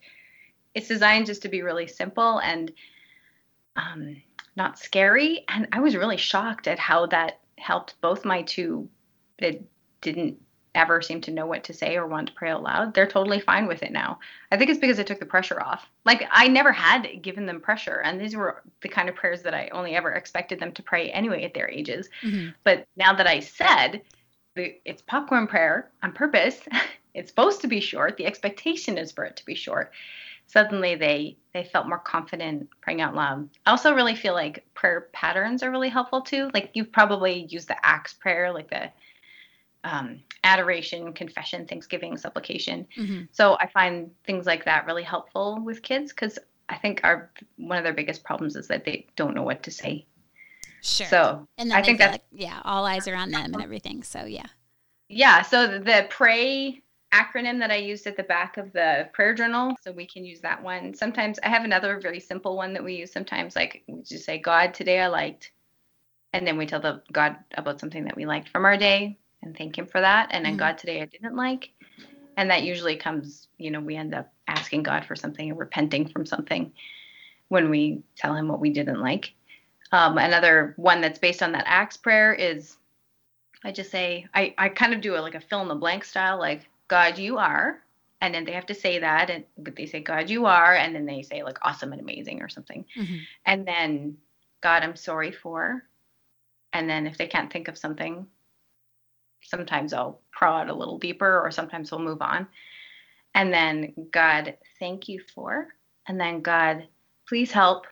it's 0.74 0.88
designed 0.88 1.26
just 1.26 1.42
to 1.42 1.50
be 1.50 1.60
really 1.60 1.86
simple 1.86 2.38
and 2.38 2.72
um, 3.76 4.16
not 4.56 4.78
scary. 4.78 5.44
And 5.48 5.68
I 5.72 5.80
was 5.80 5.96
really 5.96 6.16
shocked 6.16 6.68
at 6.68 6.78
how 6.78 7.06
that 7.06 7.40
helped 7.58 8.00
both 8.00 8.24
my 8.24 8.42
two 8.42 8.88
that 9.38 9.62
didn't 10.00 10.38
ever 10.74 11.02
seem 11.02 11.20
to 11.20 11.30
know 11.30 11.46
what 11.46 11.64
to 11.64 11.72
say 11.72 11.96
or 11.96 12.06
want 12.06 12.28
to 12.28 12.34
pray 12.34 12.50
out 12.50 12.62
loud. 12.62 12.94
They're 12.94 13.06
totally 13.06 13.40
fine 13.40 13.66
with 13.66 13.82
it 13.82 13.92
now. 13.92 14.18
I 14.50 14.56
think 14.56 14.70
it's 14.70 14.80
because 14.80 14.98
I 14.98 15.02
took 15.02 15.20
the 15.20 15.26
pressure 15.26 15.60
off. 15.60 15.88
Like 16.04 16.26
I 16.30 16.48
never 16.48 16.72
had 16.72 17.22
given 17.22 17.46
them 17.46 17.60
pressure, 17.60 18.00
and 18.04 18.20
these 18.20 18.34
were 18.34 18.62
the 18.80 18.88
kind 18.88 19.08
of 19.08 19.14
prayers 19.14 19.42
that 19.42 19.54
I 19.54 19.68
only 19.68 19.94
ever 19.94 20.12
expected 20.12 20.60
them 20.60 20.72
to 20.72 20.82
pray 20.82 21.10
anyway 21.10 21.44
at 21.44 21.54
their 21.54 21.68
ages. 21.68 22.08
Mm-hmm. 22.22 22.50
But 22.64 22.86
now 22.96 23.12
that 23.12 23.26
I 23.26 23.40
said 23.40 24.02
it's 24.56 25.02
popcorn 25.02 25.46
prayer 25.46 25.90
on 26.02 26.12
purpose, 26.12 26.60
it's 27.14 27.30
supposed 27.30 27.60
to 27.62 27.68
be 27.68 27.80
short. 27.80 28.16
The 28.16 28.26
expectation 28.26 28.96
is 28.96 29.12
for 29.12 29.24
it 29.24 29.36
to 29.36 29.44
be 29.44 29.54
short 29.54 29.92
suddenly 30.46 30.94
they 30.94 31.36
they 31.52 31.64
felt 31.64 31.88
more 31.88 31.98
confident 31.98 32.68
praying 32.80 33.00
out 33.00 33.14
loud. 33.14 33.48
I 33.66 33.70
also 33.70 33.94
really 33.94 34.14
feel 34.14 34.34
like 34.34 34.64
prayer 34.74 35.08
patterns 35.12 35.62
are 35.62 35.70
really 35.70 35.90
helpful 35.90 36.22
too. 36.22 36.50
Like 36.54 36.70
you've 36.74 36.92
probably 36.92 37.46
used 37.50 37.68
the 37.68 37.76
Acts 37.84 38.14
prayer, 38.14 38.52
like 38.52 38.70
the 38.70 38.90
um, 39.84 40.20
adoration, 40.44 41.12
confession, 41.12 41.66
thanksgiving, 41.66 42.16
supplication. 42.16 42.86
Mm-hmm. 42.96 43.24
So 43.32 43.56
I 43.60 43.66
find 43.66 44.10
things 44.24 44.46
like 44.46 44.64
that 44.64 44.86
really 44.86 45.02
helpful 45.02 45.60
with 45.62 45.82
kids 45.82 46.12
because 46.12 46.38
I 46.68 46.76
think 46.76 47.00
our 47.04 47.30
one 47.56 47.78
of 47.78 47.84
their 47.84 47.92
biggest 47.92 48.24
problems 48.24 48.56
is 48.56 48.68
that 48.68 48.84
they 48.84 49.06
don't 49.16 49.34
know 49.34 49.42
what 49.42 49.62
to 49.64 49.70
say. 49.70 50.06
Sure. 50.82 51.06
So 51.06 51.48
and 51.58 51.70
then 51.70 51.78
I 51.78 51.82
think 51.82 51.98
that 51.98 52.12
like, 52.12 52.24
yeah, 52.32 52.60
all 52.64 52.86
eyes 52.86 53.06
are 53.06 53.14
on 53.14 53.30
them 53.30 53.54
and 53.54 53.62
everything. 53.62 54.02
So 54.02 54.24
yeah. 54.24 54.46
Yeah. 55.08 55.42
So 55.42 55.66
the, 55.66 55.78
the 55.78 56.06
pray 56.08 56.81
acronym 57.12 57.58
that 57.58 57.70
I 57.70 57.76
used 57.76 58.06
at 58.06 58.16
the 58.16 58.22
back 58.22 58.56
of 58.56 58.72
the 58.72 59.08
prayer 59.12 59.34
journal. 59.34 59.76
So 59.82 59.92
we 59.92 60.06
can 60.06 60.24
use 60.24 60.40
that 60.40 60.62
one. 60.62 60.94
Sometimes 60.94 61.38
I 61.42 61.48
have 61.48 61.64
another 61.64 62.00
very 62.00 62.20
simple 62.20 62.56
one 62.56 62.72
that 62.72 62.82
we 62.84 62.94
use 62.94 63.12
sometimes, 63.12 63.54
like 63.54 63.82
we 63.86 64.02
just 64.02 64.24
say, 64.24 64.38
God, 64.38 64.74
today 64.74 65.00
I 65.00 65.08
liked. 65.08 65.52
And 66.32 66.46
then 66.46 66.56
we 66.56 66.66
tell 66.66 66.80
the 66.80 67.02
God 67.12 67.36
about 67.56 67.78
something 67.78 68.04
that 68.04 68.16
we 68.16 68.24
liked 68.24 68.48
from 68.48 68.64
our 68.64 68.76
day 68.76 69.18
and 69.42 69.56
thank 69.56 69.76
him 69.76 69.86
for 69.86 70.00
that. 70.00 70.28
And 70.30 70.44
then 70.44 70.52
mm-hmm. 70.52 70.60
God, 70.60 70.78
today 70.78 71.02
I 71.02 71.06
didn't 71.06 71.36
like. 71.36 71.70
And 72.38 72.50
that 72.50 72.62
usually 72.62 72.96
comes, 72.96 73.48
you 73.58 73.70
know, 73.70 73.80
we 73.80 73.96
end 73.96 74.14
up 74.14 74.32
asking 74.48 74.84
God 74.84 75.04
for 75.04 75.14
something 75.14 75.50
and 75.50 75.58
repenting 75.58 76.08
from 76.08 76.24
something 76.24 76.72
when 77.48 77.68
we 77.68 78.02
tell 78.16 78.34
him 78.34 78.48
what 78.48 78.60
we 78.60 78.70
didn't 78.70 79.00
like. 79.00 79.34
Um, 79.92 80.16
another 80.16 80.72
one 80.78 81.02
that's 81.02 81.18
based 81.18 81.42
on 81.42 81.52
that 81.52 81.64
Acts 81.66 81.98
prayer 81.98 82.32
is 82.32 82.78
I 83.64 83.72
just 83.72 83.90
say, 83.90 84.26
I, 84.34 84.54
I 84.56 84.70
kind 84.70 84.94
of 84.94 85.02
do 85.02 85.16
a, 85.16 85.20
like 85.20 85.34
a 85.34 85.40
fill 85.40 85.60
in 85.60 85.68
the 85.68 85.74
blank 85.74 86.04
style, 86.04 86.38
like, 86.38 86.66
God, 86.92 87.16
you 87.16 87.38
are. 87.38 87.82
And 88.20 88.34
then 88.34 88.44
they 88.44 88.52
have 88.52 88.66
to 88.66 88.74
say 88.74 88.98
that, 88.98 89.30
and 89.30 89.44
they 89.56 89.86
say, 89.86 90.00
God, 90.00 90.28
you 90.28 90.44
are. 90.44 90.74
And 90.74 90.94
then 90.94 91.06
they 91.06 91.22
say, 91.22 91.42
like, 91.42 91.56
awesome 91.62 91.90
and 91.90 92.02
amazing 92.02 92.42
or 92.42 92.50
something. 92.50 92.84
Mm-hmm. 92.94 93.16
And 93.46 93.66
then, 93.66 94.18
God, 94.60 94.82
I'm 94.82 94.94
sorry 94.94 95.32
for. 95.32 95.84
And 96.74 96.90
then 96.90 97.06
if 97.06 97.16
they 97.16 97.26
can't 97.28 97.50
think 97.50 97.68
of 97.68 97.78
something, 97.78 98.26
sometimes 99.40 99.94
I'll 99.94 100.20
prod 100.32 100.68
a 100.68 100.74
little 100.74 100.98
deeper 100.98 101.40
or 101.40 101.50
sometimes 101.50 101.90
we'll 101.90 102.02
move 102.02 102.20
on. 102.20 102.46
And 103.34 103.50
then, 103.50 103.94
God, 104.10 104.58
thank 104.78 105.08
you 105.08 105.22
for. 105.34 105.68
And 106.06 106.20
then, 106.20 106.42
God, 106.42 106.86
please 107.26 107.50
help. 107.50 107.86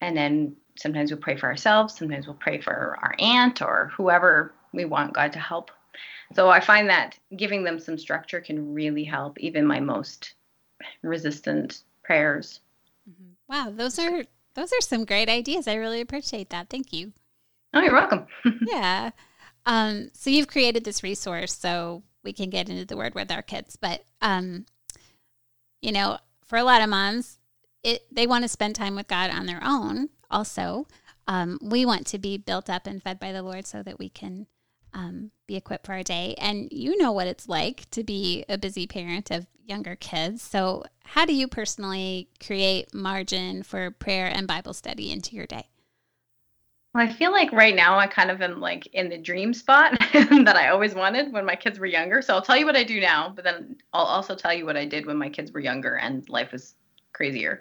And 0.00 0.16
then 0.16 0.56
sometimes 0.78 1.10
we'll 1.10 1.20
pray 1.20 1.36
for 1.36 1.48
ourselves. 1.48 1.94
Sometimes 1.94 2.26
we'll 2.26 2.36
pray 2.36 2.58
for 2.58 2.96
our 3.02 3.14
aunt 3.18 3.60
or 3.60 3.92
whoever 3.94 4.54
we 4.72 4.86
want 4.86 5.12
God 5.12 5.34
to 5.34 5.38
help. 5.38 5.70
So 6.34 6.50
I 6.50 6.60
find 6.60 6.88
that 6.90 7.18
giving 7.36 7.64
them 7.64 7.78
some 7.78 7.98
structure 7.98 8.40
can 8.40 8.74
really 8.74 9.04
help 9.04 9.38
even 9.38 9.66
my 9.66 9.80
most 9.80 10.34
resistant 11.02 11.82
prayers. 12.02 12.60
Mm-hmm. 13.08 13.32
Wow, 13.48 13.72
those 13.74 13.98
are 13.98 14.24
those 14.54 14.72
are 14.72 14.80
some 14.80 15.04
great 15.04 15.28
ideas. 15.28 15.68
I 15.68 15.74
really 15.74 16.00
appreciate 16.00 16.50
that. 16.50 16.68
Thank 16.68 16.92
you. 16.92 17.12
Oh, 17.74 17.80
you're 17.80 17.92
welcome. 17.92 18.26
yeah. 18.66 19.10
Um, 19.66 20.10
so 20.14 20.30
you've 20.30 20.48
created 20.48 20.84
this 20.84 21.02
resource 21.02 21.54
so 21.54 22.02
we 22.24 22.32
can 22.32 22.50
get 22.50 22.68
into 22.68 22.84
the 22.84 22.96
word 22.96 23.14
with 23.14 23.30
our 23.30 23.42
kids. 23.42 23.76
But 23.76 24.04
um, 24.20 24.66
you 25.80 25.92
know, 25.92 26.18
for 26.44 26.58
a 26.58 26.64
lot 26.64 26.82
of 26.82 26.88
moms, 26.88 27.38
it 27.82 28.06
they 28.10 28.26
want 28.26 28.44
to 28.44 28.48
spend 28.48 28.74
time 28.74 28.96
with 28.96 29.08
God 29.08 29.30
on 29.30 29.46
their 29.46 29.60
own. 29.62 30.08
Also, 30.30 30.86
um, 31.26 31.58
we 31.62 31.86
want 31.86 32.06
to 32.08 32.18
be 32.18 32.36
built 32.36 32.68
up 32.68 32.86
and 32.86 33.02
fed 33.02 33.20
by 33.20 33.32
the 33.32 33.42
Lord 33.42 33.66
so 33.66 33.82
that 33.82 33.98
we 33.98 34.08
can 34.08 34.46
um, 34.92 35.30
be 35.48 35.56
equipped 35.56 35.86
for 35.86 35.94
our 35.94 36.04
day. 36.04 36.36
And 36.38 36.68
you 36.70 36.96
know 36.96 37.10
what 37.10 37.26
it's 37.26 37.48
like 37.48 37.90
to 37.90 38.04
be 38.04 38.44
a 38.48 38.56
busy 38.56 38.86
parent 38.86 39.32
of 39.32 39.46
younger 39.64 39.96
kids. 39.96 40.42
So, 40.42 40.84
how 41.04 41.24
do 41.24 41.34
you 41.34 41.48
personally 41.48 42.28
create 42.44 42.94
margin 42.94 43.62
for 43.62 43.90
prayer 43.90 44.30
and 44.32 44.46
Bible 44.46 44.74
study 44.74 45.10
into 45.10 45.34
your 45.34 45.46
day? 45.46 45.64
Well, 46.94 47.06
I 47.06 47.12
feel 47.12 47.32
like 47.32 47.50
right 47.52 47.74
now 47.74 47.98
I 47.98 48.06
kind 48.06 48.30
of 48.30 48.40
am 48.42 48.60
like 48.60 48.86
in 48.88 49.08
the 49.08 49.18
dream 49.18 49.52
spot 49.52 49.98
that 50.12 50.56
I 50.56 50.68
always 50.68 50.94
wanted 50.94 51.32
when 51.32 51.44
my 51.44 51.56
kids 51.56 51.78
were 51.78 51.86
younger. 51.86 52.22
So 52.22 52.34
I'll 52.34 52.42
tell 52.42 52.56
you 52.56 52.66
what 52.66 52.76
I 52.76 52.84
do 52.84 53.00
now, 53.00 53.32
but 53.34 53.44
then 53.44 53.76
I'll 53.92 54.04
also 54.04 54.34
tell 54.34 54.52
you 54.52 54.64
what 54.64 54.76
I 54.76 54.84
did 54.84 55.06
when 55.06 55.16
my 55.16 55.28
kids 55.28 55.50
were 55.50 55.60
younger 55.60 55.96
and 55.96 56.28
life 56.28 56.52
was 56.52 56.74
crazier. 57.12 57.60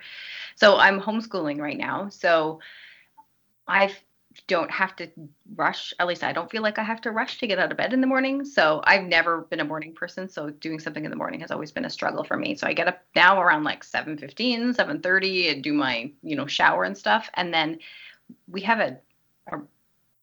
So 0.55 0.77
I'm 0.77 0.99
homeschooling 0.99 1.59
right 1.59 1.77
now. 1.77 2.09
So 2.09 2.59
I 3.67 3.93
don't 4.47 4.71
have 4.71 4.95
to 4.97 5.09
rush. 5.55 5.93
At 5.99 6.07
least 6.07 6.23
I 6.23 6.33
don't 6.33 6.49
feel 6.49 6.61
like 6.61 6.79
I 6.79 6.83
have 6.83 7.01
to 7.01 7.11
rush 7.11 7.39
to 7.39 7.47
get 7.47 7.59
out 7.59 7.71
of 7.71 7.77
bed 7.77 7.93
in 7.93 8.01
the 8.01 8.07
morning. 8.07 8.45
So 8.45 8.81
I've 8.83 9.03
never 9.03 9.41
been 9.41 9.59
a 9.59 9.65
morning 9.65 9.93
person. 9.93 10.29
So 10.29 10.49
doing 10.49 10.79
something 10.79 11.03
in 11.03 11.11
the 11.11 11.17
morning 11.17 11.39
has 11.41 11.51
always 11.51 11.71
been 11.71 11.85
a 11.85 11.89
struggle 11.89 12.23
for 12.23 12.37
me. 12.37 12.55
So 12.55 12.67
I 12.67 12.73
get 12.73 12.87
up 12.87 13.01
now 13.15 13.41
around 13.41 13.63
like 13.63 13.83
7:15, 13.83 14.75
7:30 14.75 15.51
and 15.51 15.63
do 15.63 15.73
my, 15.73 16.11
you 16.21 16.35
know, 16.35 16.47
shower 16.47 16.83
and 16.83 16.97
stuff. 16.97 17.29
And 17.33 17.53
then 17.53 17.79
we 18.47 18.61
have 18.61 18.79
a, 18.79 18.97
a 19.51 19.59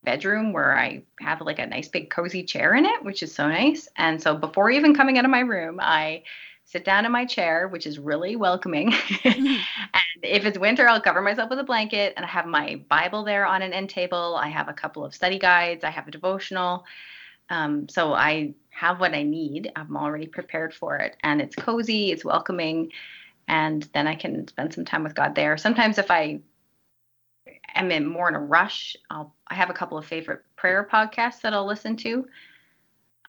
bedroom 0.05 0.53
where 0.53 0.79
I 0.79 1.03
have 1.21 1.41
like 1.41 1.59
a 1.59 1.67
nice 1.67 1.89
big 1.89 2.11
cozy 2.11 2.45
chair 2.45 2.75
in 2.75 2.85
it, 2.85 3.03
which 3.05 3.23
is 3.23 3.35
so 3.35 3.49
nice. 3.49 3.89
And 3.97 4.23
so 4.23 4.37
before 4.37 4.71
even 4.71 4.95
coming 4.95 5.19
out 5.19 5.25
of 5.25 5.31
my 5.31 5.41
room, 5.41 5.79
I 5.81 6.23
sit 6.65 6.85
down 6.85 7.05
in 7.05 7.13
my 7.13 7.25
chair, 7.25 7.69
which 7.69 7.87
is 7.87 7.99
really 7.99 8.37
welcoming. 8.37 8.91
Mm-hmm. 8.91 9.47
and 9.95 10.23
if 10.23 10.45
it's 10.45 10.59
winter, 10.59 10.89
I'll 10.89 11.01
cover 11.01 11.21
myself 11.21 11.51
with 11.51 11.59
a 11.59 11.65
blanket 11.65 12.15
and 12.17 12.25
I 12.25 12.29
have 12.29 12.47
my 12.47 12.83
Bible 12.89 13.25
there 13.25 13.47
on 13.47 13.63
an 13.63 13.73
end 13.73 13.91
table. 13.91 14.39
I 14.41 14.49
have 14.49 14.69
a 14.69 14.73
couple 14.73 15.05
of 15.05 15.15
study 15.15 15.39
guides, 15.39 15.85
I 15.85 15.91
have 15.91 16.09
a 16.09 16.11
devotional. 16.11 16.85
Um, 17.51 17.89
so 17.89 18.15
I 18.15 18.55
have 18.71 19.01
what 19.01 19.15
I 19.15 19.23
need. 19.23 19.71
I'm 19.77 19.97
already 19.97 20.27
prepared 20.27 20.73
for 20.73 20.97
it. 20.97 21.17
And 21.23 21.41
it's 21.41 21.55
cozy, 21.55 22.11
it's 22.11 22.25
welcoming. 22.25 22.91
And 23.47 23.87
then 23.93 24.07
I 24.07 24.15
can 24.15 24.49
spend 24.49 24.73
some 24.73 24.87
time 24.87 25.05
with 25.05 25.15
God 25.15 25.35
there. 25.35 25.59
Sometimes 25.59 25.99
if 25.99 26.11
I 26.11 26.41
am 27.75 27.91
in 27.91 28.07
more 28.07 28.29
in 28.29 28.35
a 28.35 28.41
rush, 28.41 28.97
I'll 29.11 29.35
I 29.49 29.55
have 29.55 29.69
a 29.69 29.75
couple 29.75 29.99
of 29.99 30.07
favorite 30.07 30.43
prayer 30.57 30.89
podcasts 30.91 31.43
that 31.43 31.53
I'll 31.53 31.67
listen 31.67 31.97
to. 31.99 32.27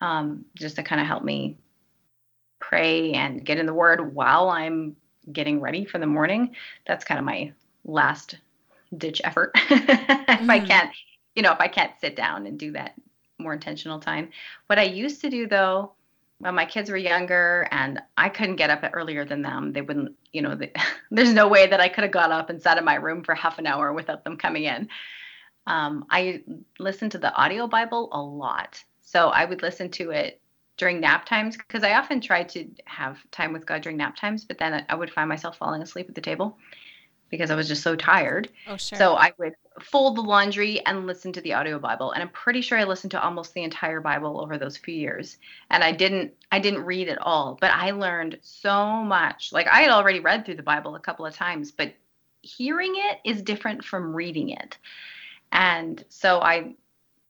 Um, 0.01 0.45
just 0.55 0.77
to 0.77 0.83
kind 0.83 1.01
of 1.01 1.07
help 1.07 1.23
me 1.23 1.57
pray 2.59 3.13
and 3.13 3.45
get 3.45 3.57
in 3.57 3.65
the 3.65 3.73
word 3.73 4.13
while 4.13 4.49
I'm 4.49 4.95
getting 5.31 5.59
ready 5.59 5.85
for 5.85 5.97
the 5.97 6.05
morning. 6.05 6.55
That's 6.87 7.05
kind 7.05 7.19
of 7.19 7.25
my 7.25 7.53
last 7.83 8.37
ditch 8.97 9.21
effort. 9.23 9.51
if 9.69 9.69
mm. 9.69 10.49
I 10.49 10.59
can't, 10.59 10.91
you 11.35 11.43
know, 11.43 11.51
if 11.51 11.59
I 11.59 11.67
can't 11.67 11.91
sit 11.99 12.15
down 12.15 12.47
and 12.47 12.57
do 12.57 12.71
that 12.73 12.95
more 13.37 13.53
intentional 13.53 13.99
time. 13.99 14.29
What 14.67 14.79
I 14.79 14.83
used 14.83 15.21
to 15.21 15.29
do 15.29 15.47
though, 15.47 15.93
when 16.39 16.55
my 16.55 16.65
kids 16.65 16.89
were 16.89 16.97
younger 16.97 17.67
and 17.71 18.01
I 18.17 18.29
couldn't 18.29 18.57
get 18.57 18.69
up 18.69 18.83
earlier 18.93 19.25
than 19.25 19.41
them, 19.41 19.71
they 19.71 19.81
wouldn't, 19.81 20.15
you 20.31 20.41
know, 20.41 20.55
they, 20.55 20.71
there's 21.11 21.33
no 21.33 21.47
way 21.47 21.67
that 21.67 21.79
I 21.79 21.89
could 21.89 22.03
have 22.03 22.11
got 22.11 22.31
up 22.31 22.49
and 22.49 22.61
sat 22.61 22.77
in 22.77 22.85
my 22.85 22.95
room 22.95 23.23
for 23.23 23.35
half 23.35 23.59
an 23.59 23.67
hour 23.67 23.93
without 23.93 24.23
them 24.23 24.37
coming 24.37 24.65
in. 24.65 24.89
Um, 25.67 26.05
I 26.09 26.43
listened 26.79 27.11
to 27.13 27.17
the 27.17 27.33
audio 27.33 27.67
Bible 27.67 28.09
a 28.11 28.21
lot. 28.21 28.83
So 29.01 29.29
I 29.29 29.45
would 29.45 29.61
listen 29.61 29.89
to 29.91 30.11
it 30.11 30.41
during 30.78 30.99
nap 30.99 31.26
times 31.26 31.57
because 31.57 31.84
I 31.84 31.93
often 31.93 32.19
tried 32.21 32.49
to 32.49 32.67
have 32.86 33.19
time 33.32 33.53
with 33.53 33.65
God 33.65 33.82
during 33.82 33.97
nap 33.97 34.15
times, 34.15 34.43
but 34.43 34.57
then 34.57 34.86
I 34.88 34.95
would 34.95 35.11
find 35.11 35.30
myself 35.30 35.57
falling 35.57 35.82
asleep 35.82 36.07
at 36.09 36.15
the 36.15 36.21
table 36.21 36.57
because 37.30 37.51
I 37.51 37.55
was 37.55 37.67
just 37.67 37.84
so 37.84 37.95
tired. 37.95 38.49
Oh, 38.67 38.78
sure. 38.78 38.97
So 38.97 39.15
I 39.15 39.34
would 39.38 39.53
fold 39.80 40.15
the 40.15 40.21
laundry 40.21 40.86
and 40.86 41.07
listen 41.07 41.34
to 41.34 41.41
the 41.41 41.53
audio 41.53 41.80
Bible, 41.80 42.11
and 42.11 42.21
I'm 42.21 42.30
pretty 42.30 42.61
sure 42.61 42.78
I 42.78 42.84
listened 42.84 43.11
to 43.11 43.23
almost 43.23 43.53
the 43.53 43.63
entire 43.63 44.01
Bible 44.01 44.39
over 44.41 44.57
those 44.57 44.78
few 44.78 44.93
years. 44.93 45.38
And 45.69 45.84
I 45.84 45.91
didn't 45.91 46.34
I 46.51 46.59
didn't 46.59 46.86
read 46.86 47.07
it 47.07 47.19
all, 47.21 47.57
but 47.59 47.71
I 47.71 47.91
learned 47.91 48.39
so 48.41 49.03
much. 49.03 49.51
Like 49.51 49.67
I 49.67 49.82
had 49.82 49.91
already 49.91 50.19
read 50.19 50.45
through 50.45 50.55
the 50.55 50.63
Bible 50.63 50.95
a 50.95 50.99
couple 50.99 51.26
of 51.26 51.36
times, 51.36 51.71
but 51.71 51.93
hearing 52.41 52.93
it 52.95 53.19
is 53.26 53.41
different 53.41 53.84
from 53.84 54.15
reading 54.15 54.49
it. 54.49 54.78
And 55.51 56.03
so 56.09 56.41
I 56.41 56.76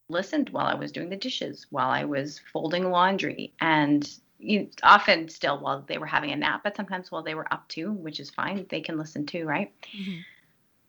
listened 0.10 0.50
while 0.50 0.66
I 0.66 0.76
was 0.76 0.92
doing 0.92 1.10
the 1.10 1.16
dishes, 1.16 1.68
while 1.70 1.90
I 1.90 2.06
was 2.06 2.42
folding 2.52 2.90
laundry, 2.90 3.54
and 3.62 4.08
you, 4.40 4.70
often 4.84 5.30
still 5.30 5.60
while 5.60 5.84
they 5.88 5.98
were 5.98 6.06
having 6.06 6.32
a 6.32 6.36
nap, 6.36 6.62
but 6.64 6.76
sometimes 6.76 7.12
while 7.12 7.24
they 7.24 7.36
were 7.36 7.52
up 7.54 7.68
too, 7.68 7.92
which 7.92 8.20
is 8.20 8.30
fine. 8.30 8.66
They 8.70 8.82
can 8.82 8.98
listen 8.98 9.26
too, 9.26 9.46
right? 9.46 9.74
Mm-hmm. 9.98 10.20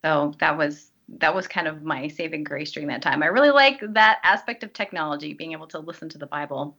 So 0.05 0.35
that 0.39 0.57
was 0.57 0.91
that 1.09 1.35
was 1.35 1.47
kind 1.47 1.69
of 1.69 1.83
my 1.83 2.09
saving 2.09 2.45
grace 2.45 2.73
during 2.73 2.89
that 2.89 3.03
time. 3.03 3.23
I 3.23 3.27
really 3.27 3.51
like 3.51 3.81
that 3.95 4.19
aspect 4.25 4.65
of 4.65 4.73
technology, 4.73 5.35
being 5.35 5.53
able 5.53 5.69
to 5.69 5.79
listen 5.79 6.09
to 6.11 6.19
the 6.19 6.27
Bible. 6.27 6.77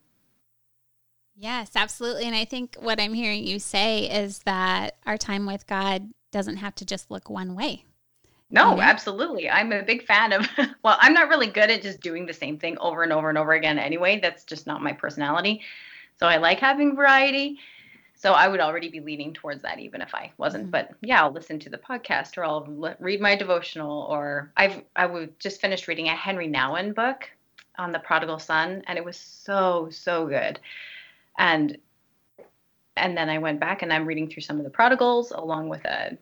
Yes, 1.36 1.72
absolutely. 1.76 2.26
And 2.26 2.36
I 2.36 2.46
think 2.46 2.76
what 2.80 3.00
I'm 3.00 3.14
hearing 3.14 3.46
you 3.46 3.60
say 3.60 4.10
is 4.10 4.40
that 4.40 4.98
our 5.06 5.18
time 5.18 5.46
with 5.46 5.68
God 5.68 6.10
doesn't 6.32 6.58
have 6.58 6.76
to 6.76 6.86
just 6.86 7.10
look 7.12 7.30
one 7.30 7.56
way. 7.56 7.86
No, 8.50 8.72
mm-hmm. 8.72 8.80
absolutely. 8.80 9.50
I'm 9.50 9.72
a 9.72 9.84
big 9.84 10.06
fan 10.06 10.32
of, 10.32 10.48
well, 10.84 10.98
I'm 11.00 11.14
not 11.14 11.30
really 11.30 11.48
good 11.48 11.70
at 11.70 11.82
just 11.82 12.02
doing 12.02 12.26
the 12.26 12.34
same 12.34 12.58
thing 12.58 12.78
over 12.80 13.04
and 13.04 13.12
over 13.12 13.30
and 13.30 13.38
over 13.38 13.54
again 13.54 13.78
anyway. 13.78 14.20
That's 14.20 14.44
just 14.44 14.68
not 14.68 14.82
my 14.82 14.94
personality. 14.94 15.62
So 16.18 16.28
I 16.28 16.38
like 16.38 16.60
having 16.60 16.96
variety. 16.96 17.60
So 18.16 18.34
I 18.34 18.48
would 18.48 18.60
already 18.60 18.90
be 18.90 19.00
leaning 19.00 19.34
towards 19.34 19.62
that 19.62 19.80
even 19.80 20.02
if 20.02 20.16
I 20.16 20.32
wasn't. 20.38 20.66
Mm-hmm. 20.66 20.72
But 20.72 20.92
yeah, 21.02 21.22
I'll 21.22 21.32
listen 21.32 21.60
to 21.60 21.70
the 21.70 21.78
podcast 21.78 22.38
or 22.38 22.46
I'll 22.46 22.66
le- 22.68 22.96
read 23.00 23.22
my 23.22 23.36
devotional 23.36 24.04
or 24.10 24.52
I've 24.58 24.82
I 24.96 25.06
would 25.06 25.40
just 25.40 25.62
finished 25.62 25.88
reading 25.88 26.08
a 26.08 26.16
Henry 26.16 26.48
Nouwen 26.48 26.96
book 26.96 27.30
on 27.78 27.92
the 27.92 28.00
prodigal 28.00 28.40
son 28.40 28.82
and 28.88 28.98
it 28.98 29.06
was 29.06 29.18
so 29.18 29.90
so 29.92 30.26
good. 30.26 30.60
And 31.38 31.78
and 32.96 33.16
then 33.16 33.30
I 33.30 33.38
went 33.38 33.60
back 33.60 33.84
and 33.84 33.94
I'm 33.94 34.08
reading 34.08 34.28
through 34.28 34.42
some 34.42 34.58
of 34.58 34.64
the 34.64 34.72
prodigals 34.72 35.30
along 35.32 35.70
with 35.70 35.86
a 35.86 36.18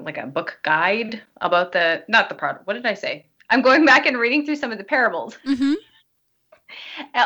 like 0.00 0.18
a 0.18 0.26
book 0.26 0.58
guide 0.62 1.22
about 1.40 1.72
the 1.72 2.04
not 2.08 2.28
the 2.28 2.34
product. 2.34 2.66
What 2.66 2.74
did 2.74 2.86
I 2.86 2.94
say? 2.94 3.26
I'm 3.50 3.62
going 3.62 3.84
back 3.84 4.06
and 4.06 4.18
reading 4.18 4.44
through 4.44 4.56
some 4.56 4.72
of 4.72 4.78
the 4.78 4.84
parables 4.84 5.36
mm-hmm. 5.46 5.74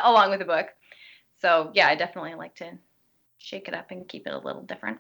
along 0.05 0.31
with 0.31 0.39
the 0.39 0.45
book. 0.45 0.69
So 1.41 1.71
yeah, 1.75 1.89
I 1.89 1.95
definitely 1.95 2.35
like 2.35 2.55
to 2.57 2.73
shake 3.39 3.69
it 3.69 3.75
up 3.75 3.91
and 3.91 4.07
keep 4.07 4.27
it 4.27 4.33
a 4.33 4.39
little 4.39 4.63
different. 4.63 4.99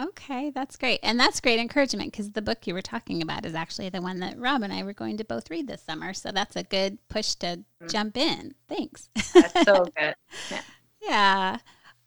Okay, 0.00 0.50
that's 0.50 0.76
great. 0.76 1.00
And 1.02 1.20
that's 1.20 1.40
great 1.40 1.60
encouragement 1.60 2.12
because 2.12 2.30
the 2.30 2.40
book 2.40 2.66
you 2.66 2.72
were 2.72 2.80
talking 2.80 3.20
about 3.20 3.44
is 3.44 3.54
actually 3.54 3.90
the 3.90 4.00
one 4.00 4.20
that 4.20 4.38
Rob 4.38 4.62
and 4.62 4.72
I 4.72 4.82
were 4.82 4.94
going 4.94 5.18
to 5.18 5.24
both 5.24 5.50
read 5.50 5.66
this 5.66 5.82
summer. 5.82 6.14
So 6.14 6.32
that's 6.32 6.56
a 6.56 6.62
good 6.62 6.96
push 7.08 7.34
to 7.36 7.46
mm-hmm. 7.46 7.88
jump 7.88 8.16
in. 8.16 8.54
Thanks. 8.68 9.10
That's 9.34 9.64
so 9.64 9.84
good. 9.96 10.14
Yeah. 10.50 10.62
yeah. 11.02 11.58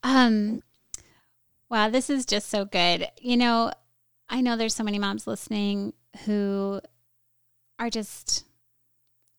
Um 0.01 0.63
wow, 1.69 1.89
this 1.89 2.09
is 2.09 2.25
just 2.25 2.49
so 2.49 2.65
good. 2.65 3.07
You 3.21 3.37
know, 3.37 3.71
I 4.29 4.41
know 4.41 4.55
there's 4.55 4.75
so 4.75 4.83
many 4.83 4.99
moms 4.99 5.27
listening 5.27 5.93
who 6.25 6.81
are 7.79 7.89
just 7.89 8.45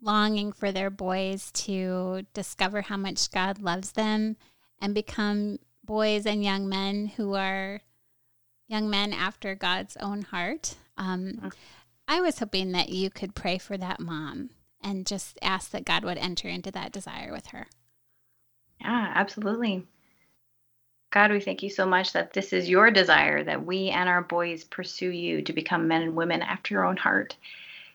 longing 0.00 0.52
for 0.52 0.70
their 0.72 0.90
boys 0.90 1.50
to 1.52 2.22
discover 2.34 2.82
how 2.82 2.96
much 2.96 3.30
God 3.30 3.60
loves 3.60 3.92
them 3.92 4.36
and 4.80 4.94
become 4.94 5.58
boys 5.84 6.26
and 6.26 6.44
young 6.44 6.68
men 6.68 7.06
who 7.06 7.34
are 7.34 7.80
young 8.68 8.90
men 8.90 9.12
after 9.12 9.54
God's 9.54 9.96
own 9.98 10.22
heart. 10.22 10.76
Um. 10.96 11.50
I 12.08 12.20
was 12.20 12.38
hoping 12.38 12.72
that 12.72 12.88
you 12.88 13.10
could 13.10 13.34
pray 13.34 13.58
for 13.58 13.76
that 13.76 14.00
mom 14.00 14.50
and 14.80 15.06
just 15.06 15.38
ask 15.42 15.70
that 15.72 15.84
God 15.84 16.04
would 16.04 16.18
enter 16.18 16.48
into 16.48 16.70
that 16.70 16.92
desire 16.92 17.32
with 17.32 17.48
her. 17.48 17.66
Yeah, 18.80 19.12
absolutely. 19.14 19.86
God, 21.16 21.32
we 21.32 21.40
thank 21.40 21.62
you 21.62 21.70
so 21.70 21.86
much 21.86 22.12
that 22.12 22.34
this 22.34 22.52
is 22.52 22.68
your 22.68 22.90
desire 22.90 23.42
that 23.42 23.64
we 23.64 23.88
and 23.88 24.06
our 24.06 24.20
boys 24.20 24.64
pursue 24.64 25.08
you 25.08 25.40
to 25.40 25.54
become 25.54 25.88
men 25.88 26.02
and 26.02 26.14
women 26.14 26.42
after 26.42 26.74
your 26.74 26.84
own 26.84 26.98
heart. 26.98 27.34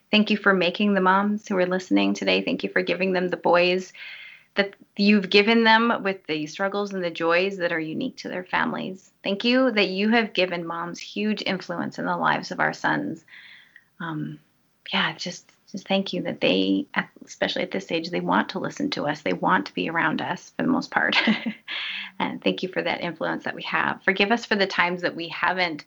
Thank 0.09 0.32
you 0.32 0.38
for 0.38 0.55
making 0.55 0.95
the 0.95 1.01
moms 1.01 1.47
who 1.47 1.55
are 1.57 1.67
listening 1.67 2.15
today. 2.15 2.41
Thank 2.41 2.63
you 2.63 2.69
for 2.69 2.82
giving 2.82 3.13
them 3.13 3.28
the 3.28 3.38
boys 3.38 3.93
that 4.55 4.74
you've 4.97 5.30
given 5.30 5.63
them 5.63 6.01
with 6.01 6.26
the 6.26 6.47
struggles 6.47 6.93
and 6.93 7.03
the 7.03 7.11
joys 7.11 7.57
that 7.57 7.72
are 7.72 7.80
unique 7.80 8.17
to 8.17 8.28
their 8.28 8.43
families. 8.43 9.11
Thank 9.24 9.43
you 9.43 9.69
that 9.69 9.89
you 9.89 10.09
have 10.09 10.34
given 10.34 10.65
moms 10.65 10.97
huge 10.97 11.43
influence 11.45 11.99
in 11.99 12.05
the 12.05 12.17
lives 12.17 12.49
of 12.49 12.59
our 12.59 12.74
sons. 12.74 13.24
Um, 13.99 14.39
yeah, 14.91 15.13
just 15.15 15.51
just 15.72 15.88
thank 15.88 16.11
you 16.11 16.24
that 16.24 16.41
they, 16.41 16.86
especially 17.26 17.61
at 17.61 17.72
this 17.72 17.91
age, 17.91 18.09
they 18.09 18.19
want 18.19 18.49
to 18.49 18.59
listen 18.59 18.89
to 18.91 19.05
us. 19.05 19.22
They 19.22 19.34
want 19.34 19.67
to 19.67 19.74
be 19.74 19.89
around 19.89 20.22
us 20.22 20.51
for 20.57 20.63
the 20.63 20.72
most 20.72 20.91
part. 20.91 21.15
and 22.19 22.43
thank 22.43 22.61
you 22.61 22.69
for 22.69 22.82
that 22.82 23.01
influence 23.01 23.45
that 23.45 23.55
we 23.55 23.63
have. 23.63 24.03
Forgive 24.03 24.32
us 24.32 24.45
for 24.45 24.55
the 24.55 24.67
times 24.67 25.01
that 25.01 25.15
we 25.15 25.30
haven't 25.30 25.86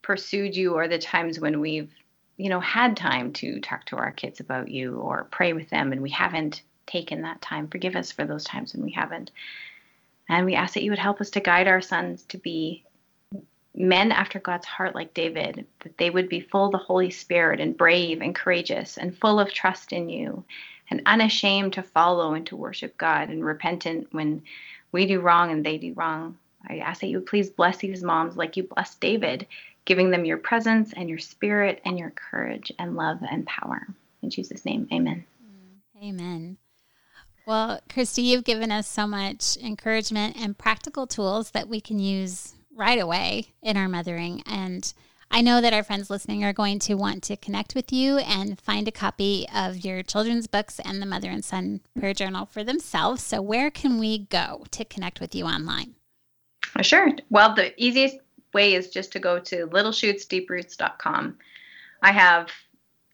pursued 0.00 0.56
you 0.56 0.74
or 0.74 0.88
the 0.88 0.98
times 0.98 1.38
when 1.38 1.60
we've, 1.60 1.92
you 2.38 2.48
know, 2.48 2.60
had 2.60 2.96
time 2.96 3.32
to 3.34 3.60
talk 3.60 3.84
to 3.86 3.96
our 3.96 4.12
kids 4.12 4.40
about 4.40 4.70
you 4.70 4.96
or 4.96 5.28
pray 5.30 5.52
with 5.52 5.68
them 5.68 5.92
and 5.92 6.00
we 6.00 6.10
haven't 6.10 6.62
taken 6.86 7.22
that 7.22 7.42
time. 7.42 7.68
Forgive 7.68 7.96
us 7.96 8.10
for 8.10 8.24
those 8.24 8.44
times 8.44 8.72
when 8.72 8.82
we 8.82 8.92
haven't. 8.92 9.30
And 10.30 10.46
we 10.46 10.54
ask 10.54 10.74
that 10.74 10.82
you 10.82 10.90
would 10.90 10.98
help 10.98 11.20
us 11.20 11.30
to 11.30 11.40
guide 11.40 11.68
our 11.68 11.80
sons 11.80 12.22
to 12.24 12.38
be 12.38 12.84
men 13.78 14.10
after 14.10 14.40
God's 14.40 14.66
heart 14.66 14.94
like 14.94 15.14
David, 15.14 15.64
that 15.80 15.96
they 15.98 16.10
would 16.10 16.28
be 16.28 16.40
full 16.40 16.66
of 16.66 16.72
the 16.72 16.78
Holy 16.78 17.10
Spirit 17.10 17.60
and 17.60 17.76
brave 17.76 18.20
and 18.20 18.34
courageous 18.34 18.98
and 18.98 19.16
full 19.16 19.38
of 19.38 19.52
trust 19.52 19.92
in 19.92 20.08
you 20.08 20.44
and 20.90 21.02
unashamed 21.06 21.74
to 21.74 21.82
follow 21.82 22.34
and 22.34 22.46
to 22.46 22.56
worship 22.56 22.96
God 22.98 23.28
and 23.28 23.44
repentant 23.44 24.08
when 24.10 24.42
we 24.90 25.06
do 25.06 25.20
wrong 25.20 25.52
and 25.52 25.64
they 25.64 25.78
do 25.78 25.92
wrong. 25.94 26.36
I 26.68 26.78
ask 26.78 27.00
that 27.00 27.08
you 27.08 27.20
please 27.20 27.50
bless 27.50 27.78
these 27.78 28.02
moms 28.02 28.36
like 28.36 28.56
you 28.56 28.64
blessed 28.64 29.00
David, 29.00 29.46
giving 29.84 30.10
them 30.10 30.24
your 30.24 30.38
presence 30.38 30.92
and 30.96 31.08
your 31.08 31.18
spirit 31.18 31.80
and 31.84 31.98
your 31.98 32.10
courage 32.10 32.72
and 32.78 32.96
love 32.96 33.18
and 33.30 33.46
power. 33.46 33.86
In 34.22 34.30
Jesus' 34.30 34.64
name, 34.64 34.88
amen. 34.92 35.24
Amen. 36.02 36.56
Well, 37.46 37.80
Christy, 37.88 38.22
you've 38.22 38.44
given 38.44 38.70
us 38.70 38.88
so 38.88 39.06
much 39.06 39.56
encouragement 39.56 40.36
and 40.36 40.58
practical 40.58 41.06
tools 41.06 41.52
that 41.52 41.68
we 41.68 41.80
can 41.80 41.98
use 41.98 42.54
right 42.78 43.00
away 43.00 43.48
in 43.60 43.76
our 43.76 43.88
mothering. 43.88 44.42
And 44.46 44.90
I 45.30 45.42
know 45.42 45.60
that 45.60 45.74
our 45.74 45.82
friends 45.82 46.08
listening 46.08 46.44
are 46.44 46.52
going 46.52 46.78
to 46.80 46.94
want 46.94 47.22
to 47.24 47.36
connect 47.36 47.74
with 47.74 47.92
you 47.92 48.18
and 48.18 48.58
find 48.58 48.88
a 48.88 48.92
copy 48.92 49.46
of 49.54 49.84
your 49.84 50.02
children's 50.02 50.46
books 50.46 50.80
and 50.82 51.02
the 51.02 51.06
Mother 51.06 51.28
and 51.28 51.44
Son 51.44 51.80
Prayer 51.98 52.14
Journal 52.14 52.46
for 52.46 52.64
themselves. 52.64 53.22
So, 53.22 53.42
where 53.42 53.70
can 53.70 53.98
we 53.98 54.18
go 54.18 54.64
to 54.70 54.84
connect 54.84 55.20
with 55.20 55.34
you 55.34 55.44
online? 55.44 55.96
Sure. 56.80 57.10
Well, 57.28 57.54
the 57.54 57.74
easiest 57.82 58.16
way 58.54 58.74
is 58.74 58.88
just 58.88 59.12
to 59.12 59.18
go 59.18 59.38
to 59.40 59.66
littleshootsdeeproots.com. 59.66 61.36
I 62.02 62.12
have 62.12 62.50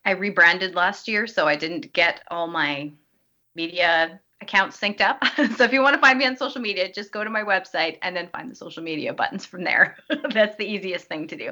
I 0.05 0.11
rebranded 0.11 0.75
last 0.75 1.07
year, 1.07 1.25
so 1.25 1.47
I 1.47 1.55
didn't 1.55 1.91
get 1.91 2.21
all 2.29 2.47
my 2.47 2.91
media 3.55 4.21
accounts 4.45 4.79
synced 4.79 5.01
up. 5.01 5.23
so 5.57 5.63
if 5.63 5.73
you 5.73 5.81
want 5.81 5.95
to 5.95 6.01
find 6.01 6.17
me 6.17 6.25
on 6.25 6.37
social 6.37 6.61
media, 6.61 6.91
just 6.91 7.11
go 7.11 7.23
to 7.23 7.29
my 7.29 7.43
website 7.43 7.97
and 8.01 8.15
then 8.15 8.29
find 8.29 8.49
the 8.49 8.55
social 8.55 8.83
media 8.83 9.13
buttons 9.13 9.45
from 9.45 9.63
there. 9.63 9.97
That's 10.33 10.55
the 10.57 10.65
easiest 10.65 11.05
thing 11.05 11.27
to 11.27 11.35
do. 11.35 11.51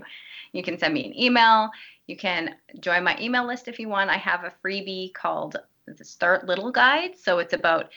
You 0.53 0.63
can 0.63 0.77
send 0.77 0.93
me 0.93 1.05
an 1.05 1.19
email. 1.19 1.69
You 2.07 2.15
can 2.15 2.55
join 2.79 3.03
my 3.03 3.17
email 3.19 3.45
list 3.45 3.67
if 3.67 3.79
you 3.79 3.89
want. 3.89 4.09
I 4.09 4.17
have 4.17 4.43
a 4.43 4.53
freebie 4.63 5.13
called 5.13 5.57
the 5.85 6.05
Start 6.05 6.45
Little 6.45 6.71
Guide. 6.71 7.17
So 7.17 7.39
it's 7.39 7.53
about 7.53 7.91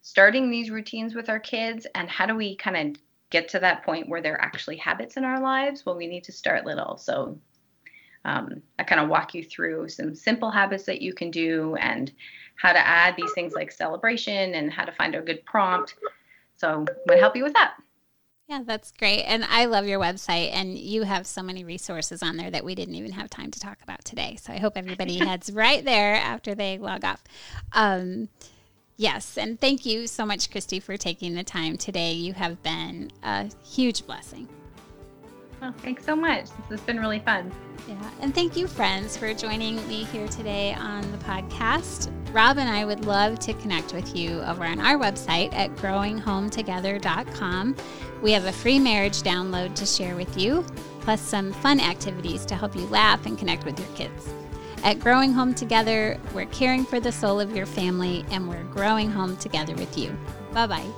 starting 0.00 0.50
these 0.50 0.70
routines 0.70 1.14
with 1.14 1.28
our 1.28 1.38
kids 1.38 1.86
and 1.94 2.08
how 2.08 2.26
do 2.26 2.34
we 2.34 2.56
kind 2.56 2.76
of 2.76 3.02
get 3.30 3.48
to 3.48 3.58
that 3.60 3.84
point 3.84 4.08
where 4.08 4.20
they're 4.20 4.40
actually 4.40 4.76
habits 4.76 5.16
in 5.16 5.24
our 5.24 5.40
lives? 5.40 5.86
Well, 5.86 5.96
we 5.96 6.06
need 6.06 6.24
to 6.24 6.32
start 6.32 6.66
little. 6.66 6.96
So 6.96 7.38
um, 8.24 8.62
I 8.78 8.84
kind 8.84 9.00
of 9.00 9.08
walk 9.08 9.34
you 9.34 9.42
through 9.42 9.88
some 9.88 10.14
simple 10.14 10.50
habits 10.50 10.84
that 10.84 11.02
you 11.02 11.12
can 11.12 11.30
do 11.30 11.76
and 11.76 12.12
how 12.56 12.72
to 12.72 12.78
add 12.78 13.16
these 13.16 13.32
things 13.32 13.54
like 13.54 13.72
celebration 13.72 14.54
and 14.54 14.72
how 14.72 14.84
to 14.84 14.92
find 14.92 15.14
a 15.14 15.20
good 15.20 15.44
prompt. 15.44 15.96
So 16.56 16.68
I'm 16.68 16.84
going 16.84 17.16
to 17.16 17.18
help 17.18 17.36
you 17.36 17.42
with 17.42 17.54
that. 17.54 17.74
Yeah, 18.48 18.62
that's 18.64 18.92
great. 18.92 19.22
And 19.22 19.44
I 19.44 19.64
love 19.64 19.86
your 19.86 20.00
website, 20.00 20.52
and 20.52 20.76
you 20.76 21.04
have 21.04 21.26
so 21.26 21.42
many 21.42 21.64
resources 21.64 22.22
on 22.22 22.36
there 22.36 22.50
that 22.50 22.64
we 22.64 22.74
didn't 22.74 22.96
even 22.96 23.12
have 23.12 23.30
time 23.30 23.50
to 23.50 23.60
talk 23.60 23.78
about 23.82 24.04
today. 24.04 24.36
So 24.40 24.52
I 24.52 24.58
hope 24.58 24.76
everybody 24.76 25.16
heads 25.26 25.50
right 25.50 25.84
there 25.84 26.16
after 26.16 26.54
they 26.54 26.76
log 26.78 27.04
off. 27.04 27.22
Um, 27.72 28.28
yes, 28.96 29.38
and 29.38 29.60
thank 29.60 29.86
you 29.86 30.06
so 30.06 30.26
much, 30.26 30.50
Christy, 30.50 30.80
for 30.80 30.96
taking 30.96 31.34
the 31.34 31.44
time 31.44 31.78
today. 31.78 32.12
You 32.12 32.34
have 32.34 32.62
been 32.62 33.10
a 33.22 33.50
huge 33.64 34.06
blessing. 34.06 34.48
Oh, 35.64 35.72
thanks 35.78 36.04
so 36.04 36.16
much. 36.16 36.46
This 36.68 36.70
has 36.70 36.80
been 36.80 36.98
really 36.98 37.20
fun. 37.20 37.52
Yeah, 37.88 38.10
and 38.20 38.34
thank 38.34 38.56
you, 38.56 38.66
friends, 38.66 39.16
for 39.16 39.32
joining 39.32 39.76
me 39.86 40.02
here 40.04 40.26
today 40.26 40.74
on 40.74 41.08
the 41.12 41.18
podcast. 41.18 42.10
Rob 42.32 42.58
and 42.58 42.68
I 42.68 42.84
would 42.84 43.04
love 43.04 43.38
to 43.40 43.54
connect 43.54 43.94
with 43.94 44.16
you 44.16 44.40
over 44.42 44.64
on 44.64 44.80
our 44.80 44.98
website 44.98 45.54
at 45.54 45.70
growinghometogether.com. 45.76 47.76
We 48.22 48.32
have 48.32 48.46
a 48.46 48.52
free 48.52 48.80
marriage 48.80 49.22
download 49.22 49.76
to 49.76 49.86
share 49.86 50.16
with 50.16 50.36
you, 50.36 50.66
plus 51.00 51.20
some 51.20 51.52
fun 51.52 51.78
activities 51.78 52.44
to 52.46 52.56
help 52.56 52.74
you 52.74 52.86
laugh 52.86 53.24
and 53.26 53.38
connect 53.38 53.64
with 53.64 53.78
your 53.78 53.88
kids. 53.94 54.28
At 54.82 54.98
Growing 54.98 55.32
Home 55.32 55.54
Together, 55.54 56.18
we're 56.34 56.46
caring 56.46 56.84
for 56.84 56.98
the 56.98 57.12
soul 57.12 57.38
of 57.38 57.54
your 57.54 57.66
family 57.66 58.24
and 58.32 58.48
we're 58.48 58.64
growing 58.64 59.12
home 59.12 59.36
together 59.36 59.76
with 59.76 59.96
you. 59.96 60.18
Bye 60.52 60.66
bye. 60.66 60.90